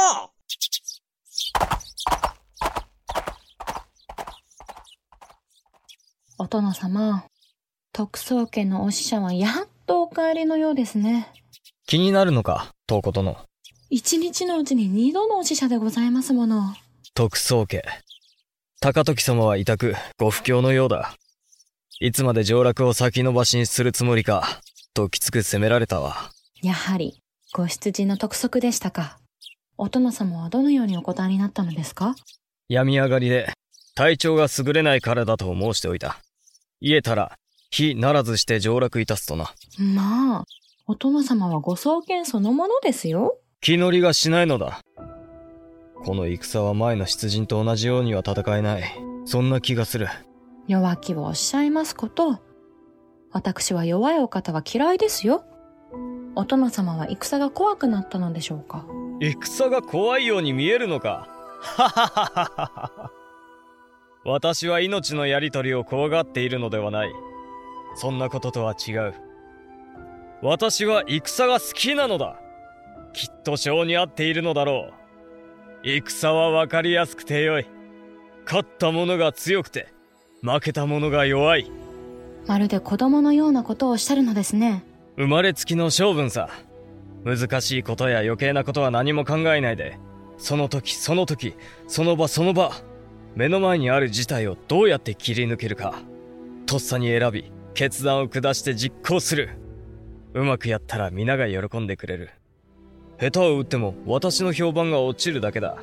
[6.43, 7.25] お殿様、
[7.93, 11.29] 特捜家のお使者はやっとお帰りのようですね。
[11.87, 13.37] 気になるのか、東子殿。
[13.91, 16.75] 一日のうちに二度のお使者でございますもの。
[17.13, 17.85] 特捜家。
[18.81, 21.15] 高時様は委託、ご不況のようだ。
[22.01, 24.63] いつまで上洛を先延ばしにするつもりか、
[24.95, 26.31] ときつく責められたわ。
[26.63, 27.21] やはり、
[27.53, 29.19] ご出陣の督促でしたか。
[29.77, 32.15] お殿様はどのようにお答えになったのですか？
[32.71, 33.53] 病み上がりで、
[33.95, 36.19] 体調が優れないからだと申しておいた。
[36.81, 37.37] 言えたら、
[37.71, 39.53] 非ならずして上洛いたすとな。
[39.79, 40.45] まあ、
[40.87, 43.39] お殿様はご創建そのものですよ。
[43.61, 44.81] 気乗りがしないのだ。
[46.05, 48.83] この戦は前の出陣と同じようには戦えない。
[49.27, 50.09] そんな気がする。
[50.67, 52.41] 弱気をおっしゃいますこと。
[53.31, 55.45] 私は弱いお方は嫌いですよ。
[56.35, 58.87] お殿様は戦が怖くなったのでしょうか？
[59.21, 61.29] 戦が怖いように見えるのか
[61.61, 63.11] ははははは。
[64.25, 67.13] 私は命のやりとりを怖がっているのではない。
[67.95, 69.15] そんなこととは違う。
[70.43, 72.37] 私は戦が好きなのだ。
[73.13, 74.91] きっと性に合っているのだろ
[75.85, 75.89] う。
[75.89, 77.67] 戦は分かりやすくてよい。
[78.45, 79.89] 勝った者が強くて、
[80.43, 81.71] 負けた者が弱い。
[82.47, 84.85] まるで子供のようなことをおっしゃるのですね。
[85.17, 86.51] 生まれつきの性分さ。
[87.25, 89.99] 難しいことや余計なことは何も考えないで、
[90.39, 91.55] その時その時、
[91.87, 92.73] その場その場、
[93.35, 96.03] 目の前にある事態をどうやって切り抜けるか。
[96.67, 99.51] とっさに選び、決断を下して実行する。
[100.35, 102.31] うまくやったら皆が喜んでくれる。
[103.21, 105.79] 下手を打っても私の評判が落ちるだけだ。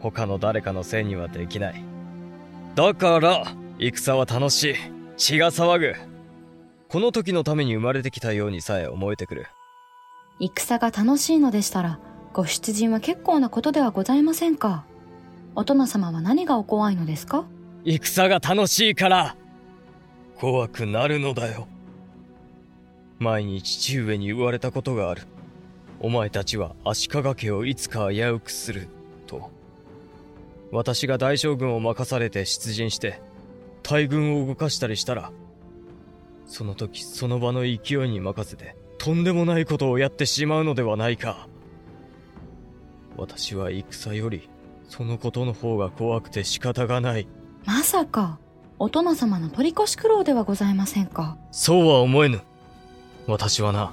[0.00, 1.82] 他の誰かのせいにはできない。
[2.74, 3.44] だから、
[3.78, 4.74] 戦は楽しい。
[5.16, 5.94] 血が騒ぐ。
[6.88, 9.46] この時のために生まれてきたようにさえ思えてくる。
[10.38, 11.98] 戦が楽しいのでしたら、
[12.32, 14.84] ご出陣は結構なことではございませんか。
[15.58, 17.46] お殿様は何がお怖いのですか？
[17.86, 19.36] 戦が楽しいから
[20.36, 21.66] 怖くなるのだよ。
[23.18, 25.22] 前に父上に言われたことがある。
[25.98, 28.88] お前たちは足利家をいつか危うくする、
[29.26, 29.50] と。
[30.72, 33.22] 私が大将軍を任されて出陣して、
[33.82, 35.32] 大軍を動かしたりしたら、
[36.46, 41.48] その時その場の勢いに任せて、とんでもないことをやってしまうのではないか。
[43.16, 44.50] 私は戦より、
[44.88, 47.26] そのことの方が怖くて仕方がない。
[47.64, 48.38] まさか、
[48.78, 51.36] お殿様の取り越し苦労ではございませんか？
[51.50, 52.42] そうは思えぬ。
[53.26, 53.92] 私はな、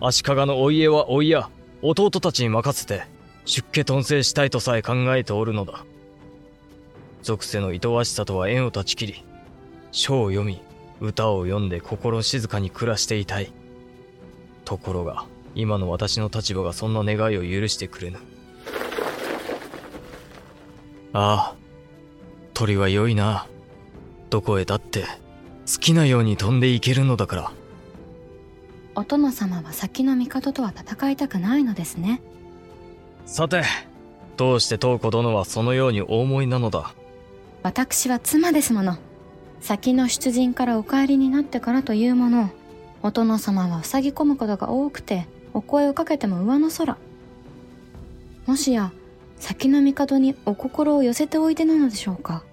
[0.00, 1.48] 足利のお家はおいや、
[1.80, 3.04] 弟たちに任せて、
[3.46, 5.84] 出家頓生したいとさえ考えておるのだ。
[7.22, 9.24] 属性の愛おしさとは縁を断ち切り、
[9.92, 10.60] 書を読み、
[11.00, 13.50] 歌を読んで心静かに暮らしていたい。
[14.64, 18.18] ところが、今の私の立場がそんな願いを許してくれぬ。
[21.16, 21.56] ああ、
[22.54, 23.46] 鳥は良いな。
[24.30, 25.04] どこへだって、
[25.64, 27.52] 好きなように飛んでいけるのだから。
[28.96, 32.20] お殿様は先の帝とは戦いたくないのですね。
[33.26, 33.62] さて、
[34.36, 36.92] どうして東子殿はそのようにお思いなのだ？
[37.62, 38.98] 私は妻ですもの。
[39.60, 42.50] 先の出陣からお帰りになってからというもの、
[43.04, 46.96] お殿様は塞ぎ込むことが多くて、お声をかけても上の空。
[48.46, 48.92] もしや、
[49.38, 52.44] 先の帝にお心を寄せておいでなのでしょうか？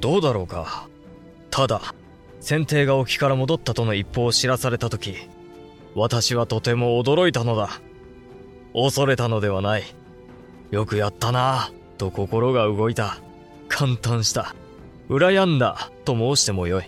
[0.00, 0.88] どうだろうか。
[1.50, 1.94] ただ、
[2.40, 5.16] 先帝が沖から戻ったとの一報を知らされた時、
[5.94, 7.80] 私はとても驚いたのだ。
[8.74, 9.84] 恐れたのではない。
[10.70, 13.18] よくやったなぁ、と心が動いた。
[13.68, 14.54] 感嘆した。
[15.08, 16.84] 羨んだ、と申してもよい。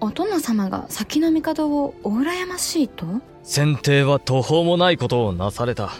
[0.00, 3.06] お殿様が先の帝をお羨ましいと？
[3.42, 5.92] 先帝は途方もないことをなされた。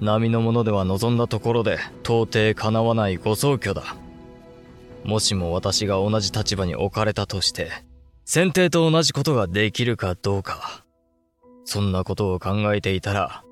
[0.00, 3.96] 並の者では望んだところで到底叶わないご宗居だ。
[5.04, 7.70] もしも私が同じ立場に置かれたとして、
[8.24, 10.84] 先帝と同じことができるかどうか。
[11.64, 13.44] そんなことを考えていたら、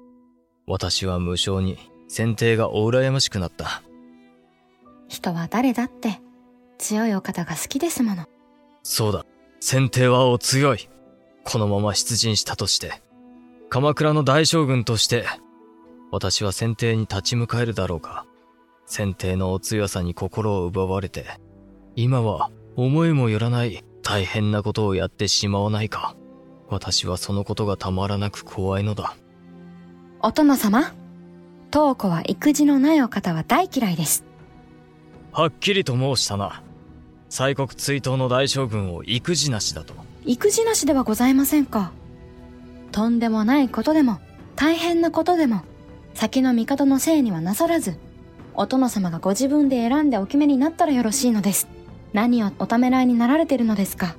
[0.66, 3.82] 私は無性に先帝がお羨ましくなった。
[5.08, 6.20] 人は誰だって
[6.78, 8.26] 強いお方が好きですもの。
[8.82, 9.24] そうだ。
[9.60, 10.88] 先帝はお強い。
[11.44, 13.02] このまま出陣したとして、
[13.70, 15.24] 鎌倉の大将軍として、
[16.10, 18.26] 私は先帝に立ち向かえるだろうか。
[18.86, 21.26] 先帝のお強さに心を奪われて、
[21.96, 26.16] 今は思いもよらない大変なことをやってしまわないか。
[26.70, 29.16] 私はそのことがたまらなく怖いのだ。
[30.20, 30.94] お殿様、
[31.70, 34.24] 東子は育児のないお方は大嫌いです。
[35.32, 36.62] はっきりと申したな。
[37.28, 39.92] 西国追悼の大将軍を育児なしだと。
[40.24, 41.92] 育児なしではございませんか。
[42.92, 44.18] とんでもないことでも、
[44.56, 45.62] 大変なことでも、
[46.18, 47.96] 先の帝のせいにはなさらず、
[48.52, 51.68] お殿様がご自分で選んでお決めになったらよろしいのです。
[52.12, 54.16] 何をおためらいになられているのですか。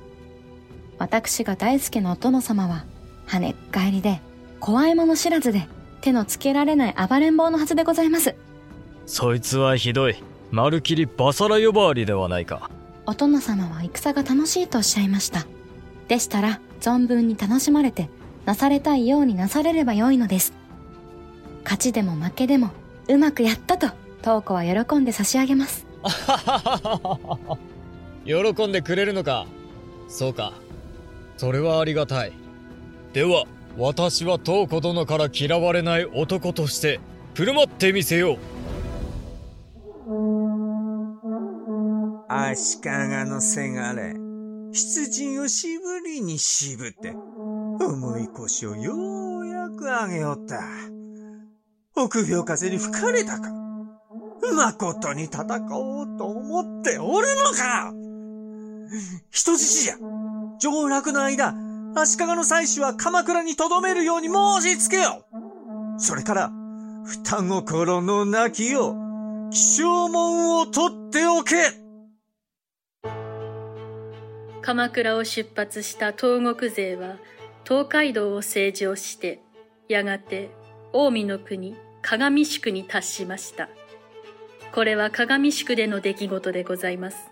[0.96, 2.86] 私が大好きなお殿様は、
[3.26, 4.22] 跳ねっ返りで、
[4.60, 5.68] 怖いもの知らずで、
[6.00, 8.34] 手のつけられない暴れん坊のはずでございます。
[9.04, 10.16] そいつはひどい。
[10.50, 12.70] まるきりバサラ呼ばわりではないか。
[13.04, 15.46] お殿様は戦が楽しいとおっしゃいました。
[16.08, 18.08] でしたら、存分に楽しまれて、
[18.46, 20.58] なされたいようになされればよいのです。
[21.64, 22.70] 勝ちでも負けでも、
[23.08, 23.88] うまくやったと、
[24.20, 25.86] 東子は喜んで差し上げます。
[28.24, 29.46] 喜んでくれるのか
[30.08, 30.52] そうか。
[31.36, 32.32] それはありがたい。
[33.12, 33.44] では、
[33.78, 37.00] 私は東子殿から嫌われない男として、
[37.34, 38.38] 振る舞ってみせよう。
[42.28, 42.90] 足利
[43.28, 44.14] のせがれ、
[44.72, 47.14] 出陣をしぶりに渋って、
[47.80, 50.60] 重い腰をようやく上げよった。
[52.04, 53.50] 臆病風に吹かれたか。
[54.52, 57.92] 誠に戦おうと思っておるのか。
[59.30, 59.94] 人質じゃ。
[60.58, 61.54] 上洛の間、
[61.94, 65.24] 足利の妻子は鎌倉に留めるように申し付けよ。
[65.98, 66.50] それから、
[67.04, 68.94] 双心の泣きを、
[69.50, 71.56] 気象門を取っておけ。
[74.62, 77.16] 鎌倉を出発した東国勢は
[77.64, 79.40] 東海道を西上して
[79.88, 80.50] やがて
[80.92, 83.68] 近江の国鏡宿に達しました
[84.72, 87.30] これは鏡宿での出来事でございます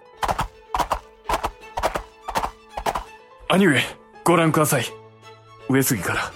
[3.50, 3.80] 兄上、
[4.24, 4.84] ご覧ください。
[5.70, 6.32] 上杉から、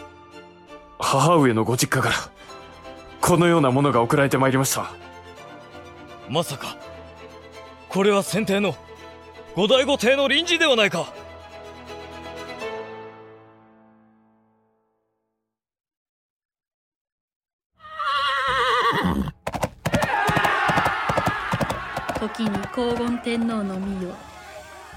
[0.99, 2.15] 母上のご実家から、
[3.21, 4.91] このようなものが送られてまいりました。
[6.31, 6.79] まさか、
[7.91, 8.75] これは先帝の、
[9.55, 11.13] 後醍醐帝の臨時ではないか
[23.25, 24.15] 天皇の御代。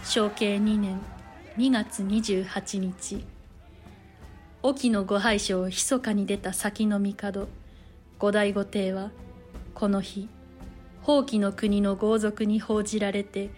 [0.04, 1.00] 承慶2年。
[1.58, 3.24] 2月28日。
[4.64, 7.48] 沖のご拝所を密かに出た先の帝。
[8.18, 9.12] 後醍醐帝は
[9.76, 10.28] この日
[11.02, 13.52] 宝器の国の豪族に報じられて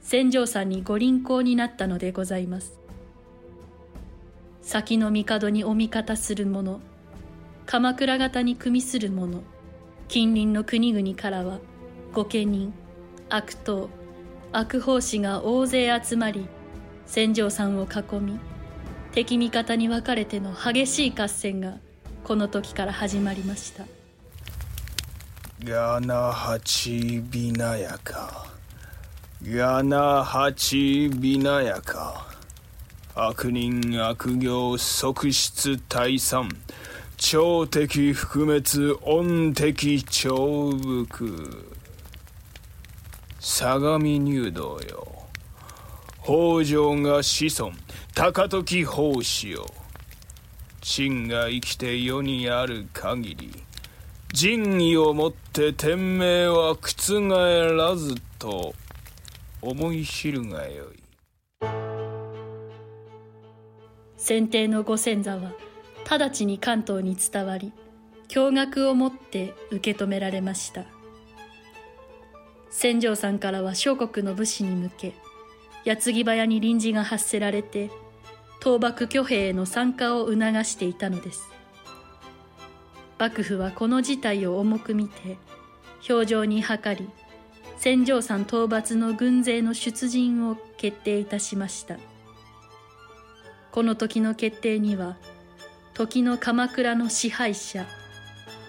[0.00, 2.78] 戦場山にご臨行になったのでございます。
[4.62, 6.78] 先の帝にお味方する者
[7.66, 9.40] 鎌倉方に組みする者
[10.06, 11.58] 近隣の国々からは
[12.12, 12.72] 御家人
[13.28, 13.90] 悪党
[14.56, 16.46] 悪法師が大勢集まり
[17.06, 18.38] 戦場さんを囲み
[19.10, 21.78] 敵味方に分かれての激しい合戦が
[22.22, 23.84] この時から始まりました。
[25.64, 28.46] ガナハチビナヤカ
[29.42, 32.24] ガナハチビナヤカ
[33.16, 36.48] 悪人悪行即失退散。
[37.16, 40.70] 超敵覆滅恩敵超
[41.08, 41.73] 福
[43.46, 45.06] 相模入道よ。
[46.22, 47.72] 北条が子孫
[48.14, 49.66] 高時法師よ
[50.80, 53.52] 真が生きて世にある限り
[54.32, 58.74] 仁義をもって天命は覆らずと
[59.60, 61.02] 思い知るがよい。
[64.16, 65.52] 先帝のご先祖は
[66.08, 67.74] 直ちに関東に伝わり
[68.28, 70.93] 驚愕をもって受け止められました。
[72.76, 75.14] 千丈さんからは諸国の武士に向け
[75.84, 77.90] 矢継ぎ早に臨時が発せられて
[78.58, 81.48] 倒幕挙兵への参加を促していたのです。
[83.16, 85.38] 幕府はこの事態を重く見て
[86.10, 87.08] 表情に諮り
[87.78, 91.96] 千丈山討伐の軍勢の出陣を決定いたしました。
[93.70, 95.16] この時の決定には
[95.94, 97.86] 時の鎌倉の支配者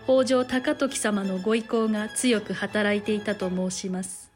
[0.06, 4.32] 北条高時様のご意向が強く働いていたと申します。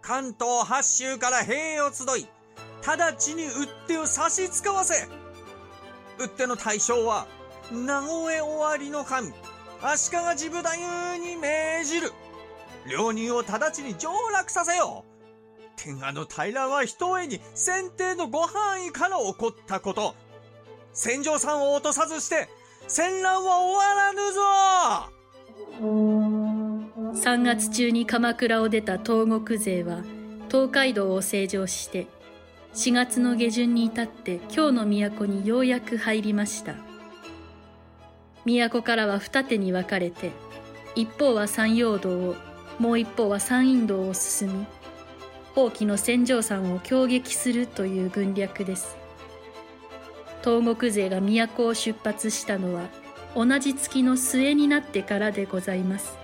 [0.00, 2.26] 関東八州から兵を集い
[2.82, 5.06] 直ちに打手を差し使わせ
[6.18, 7.26] 打手の対象は
[7.70, 9.30] 名古屋終わりの神
[9.82, 12.12] 足利治部太夫に命じる。
[12.90, 15.62] 両人を直ちに上洛させよう。
[15.76, 20.14] 天下の平はひとえに先帝のご範囲から起こったこと。
[20.94, 22.48] 戦場さんを落とさずして
[22.90, 24.40] 戦乱は終わらぬぞ。
[27.20, 30.02] 3月中に鎌倉を出た東国勢は
[30.50, 32.06] 東海道を成城して
[32.72, 36.76] 4月の下旬に至って京の都にようやく入りました。
[38.46, 40.30] 都からは二手に分かれて
[40.94, 42.36] 一方は山陽道を
[42.78, 44.66] もう一方は山陰道を進み
[45.54, 48.97] 後期の戦場山を攻撃するという軍略です。
[50.48, 52.88] 東国勢が都を出発したのは
[53.36, 56.16] 同じ月の末になってからでございます。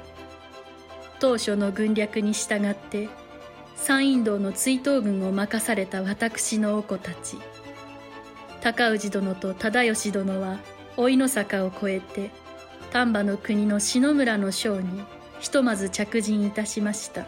[1.20, 3.10] 当初の軍略に従って
[3.76, 7.36] 山陰道の追悼軍を任された私のお子たち
[8.62, 10.59] 高氏殿と忠義殿は
[10.96, 12.30] 老いの坂を越えて
[12.92, 15.05] 丹波の国の篠村の将に
[15.38, 17.26] ひとまず着陣いたしました。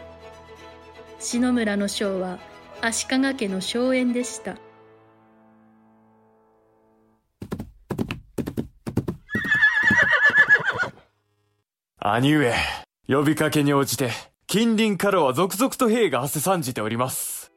[1.19, 2.39] 篠村の将は
[2.81, 4.57] 足利家の荘園でした。
[12.09, 12.55] 兄上
[13.09, 14.13] 呼びかけに応じて
[14.47, 17.51] 近隣からは続々と兵が汗さんじております。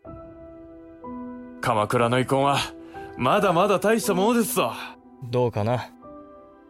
[1.61, 2.57] 鎌倉の遺恨は
[3.15, 4.73] まだまだ大したものですぞ。
[5.29, 5.91] どうかな。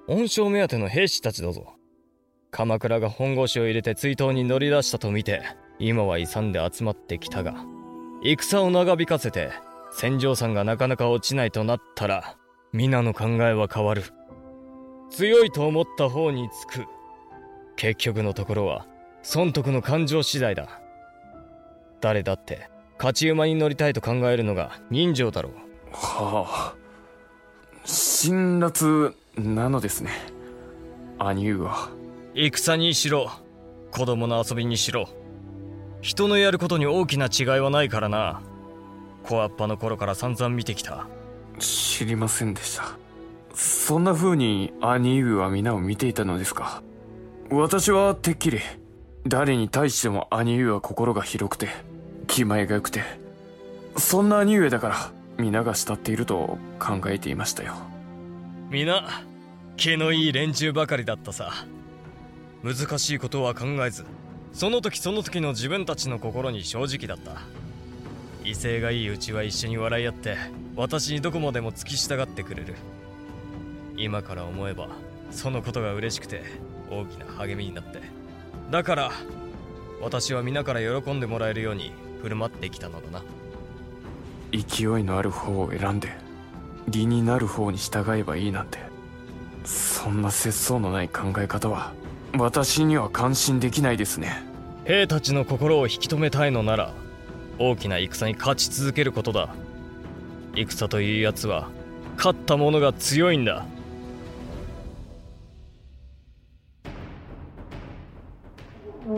[0.10, 1.76] 恩賞目当ての兵士たちだぞ。
[2.52, 5.42] 鎌倉が本腰を入れて追悼に乗り出したと見て
[5.80, 7.64] 今は勇んで集まってきたが
[8.22, 9.52] 戦を長引かせて
[9.92, 12.36] 戦場山がなかなか落ちないとなったら
[12.74, 14.04] 皆の考えは変わる。
[15.12, 16.86] 強いと思った方につく。
[17.80, 18.86] 結局のところは
[19.24, 20.82] 損得の感情次第だ。
[22.02, 25.54] 誰だって勝ち馬に乗りたいと考えるのが人情だろう。
[25.94, 26.76] はあ。
[27.86, 30.12] 辛辣なのですね。
[31.20, 31.90] 兄上は。
[32.36, 33.32] 戦にしろ。
[33.92, 35.08] 子供の遊びにしろ。
[36.02, 38.42] 人のやることに大きな違いはないからな。
[39.24, 41.08] 小っぱの頃から散々見てきた。
[41.60, 42.98] 知りませんでした。
[43.54, 46.84] そんな風に兄上は皆を見ていたのですか？
[47.52, 48.60] 私はてっきり
[49.26, 51.70] 誰に対しても兄上は心が広くて
[52.28, 53.02] 気前が良くて
[53.98, 57.74] そんな兄上だから皆が慕っていると考えていましたよ。
[58.70, 59.04] 皆
[59.78, 61.66] 気のいい連中ばかりだったさ。
[62.62, 64.06] 難しいことは考えず
[64.52, 67.42] その時その時の自分たちの心に正直だった。
[68.48, 70.38] 威勢がいいうちは一緒に笑い合って
[70.76, 72.76] 私にどこまでも付き従ってくれる。
[73.98, 74.90] 今から思えば
[75.32, 76.44] そのことが嬉しくて
[76.90, 78.02] 大きな励みになって。
[78.72, 79.12] だから
[80.02, 81.92] 私は皆から喜んでもらえるように
[82.22, 83.24] 振る舞ってきたのだな。
[84.52, 86.10] 勢いのある方を選んで
[86.88, 88.80] 理になる方に従えばいいなんて。
[89.66, 91.94] そんな節操のない考え方は
[92.38, 94.44] 私には感心できないですね。
[94.86, 96.94] 兵たちの心を引き止めたいのなら
[97.60, 99.50] 大きな戦に勝ち続けることだ。
[100.56, 101.70] 戦というやつは
[102.18, 103.66] 勝った者が強いんだ
[109.10, 109.16] 同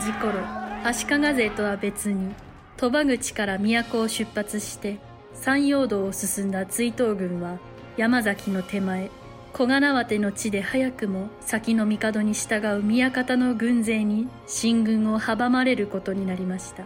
[0.00, 0.40] じ頃
[0.82, 2.34] 足利勢とは別に
[2.76, 4.98] 鳥羽口から都を出発して
[5.34, 7.58] 山陽道を進んだ追討軍は
[7.96, 9.10] 山崎の手前
[9.52, 16.82] 小金縄の地で早くも先の帝に従う宮方の軍勢に進軍を阻まれることになりました。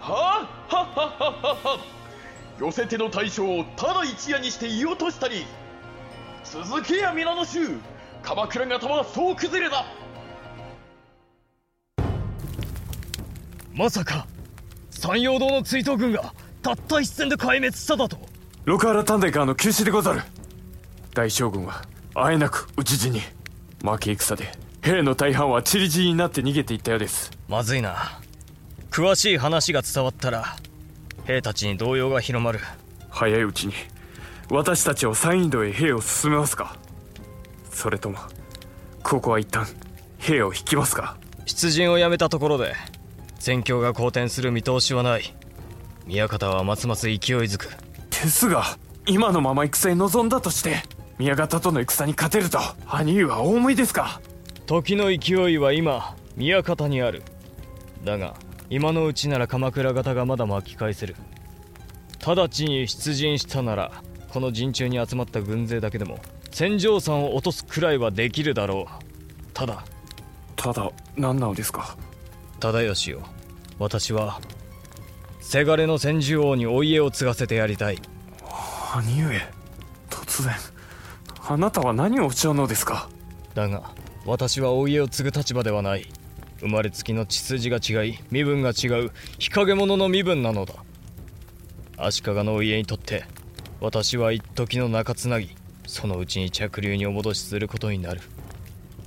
[0.00, 1.78] はあはっはっはっはっ。
[1.78, 1.94] は
[2.60, 5.44] 寄せ手の大将をただ一夜にして言い落としたり
[6.44, 7.78] 続けや皆の衆。
[8.22, 9.84] 鎌倉方は総崩れだ。
[13.72, 14.26] まさか
[14.90, 18.18] 山陽道の追討軍がたった一戦で壊滅しただと。
[18.64, 20.22] 六原短大からの急死でござる。
[21.14, 21.82] 大将軍は
[22.14, 23.20] あえなく討ち死に
[23.82, 24.52] 負け戦で
[24.82, 27.30] 兵の大半は散り散りになって逃げていったようです。
[27.48, 28.20] まずいな。
[28.90, 30.56] 詳しい話が伝わったら
[31.24, 32.60] 兵たちに動揺が広まる。
[33.10, 33.72] 早いうちに
[34.50, 36.76] 私たちを山陰道へ兵を進めますか？
[37.70, 38.18] それとも
[39.02, 39.66] ここは一旦
[40.18, 41.16] 兵を引きますか？
[41.46, 42.74] 出陣をやめたところで
[43.38, 45.34] 戦況が好転する見通しはない。
[46.06, 47.70] 宮方はますます勢いづく。
[48.10, 48.64] ですが
[49.06, 50.82] 今のまま戦に臨んだとして
[51.18, 54.20] 宮方との戦に勝てると兄上はお思いですか？
[54.66, 57.22] 時の勢いは今宮方にある。
[58.04, 58.34] だが
[58.70, 61.16] 今のうちなら鎌倉方がまだ巻き返せる。
[62.24, 63.92] 直ちに出陣したなら
[64.34, 66.18] この陣中に集まった軍勢だけでも
[66.50, 69.04] 戦場山を落とすくらいはできるだろう。
[69.54, 69.84] ただ。
[70.56, 71.96] ただ何なのですか？
[72.58, 73.22] 忠義よ。
[73.78, 74.40] 私は
[75.40, 78.02] せがれの千獣王にお家を継がせてやりたい。
[78.96, 79.40] 兄上
[80.10, 80.52] 突然
[81.46, 83.08] あなたは何をおっしゃるのですか？
[83.54, 83.92] だが
[84.26, 86.08] 私はお家を継ぐ立場ではない。
[86.58, 90.74] 生まれつきの血筋が違い身分が違う日陰者の身分なのだ。
[91.96, 93.22] 足利のお家にとって
[93.84, 95.50] 私は一時の中つなぎ
[95.86, 98.22] そのうちに着流にお戻しすることになる。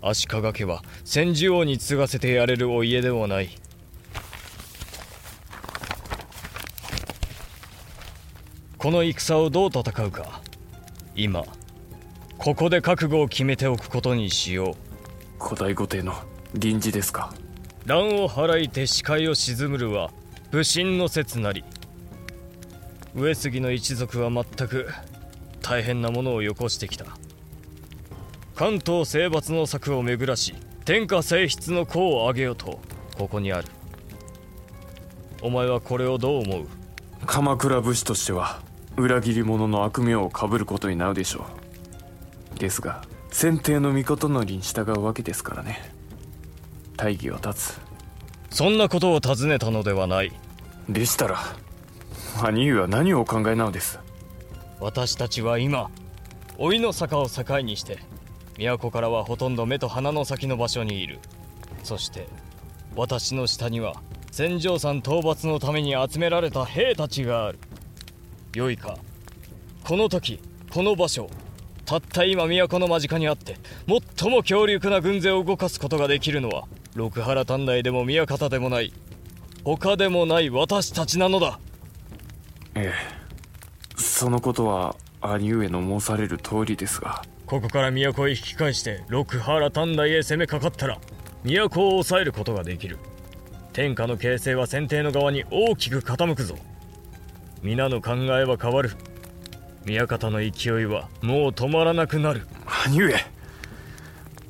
[0.04, 3.50] 足利家は千獣王に継がせてやれるお家ではない。
[8.78, 10.42] この戦をどう戦うか。
[11.16, 11.44] 今
[12.38, 14.76] ここで覚悟を決めておくことにしよ
[15.40, 15.44] う。
[15.44, 16.14] 古代御帝の
[16.54, 17.34] 臨時ですか。
[17.86, 20.12] 乱を払いて視界を沈むるは
[20.52, 21.64] 武神の説なり
[23.16, 24.90] 上杉の一族は全く
[25.62, 27.06] 大変なものをよこしてきた。
[28.56, 32.80] 関東征伐の策を巡らし天下征出の功を挙げようと
[33.18, 33.68] ここにある。
[35.42, 36.68] お前はこれをどう思う？
[37.26, 38.62] 鎌倉武士としては
[38.96, 41.46] 裏切り者の悪名をかぶることになるでしょ
[42.56, 42.60] う。
[42.60, 45.94] ですが先帝の御事のりに従うわけですからね。
[46.96, 47.82] 大義は立つ。
[48.50, 50.32] そんなことを尋ねたのではない。
[50.90, 51.38] でしたら
[52.46, 54.00] 兄上は何をお考えなのです？
[54.80, 55.90] 私たちは今
[56.60, 58.00] 老いの坂を境にして
[58.58, 61.20] 都からはほとんど目と鼻の先の場所にいる。
[61.84, 62.28] そして
[62.96, 64.02] 私の下には
[64.32, 67.60] 戦場山討伐のために集められた兵たちがある。
[68.56, 68.98] よいか。
[69.84, 70.40] この時
[70.72, 71.30] この場所
[71.86, 73.58] たった今都の間近にあって
[74.18, 76.66] 最も強力な軍勢を動かすことができるのは
[76.96, 78.92] 六原短大でも宮方でもない
[79.64, 81.60] 他でもない私たちなのだ。
[82.78, 84.00] ええ。
[84.00, 87.24] そのことは兄上の申される通りですが。
[87.46, 91.00] ここから都へ引き返して六原短大へ攻めかかったら
[91.44, 92.98] 都を抑えることができる。
[93.74, 96.56] 天下の形勢は先帝の側に大きく傾くぞ。
[97.64, 98.92] 皆の考えは変わる。
[99.86, 102.46] 宮方の勢いはもう止まらなくなる。
[102.86, 103.14] 兄上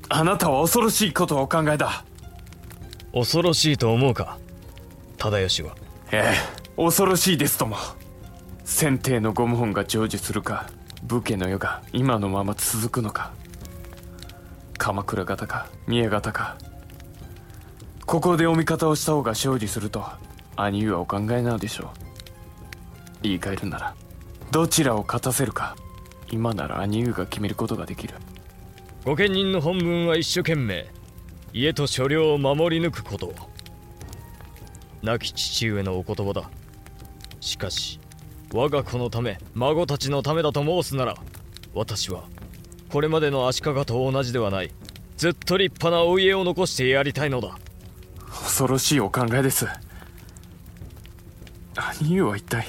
[0.10, 2.04] あなたは恐ろしいことをお考えだ。
[3.14, 4.38] 恐ろしいと思うか？
[5.18, 5.76] 忠義は。
[6.12, 7.76] ええ恐ろしいですとも
[8.70, 10.70] 先帝のご謀反が成就するか
[11.02, 13.32] 武家の世が今のまま続くのか
[14.78, 16.58] 鎌倉方か宮方か。
[18.06, 20.06] ここでお味方をした方が勝利すると
[20.58, 21.88] 兄上はお考えなのでしょう。
[23.24, 23.96] 言い換えるなら
[24.52, 25.78] どちらを勝たせるか
[26.30, 28.16] 今なら兄上が決めることができる。
[29.06, 30.88] 御家人の本分は一生懸命
[31.54, 33.34] 家と所領を守り抜くこと。
[35.02, 36.52] 亡き父上のお言葉だ。
[37.40, 38.02] しかし
[38.54, 41.16] 我が子のため孫たちのためだと申すなら
[41.74, 42.24] 私は
[42.90, 44.72] これまでの足利と同じではない
[45.18, 47.58] ずっと立派なお家を残してやりたいのだ。
[48.30, 49.66] 恐ろしいお考えです。
[52.00, 52.68] 兄上は一体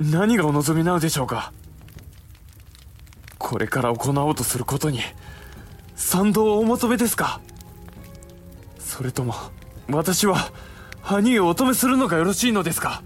[0.00, 1.52] 何がお望みなのでしょうか。
[3.36, 5.00] これから行おうとすることに
[5.94, 7.42] 賛同をお求めですか。
[8.78, 9.34] それとも
[9.90, 10.52] 私は
[11.02, 13.02] 兄をお止めするのがよろしいのですか。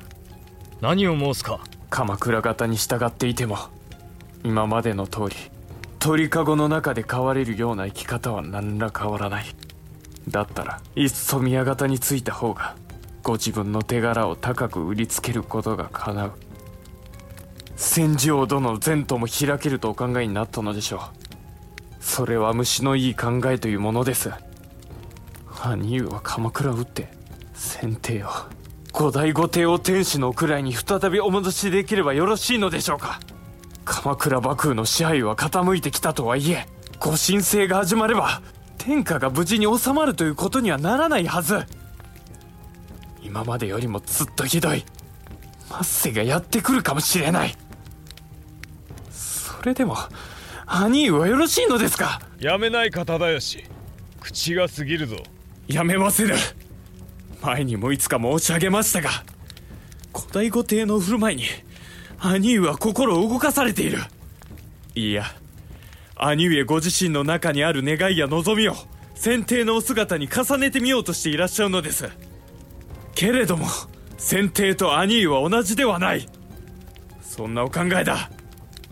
[0.81, 1.61] 何を申すか。
[1.89, 3.57] 鎌倉方に従っていても
[4.45, 5.37] 今までの通り
[5.99, 9.47] 鳥かごの中で飼われるような生き方は何ら変わらない。
[10.29, 12.77] だったらいっそ宮方についた方が
[13.23, 16.33] ご自分の手柄を高く売りつけることが叶う。
[17.77, 21.01] 戦場殿の前途も開けるとお考えになったのでしょう。
[22.01, 24.31] それは虫のいい考えというものです。
[25.63, 27.09] 兄上は鎌倉を打って
[27.55, 28.29] 先帝を。
[28.97, 33.21] 後醍醐帝を天使の位に再びお戻しできればよろしいのでしょうか。
[33.85, 36.67] 鎌倉幕府の支配は傾いてきたとはいえ
[36.99, 38.41] ご神聖が始まれば
[38.79, 41.67] 天下が無事に収まるということにはならないはず。
[43.23, 44.83] 今までよりもずっとひどい
[45.83, 47.55] 末世がやってくるかもしれない。
[49.11, 49.99] それでも
[50.65, 52.23] 兄上はよろしいのですか？
[52.41, 53.63] やめないか忠義。
[54.23, 55.17] 口が過ぎるぞ。
[55.69, 56.33] やめませぬ
[57.47, 59.11] 前にもいつか申し上げましたが
[60.13, 61.45] 古代御帝の振る舞いに
[62.19, 63.99] 兄上は心を動かされている。
[64.95, 65.25] いや
[66.17, 68.75] 兄上ご自身の中にある願いや望みを
[69.15, 72.09] 先帝のお姿に重ねてみようとしていらっしゃるのです。
[73.15, 73.67] けれども
[74.19, 76.27] 先帝と兄上は同じではない。
[77.21, 78.31] そんなお考えだ。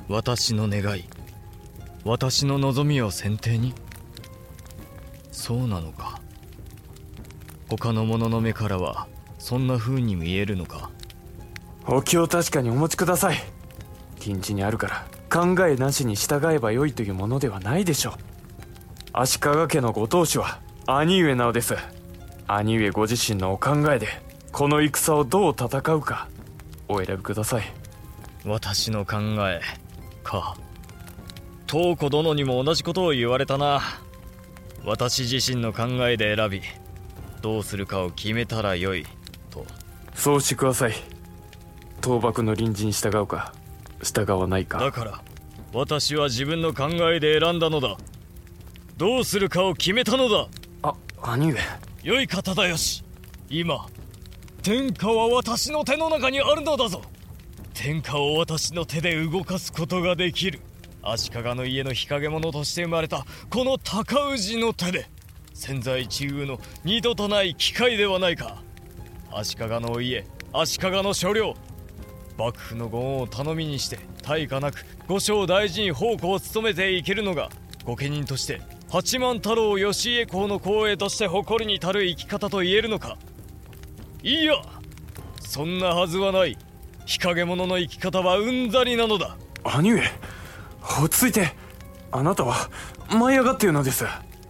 [0.09, 1.05] 私の願い
[2.05, 3.74] 私の望みを先帝に？
[5.32, 6.20] そうなのか。
[7.69, 9.09] 他の者の目からは
[9.39, 10.91] そんな風に見えるのか？
[11.86, 13.36] お気を確かにお持ちください。
[14.24, 18.15] 臨時にあるから考えなしに従えばよいというものではないでしょう。
[19.12, 21.74] 足利家のご当主は兄上なのです。
[22.47, 24.09] 兄上ご自身のお考えで
[24.53, 26.28] この戦をどう戦うか
[26.89, 27.65] お選びください。
[28.45, 29.16] 私の考
[29.49, 29.61] え
[30.23, 30.57] か。
[31.66, 33.81] 東子殿にも同じことを言われたな。
[34.85, 36.62] 私自身の考えで選び
[37.44, 39.04] どうするかを決めたらよい。
[39.50, 39.66] と。
[40.14, 40.94] そうしてください。
[42.02, 43.52] 倒幕の臨時に従うか
[44.02, 44.78] 従わないか。
[44.78, 45.22] だから
[45.74, 47.98] 私は自分の考えで選んだのだ。
[48.96, 50.48] どうするかを決めたのだ。
[50.84, 51.60] あ兄上。
[52.02, 53.04] よいか忠義
[53.50, 53.88] 今
[54.62, 57.02] 天下は私の手の中にあるのだぞ。
[57.74, 60.60] 天下を私の手で動かすことができる。
[61.02, 65.10] 足利の家の日陰者として生まれたこの高氏の手で
[65.55, 68.62] 千載一遇の二度とない機会ではないか。
[69.32, 71.55] 足利のお家足利の所領。
[72.36, 77.48] 幕府のご恩を頼みにして大化なく五将大臣奉公を務めていけるのが
[77.85, 78.60] 御家人として
[78.90, 83.16] 八幡太郎義家公の光栄として誇りに足る生き方と言えるのか。
[84.22, 84.55] いや
[85.40, 86.59] そんなはずはない。
[87.06, 89.36] 日陰者の生き方はうんざりなのだ。
[89.62, 90.02] 兄上
[91.01, 91.55] 落ち着いて。
[92.10, 92.70] あなたは
[93.10, 94.05] 舞い上がっているのです。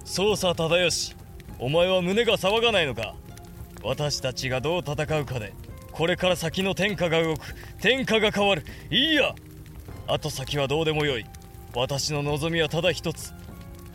[0.04, 1.16] そうさ忠義
[1.58, 3.14] お前は胸が騒がないのか。
[3.82, 5.52] 私たちがどう戦うかで
[5.92, 7.54] これから先の天下が動く。
[7.80, 8.64] 天下が変わる。
[8.90, 9.34] いいや。
[10.06, 11.24] 後先はどうでもよい。
[11.74, 13.32] 私の望みはただ一つ。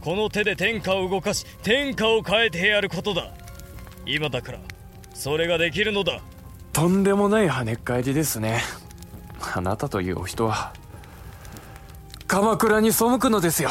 [0.02, 3.32] この手で天下を動かし天下を変えてやることだ。
[4.06, 4.60] 今だから
[5.14, 6.22] それができるのだ。
[6.72, 8.62] とんでもない跳ね返りですね。
[9.56, 10.74] あなたというお人は
[12.28, 13.70] 鎌倉に背くのですよ。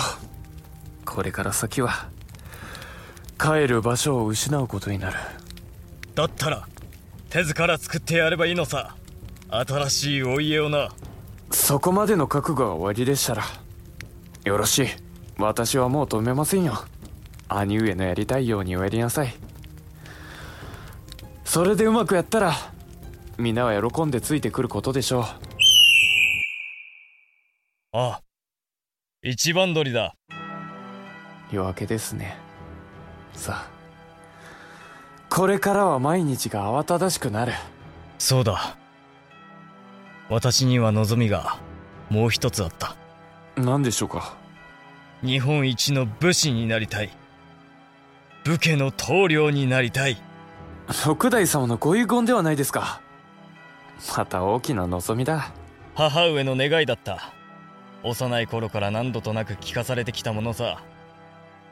[1.05, 2.09] これから先は
[3.39, 5.17] 帰る場所を失うことになる。
[6.15, 6.67] だったら
[7.31, 8.97] 手ずから作ってやればいいのさ。
[9.51, 10.89] 新しいお家をな。
[11.51, 13.45] そこまでの覚悟が終わりでしたら
[14.45, 14.87] よろしい。
[15.39, 16.85] 私はもう止めませんよ。
[17.49, 19.35] 兄上のやりたいようにおやりなさい。
[21.45, 22.53] それでうまくやったら
[23.39, 25.25] 皆は喜んでついてくることでしょう。
[27.93, 28.21] ああ
[29.23, 30.15] 一番鳥だ。
[31.51, 32.48] 夜明けですね
[33.39, 33.69] さあ
[35.31, 37.53] これからは毎日が慌ただしくなる。
[38.19, 38.77] そうだ。
[40.29, 41.59] 私には望みが
[42.11, 42.97] もう一つあった。
[43.57, 44.37] 何でしょうか？
[45.23, 47.11] 日本一の武士になりたい。
[48.45, 50.21] 武家の棟梁になりたい。
[51.07, 53.01] 六代様のご遺言ではないですか。
[54.17, 55.53] また大きな望みだ。
[55.95, 57.33] 母上の願いだった。
[58.03, 60.83] 幼い頃から何度となく聞かされてきたものさ。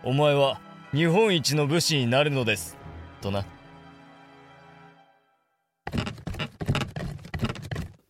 [0.04, 0.60] お前は
[0.96, 2.74] 日本一の武士になるのです。
[3.20, 3.44] とな。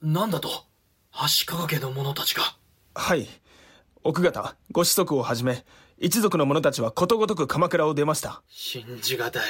[0.00, 0.48] なんだと？
[1.10, 2.44] 足利家の者たちが。
[2.94, 3.26] はい。
[4.04, 5.64] 奥方ご子息をはじめ
[5.98, 8.40] 一族の者たちはことごとく鎌倉を出ました。
[8.46, 9.42] 信じがたい。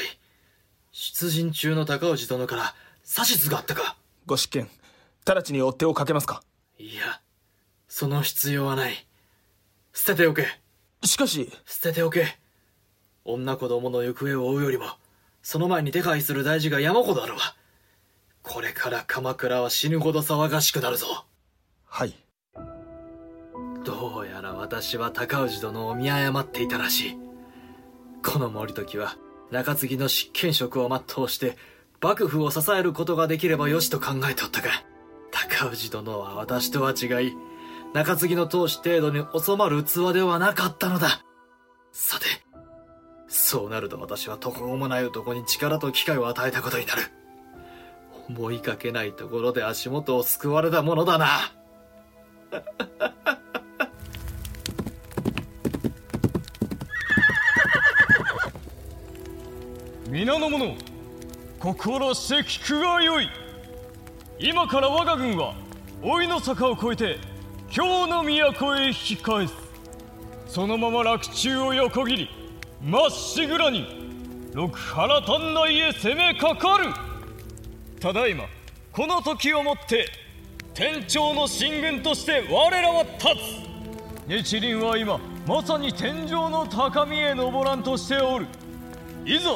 [0.91, 2.75] 出陣中の高氏殿から
[3.07, 3.99] 指図があったか。
[4.25, 4.71] ご執権
[5.27, 6.43] 直ちに追っ手をかけますか？
[6.79, 7.21] いや
[7.87, 9.07] その必要はない。
[9.93, 10.47] 捨てておけ。
[11.05, 12.39] しかし捨てておけ
[13.27, 14.85] 女子供の行方を追うよりも
[15.43, 17.39] その前に手配する大事が山ほどあるわ
[18.43, 21.27] これから鎌倉は死ぬほど騒がしくなるぞ
[21.85, 22.15] はい
[23.87, 27.19] どうやら私は高氏殿を見誤っていたらしい。
[28.25, 29.17] この森時は
[29.53, 31.57] 中継ぎの執権職を全うして
[32.03, 34.71] 幕府を支えることができればよしと考えておったが、
[35.31, 37.33] 高氏殿は私とは違い、
[37.95, 41.25] 中継ぎの当主程度に収まる器ではなかったのだ。
[41.93, 42.27] さて、
[43.37, 47.03] そうなると私は途方もない男に力と機会を与えたことになる。
[48.31, 51.53] 思いかけないところで足元を救われたものだな。
[60.09, 60.75] 皆の者
[61.61, 63.29] 心して聞くがよい
[64.39, 65.55] 今から我が軍は
[66.03, 67.19] 老いの坂を越えて
[67.69, 69.55] 京の都へ引き返す
[70.47, 72.46] そのまま洛中を横切り
[72.87, 73.85] まっしぐらに
[74.55, 76.95] 六原丹内へ攻めかかる。
[77.99, 78.45] ただいま
[78.93, 80.09] この時をもって
[80.73, 83.27] 天朝の進軍として我らは立
[84.29, 84.55] つ。
[84.57, 85.19] 日輪は今
[85.49, 88.47] まさに天井の高みへ登らんとしておる。
[89.25, 89.51] いざ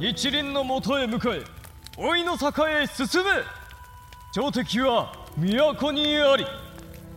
[0.00, 1.42] 日輪のもとへ向かえ。
[1.96, 3.30] 老いの坂へ進め。
[4.34, 6.44] 朝敵は都にあり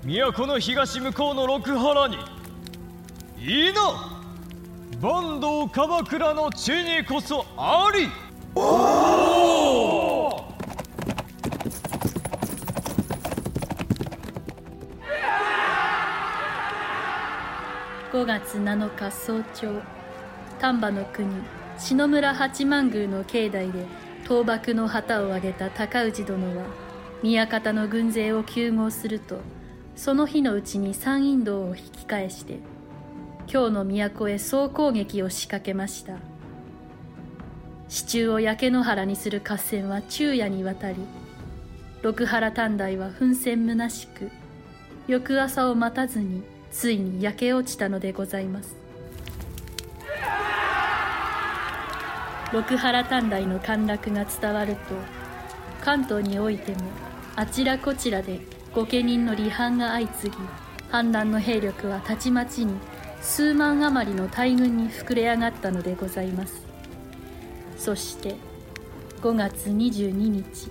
[0.04, 2.18] 都の東向こうの六原に。
[3.40, 4.16] いいな！
[4.99, 8.10] 坂東鎌倉の地にこそあり。
[8.56, 10.44] おお
[18.11, 19.82] 5月7日早朝
[20.60, 21.28] 丹波の国
[21.78, 23.86] 篠村八幡宮の境内で
[24.24, 26.65] 倒幕の旗を上げた高氏殿は
[27.22, 29.41] 宮方の軍勢を救護すると
[29.95, 32.57] その日のうちに山陰道を引き返して
[33.48, 36.18] 京の都へ総攻撃を仕掛けました。
[37.90, 40.98] 支柱を焼け野原にする合戦は昼夜にわたり
[42.02, 44.30] 六原短大は奮戦虚しく
[45.07, 48.76] 翌朝を待たずについに焼け落ちたのでございます。
[52.53, 54.82] 六原短大の陥落が伝わると
[55.82, 56.78] 関東においても
[57.36, 58.40] あちらこちらで
[58.74, 60.38] 御家人の離反が相次ぎ
[60.90, 62.74] 反乱の兵力はたちまちに
[63.22, 66.65] 数万余りの大軍に膨れ上がったのでございます。
[67.77, 68.35] そして
[69.22, 70.69] 5月22日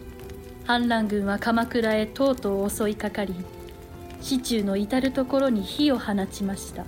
[0.64, 3.34] 反乱軍は鎌倉へとうとう襲いかかり
[4.20, 6.84] 市中の至る所に火を放ちました。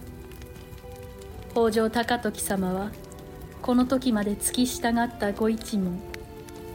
[1.53, 2.91] 北条高時様は
[3.63, 6.01] この時まで付き従ったご一門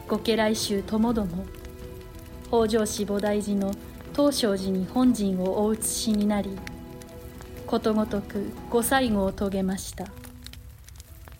[0.08, 1.44] 御家来衆ともども
[2.48, 3.72] 北条氏菩提寺の
[4.14, 6.56] 東照寺に本陣をお移しになり
[7.66, 10.06] ことごとくご最後を遂げました。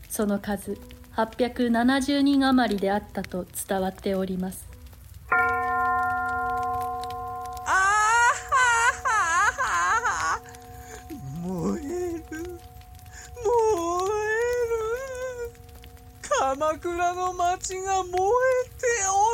[0.08, 0.78] その数
[1.16, 4.66] 870人余りであったと伝わっております。
[11.42, 12.58] 燃える。
[13.44, 13.50] 燃
[14.10, 14.24] え
[14.70, 14.82] る。
[16.22, 19.33] 鎌倉の町が燃えてお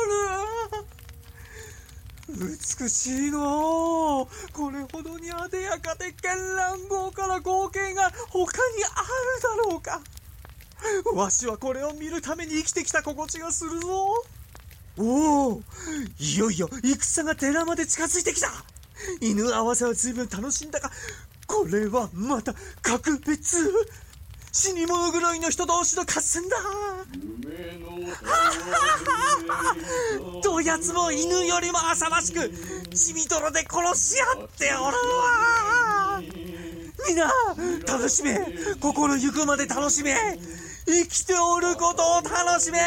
[2.41, 4.27] 美しいの。
[4.51, 8.89] これほどにあでやかで絢爛豪華な光景が他にあ
[9.35, 10.01] るだろうか。
[11.13, 14.23] わしはこれを見るために生きてきた心地がするぞ。
[14.97, 15.61] おお
[16.19, 18.49] いよいよ戦が寺まで近づいてきた。
[19.19, 20.91] 犬合わせは随分楽しんだが
[21.45, 23.71] これはまた格別。
[24.51, 26.57] 死に物狂いの人同士の合戦だ。
[30.43, 32.49] どやつも犬よりも浅ましく
[32.93, 36.21] 血みどろで殺し合っておるわ
[37.07, 37.31] みんな
[37.87, 38.39] 楽しめ。
[38.79, 40.15] 心ゆくまで楽しめ。
[40.85, 42.79] 生きておることを楽しめ。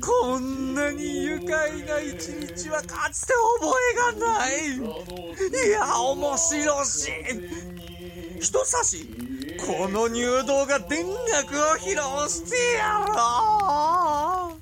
[0.00, 4.76] こんなに愉快な一日はかつて覚えがない。
[5.68, 7.10] いや面白し。
[8.40, 9.06] 人差し
[9.66, 14.60] この入道が電楽を披露してやろう。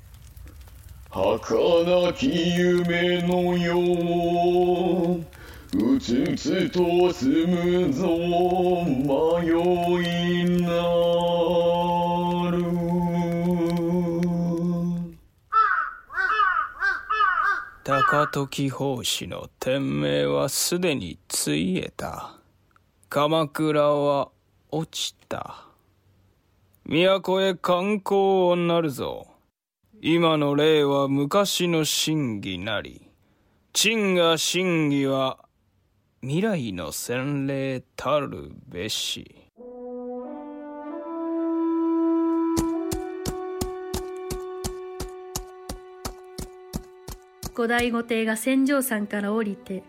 [1.09, 3.77] 儚き夢のよ
[5.15, 5.19] う。
[5.77, 8.07] うつつと住むぞ
[8.87, 9.49] 迷
[10.03, 10.67] いな
[12.51, 12.63] る。
[17.83, 22.33] 高時法師の天命はすでについえた。
[23.09, 24.29] 鎌倉は
[24.71, 25.65] 落ちた。
[26.85, 28.15] 都へ観光
[28.49, 29.27] をなるぞ。
[30.01, 33.09] 今の例は昔の真偽なり。
[33.73, 35.39] 陳が真偽は
[36.21, 39.35] 未来の洗礼たるべし。
[47.53, 49.83] 後醍醐帝が戦場山から降りて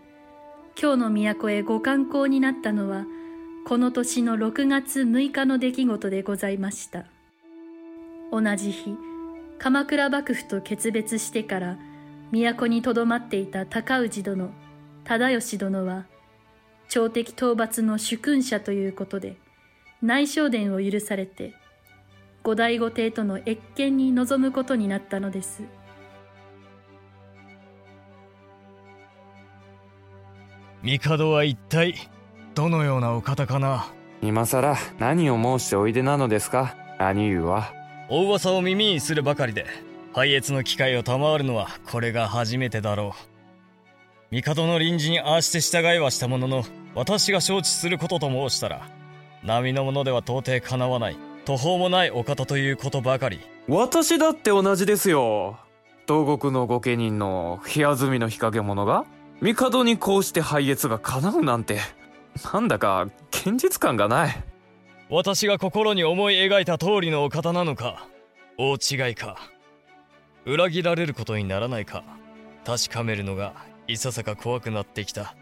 [0.75, 3.05] 京の都へご観光になったのは、
[3.63, 7.05] この年の6月6日の出来事でございました。
[8.31, 8.95] 同じ日、
[9.59, 11.77] 鎌倉幕府と決別してから、
[12.31, 14.51] 都にとどまっていた高氏殿、
[15.05, 16.05] 忠義殿は、
[16.89, 19.37] 朝敵討伐の主君者ということで、
[20.01, 21.53] 内省殿を許されて、
[22.43, 25.63] 後醍醐帝との謁見に臨むことになったのです。
[30.83, 31.93] 帝は一体
[32.53, 33.87] どのようなお方かな？
[34.21, 36.75] 今さら何を申しておいでなのですか？
[36.99, 37.73] 兄上は
[38.09, 39.65] お噂を耳にするばかりで
[40.13, 43.15] 拝謁の機会を賜るのはこれが初めてだろ
[44.31, 44.35] う。
[44.35, 46.63] 帝の臨時にああして従いはしたものの
[46.93, 48.87] 私が承知することと申したら
[49.43, 53.39] 並のものでは到底かなわない途方もないお方ということばかり。
[53.67, 55.57] 私だって同じですよ。
[56.07, 59.05] 東国の御家人の部屋住みの日陰者が
[59.41, 61.79] 帝にこうして拝謁が叶うなんて
[62.53, 64.43] なんだか現実感がない。
[65.09, 68.07] 私が心に思い描いた通りのお方なのか
[68.57, 69.37] 大違いか。
[70.45, 72.03] 裏切られることにならないか
[72.65, 73.53] 確かめるのが
[73.87, 75.35] いささか怖くなってきた。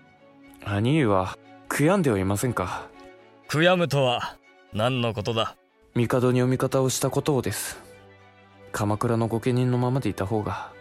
[0.65, 1.37] 兄は
[1.69, 2.87] 悔やんではいませんか？
[3.47, 4.37] 悔やむとは
[4.73, 5.55] 何のことだ？
[5.95, 7.79] 帝にお味方をしたことをです。
[8.71, 10.71] 鎌倉の御家人のままでいた方が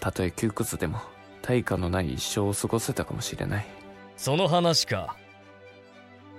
[0.00, 1.00] たとえ窮屈でも
[1.42, 3.66] 対価のない一生を過ごせたかもしれない。
[4.16, 5.16] その話か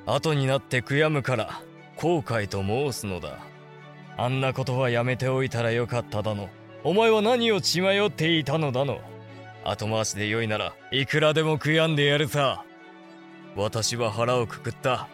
[0.06, 1.62] 後になって悔やむから
[1.96, 3.38] 後悔と申すのだ。
[4.18, 6.50] あんなことはやめておいたらよかっただの。
[6.84, 9.00] お前は何を血迷っていたのだの。
[9.64, 12.64] 後回しでよいならいくらでも悔やんでやるさ。
[13.56, 15.08] 私は腹をくくった。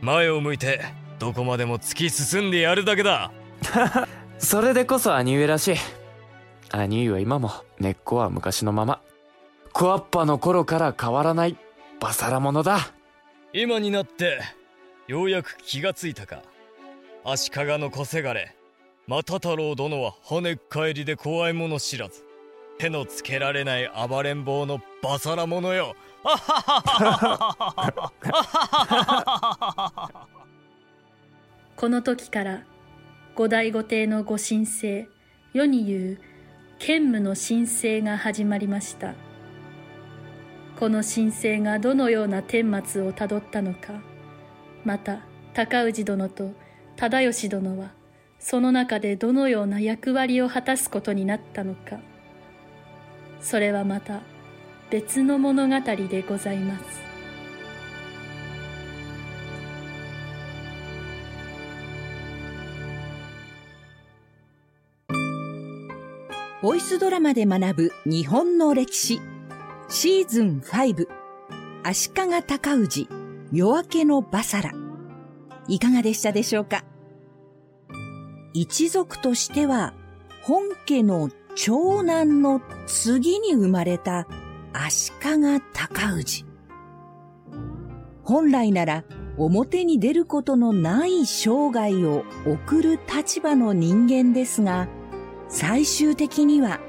[0.00, 0.80] 前を向いて
[1.18, 3.30] どこまでも突き進んでやるだけだ。
[4.38, 5.76] それでこそ兄上らしい。
[6.70, 9.00] 兄上は今も根っこは昔のまま。
[9.72, 11.56] 小アッパの頃から変わらない。
[12.00, 12.92] バサラ者だ。
[13.54, 14.40] 今になって
[15.08, 16.42] ようやく気がついたか。
[17.24, 18.56] 足利の小せがれ
[19.06, 22.24] 又太郎殿は跳ねっ返りで怖いもの知らず
[22.78, 25.94] 手のつけられない暴れん坊のバサラ者よ。
[31.76, 32.64] この時から
[33.34, 35.08] 後醍醐帝のご神聖
[35.52, 36.20] 世に言う
[36.78, 39.14] 兼務の申請が始まりました。
[40.78, 43.92] この申請がどのような顛末をたどったのか。
[44.84, 45.20] また
[45.54, 46.52] 高氏殿と
[46.96, 47.92] 忠義殿は
[48.38, 51.98] その中でどのような役割を果たすことになったのか。
[53.40, 54.20] それはまた
[54.90, 57.02] 別の物語でございます。
[66.60, 69.31] ボイスドラマで学ぶ日本の歴史。
[69.94, 71.06] シーズン5
[71.84, 73.08] 足利尊氏
[73.52, 74.72] 夜明けのバサラ。
[75.68, 76.82] いかがでしたでしょうか？
[78.54, 79.92] 一族としては
[80.40, 84.26] 本家の長男の次に生まれた
[84.72, 86.46] 足利尊氏。
[88.22, 89.04] 本来なら
[89.36, 94.88] 表に出ることのない生涯を送る立場の人間ですが、
[95.50, 96.80] 最終的には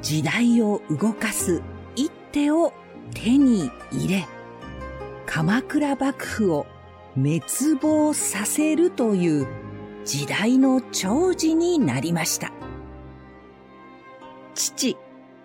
[0.00, 1.60] 時代を動かす
[2.32, 2.72] 手を
[3.14, 4.26] 手に入れ、
[5.26, 6.66] 鎌倉幕府を
[7.14, 7.42] 滅
[7.80, 9.46] 亡させるという
[10.04, 12.50] 時代の長寿になりました。
[14.54, 14.96] 父、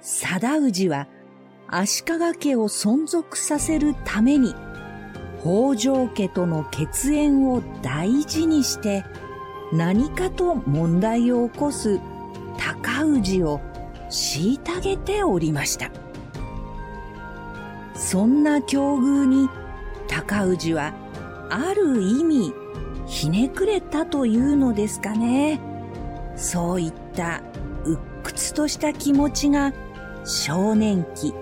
[0.01, 1.07] 貞氏は
[1.67, 4.55] 足利家を存続させるために
[5.41, 9.03] 北条家との血縁を大事にして
[9.73, 11.99] 何かと問題を起こす
[12.57, 13.59] 高氏を
[14.09, 15.91] 虐げておりました。
[17.97, 19.49] そんな境遇に
[20.07, 20.93] 高氏は
[21.49, 22.53] ある意味
[23.07, 25.59] ひねくれたというのですかね。
[26.35, 27.41] そういった
[27.85, 29.73] 鬱屈とした気持ちが
[30.25, 31.33] 少年期、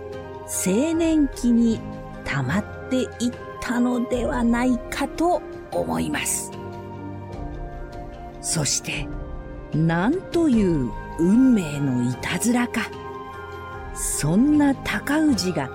[0.45, 1.79] 青年期に
[2.23, 3.07] 溜まっていっ
[3.61, 6.51] たのではないかと思います。
[8.41, 9.07] そして、
[9.73, 12.89] なんという運命のいたずらか。
[13.95, 15.69] そんな高氏が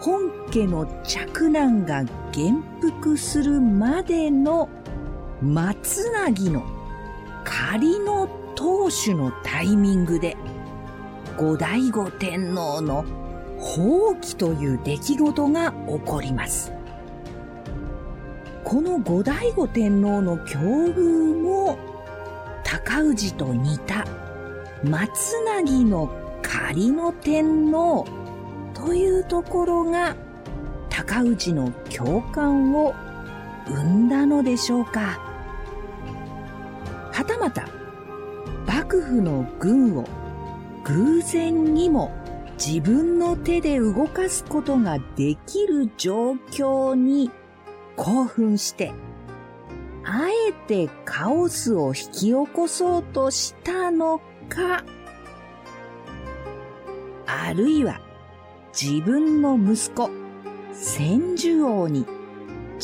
[0.00, 4.68] 本家の嫡男が元服するまでの
[5.42, 6.64] 松なの
[7.44, 10.36] 仮の当主のタイミングで
[11.36, 13.04] 後醍醐天皇の
[13.58, 16.72] 放棄という出来事が起こります。
[18.64, 21.76] この後醍醐天皇の境遇も
[22.64, 24.06] 高氏と似た
[24.82, 26.10] 松凪の
[26.42, 28.06] 仮の天皇
[28.80, 30.16] というところが
[30.88, 32.94] 高氏の共感を
[33.66, 35.20] 生んだのでしょうか。
[37.12, 37.68] はたまた
[38.66, 40.06] 幕府の軍を
[40.84, 42.10] 偶然にも
[42.56, 47.30] 自分の手で動かすことができる状況に
[47.96, 48.92] 興奮して
[50.04, 54.84] あえてカオスを引き起こそうとしたのか、
[57.26, 58.00] あるいは
[58.72, 60.10] 自分の息子、
[60.72, 62.06] 千住王に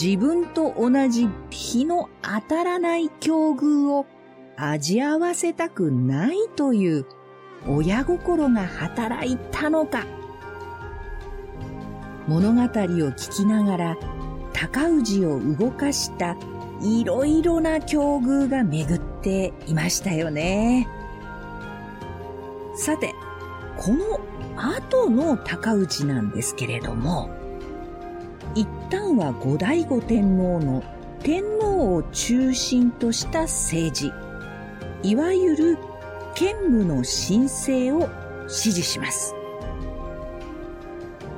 [0.00, 4.06] 自分と同じ日の当たらない境遇を
[4.56, 7.06] 味合わせたくないという
[7.68, 10.04] 親心が働いたのか。
[12.26, 13.96] 物語を聞きながら
[14.52, 16.36] 高氏を動かした
[16.82, 20.88] いろいろな境遇が巡っていましたよね。
[22.74, 23.14] さて、
[23.78, 24.20] この
[24.56, 27.30] 後の高氏なんですけれども、
[28.54, 30.82] 一旦は後醍醐天皇の
[31.22, 34.12] 天皇を中心とした政治、
[35.02, 35.78] いわゆる
[36.34, 38.08] 兼務の申請を
[38.48, 39.34] 支持します。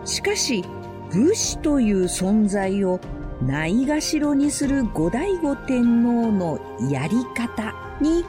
[0.04, 0.64] しかし、
[1.12, 3.00] 武士という存在を
[3.42, 6.58] ないがしろにする後醍醐天皇の
[6.90, 8.24] やり方に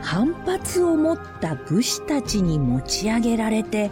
[0.00, 3.90] 反発を持った武士たちに持ち上げられて、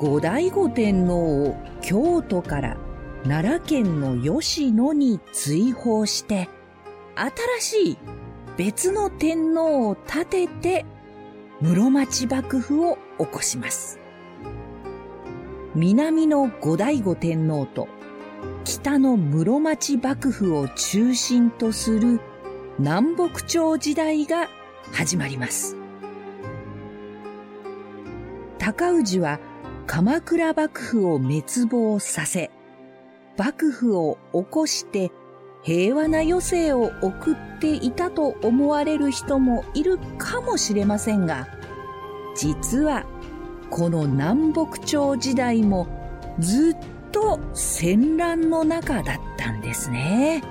[0.00, 2.78] 後醍醐天皇を京都から
[3.24, 6.48] 奈良県の吉野に追放して、
[7.60, 7.98] 新しい
[8.56, 10.86] 別の天皇を立てて
[11.60, 13.98] 室町幕府を起こします。
[15.74, 17.86] 南の後醍醐天皇と
[18.64, 22.22] 北の室町幕府を中心とする
[22.78, 24.48] 南北朝時代が
[24.92, 25.76] 始まります。
[28.58, 29.40] 高氏は
[29.90, 32.52] 鎌倉幕府を滅亡させ、
[33.36, 35.10] 幕府を起こして
[35.64, 41.48] 平和な余生を送っていたと思われる人もいるかもしれませんが、
[42.36, 43.04] 実は
[43.68, 45.88] この南北朝時代も
[46.38, 46.76] ずっ
[47.10, 50.44] と戦乱の中だったんですね。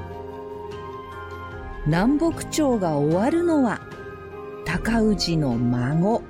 [1.85, 3.79] 南北朝が終わるのは
[4.65, 6.23] 高氏の孫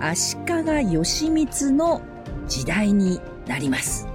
[0.00, 2.02] 足利義満の
[2.46, 4.08] 時代になります。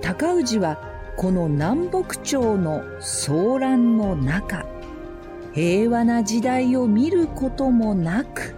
[0.00, 0.78] 高氏は
[1.16, 4.64] この南北朝の騒乱の中、
[5.52, 8.54] 平和な時代を見ることもなく、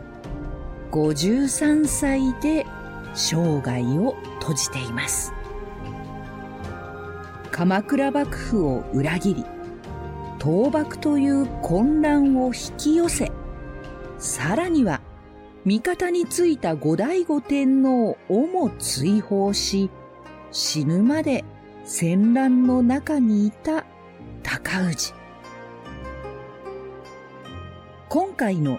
[0.93, 2.67] 53歳で
[3.15, 5.33] 生涯を閉じています。
[7.51, 9.45] 鎌倉幕府を裏切り、
[10.39, 13.31] 倒幕という混乱を引き寄せ、
[14.23, 15.01] さらには
[15.65, 19.91] 味方についた後醍醐天皇をも追放し、
[20.53, 21.45] 死ぬまで
[21.85, 23.85] 戦乱の中にいた
[24.45, 25.13] 高氏。
[28.09, 28.79] 今回の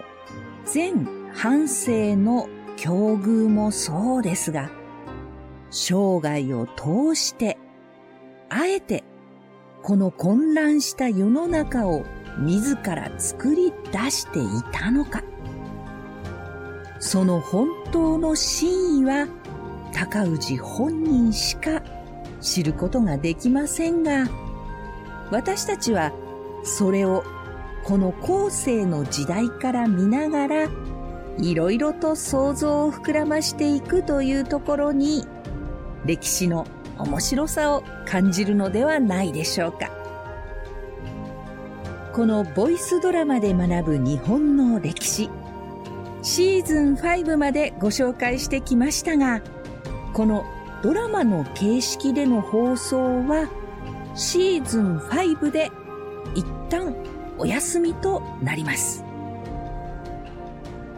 [0.64, 2.48] 全半生の
[2.78, 4.70] 境遇もそうですが、
[5.70, 7.58] 生涯を通して、
[8.48, 9.04] あえて
[9.82, 12.02] この混乱した世の中を
[12.38, 15.22] 自ら作り出していたのか。
[17.04, 19.28] その本当の真意は
[19.92, 21.82] 高氏本人しか
[22.40, 24.26] 知ることができませんが、
[25.30, 26.12] 私たちは
[26.64, 27.22] それを
[27.84, 30.70] この後世の時代から見ながら
[31.38, 35.26] いろいろと想像を膨らましていくというところに
[36.06, 36.66] 歴史の
[36.96, 39.90] 面白さを感じるのではないでしょうか。
[42.14, 45.28] このボイスドラマで学ぶ日本の歴史、
[46.24, 49.42] シーズン5までご紹介してきましたが、
[50.14, 50.46] この
[50.82, 53.50] ドラマの形式での放送は
[54.14, 55.70] シーズン5で
[56.34, 56.96] 一旦
[57.36, 59.04] お休みとなります。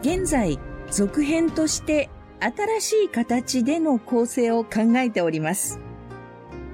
[0.01, 0.57] 現在、
[0.91, 5.81] 続編として新しい形での構成を考えております。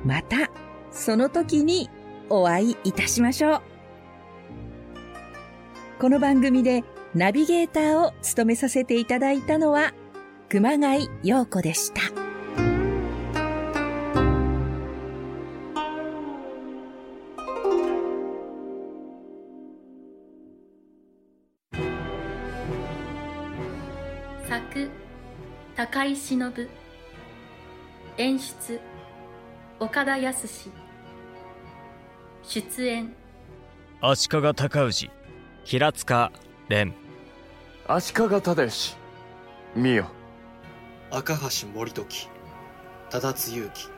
[0.05, 0.51] また、
[0.91, 1.89] その時に
[2.29, 3.61] お会いいたしましょう。
[5.99, 6.83] この番組で
[7.15, 9.93] ナビゲーターを務めさせていただいたのは、
[10.49, 12.01] 熊谷陽子でした。
[24.49, 24.89] 作
[25.75, 26.67] 高井忍。
[28.17, 28.79] 演出
[29.79, 30.71] 岡田康。
[32.41, 33.13] 出演。
[34.01, 35.11] 足利尊氏
[35.63, 36.31] 平塚
[36.69, 37.02] 蓮
[37.85, 38.95] 足利忠義。
[39.75, 40.05] 美代
[41.11, 42.29] 赤橋森時。
[43.09, 43.89] 忠津祐樹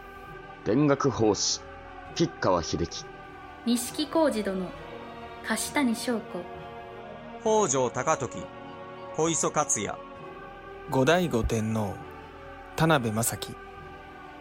[0.65, 1.61] 田楽法師。
[2.15, 3.05] 吉川秀樹。
[3.67, 4.55] 錦小路殿。
[5.43, 6.23] 樫谷翔子。
[7.43, 8.39] 北条高時。
[9.15, 9.93] 小磯克也。
[10.89, 11.93] 後醍醐天皇
[12.75, 13.55] 田辺正樹。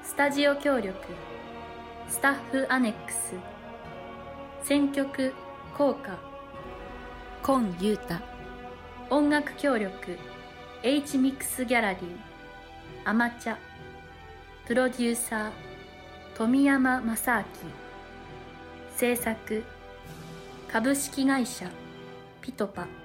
[0.03, 0.95] スタジオ協力。
[2.09, 3.35] スタッフアネックス。
[4.63, 5.35] 選曲
[5.77, 6.17] 効果。
[7.43, 8.34] 今雄太
[9.11, 10.19] 音楽協力
[10.83, 12.03] H ミックスギャラリー
[13.05, 13.57] アマチャ
[14.67, 15.51] プロデューサー
[16.37, 17.45] 富山正明
[18.97, 19.63] 制作
[20.73, 21.67] 株式会社
[22.41, 23.04] ピトパ。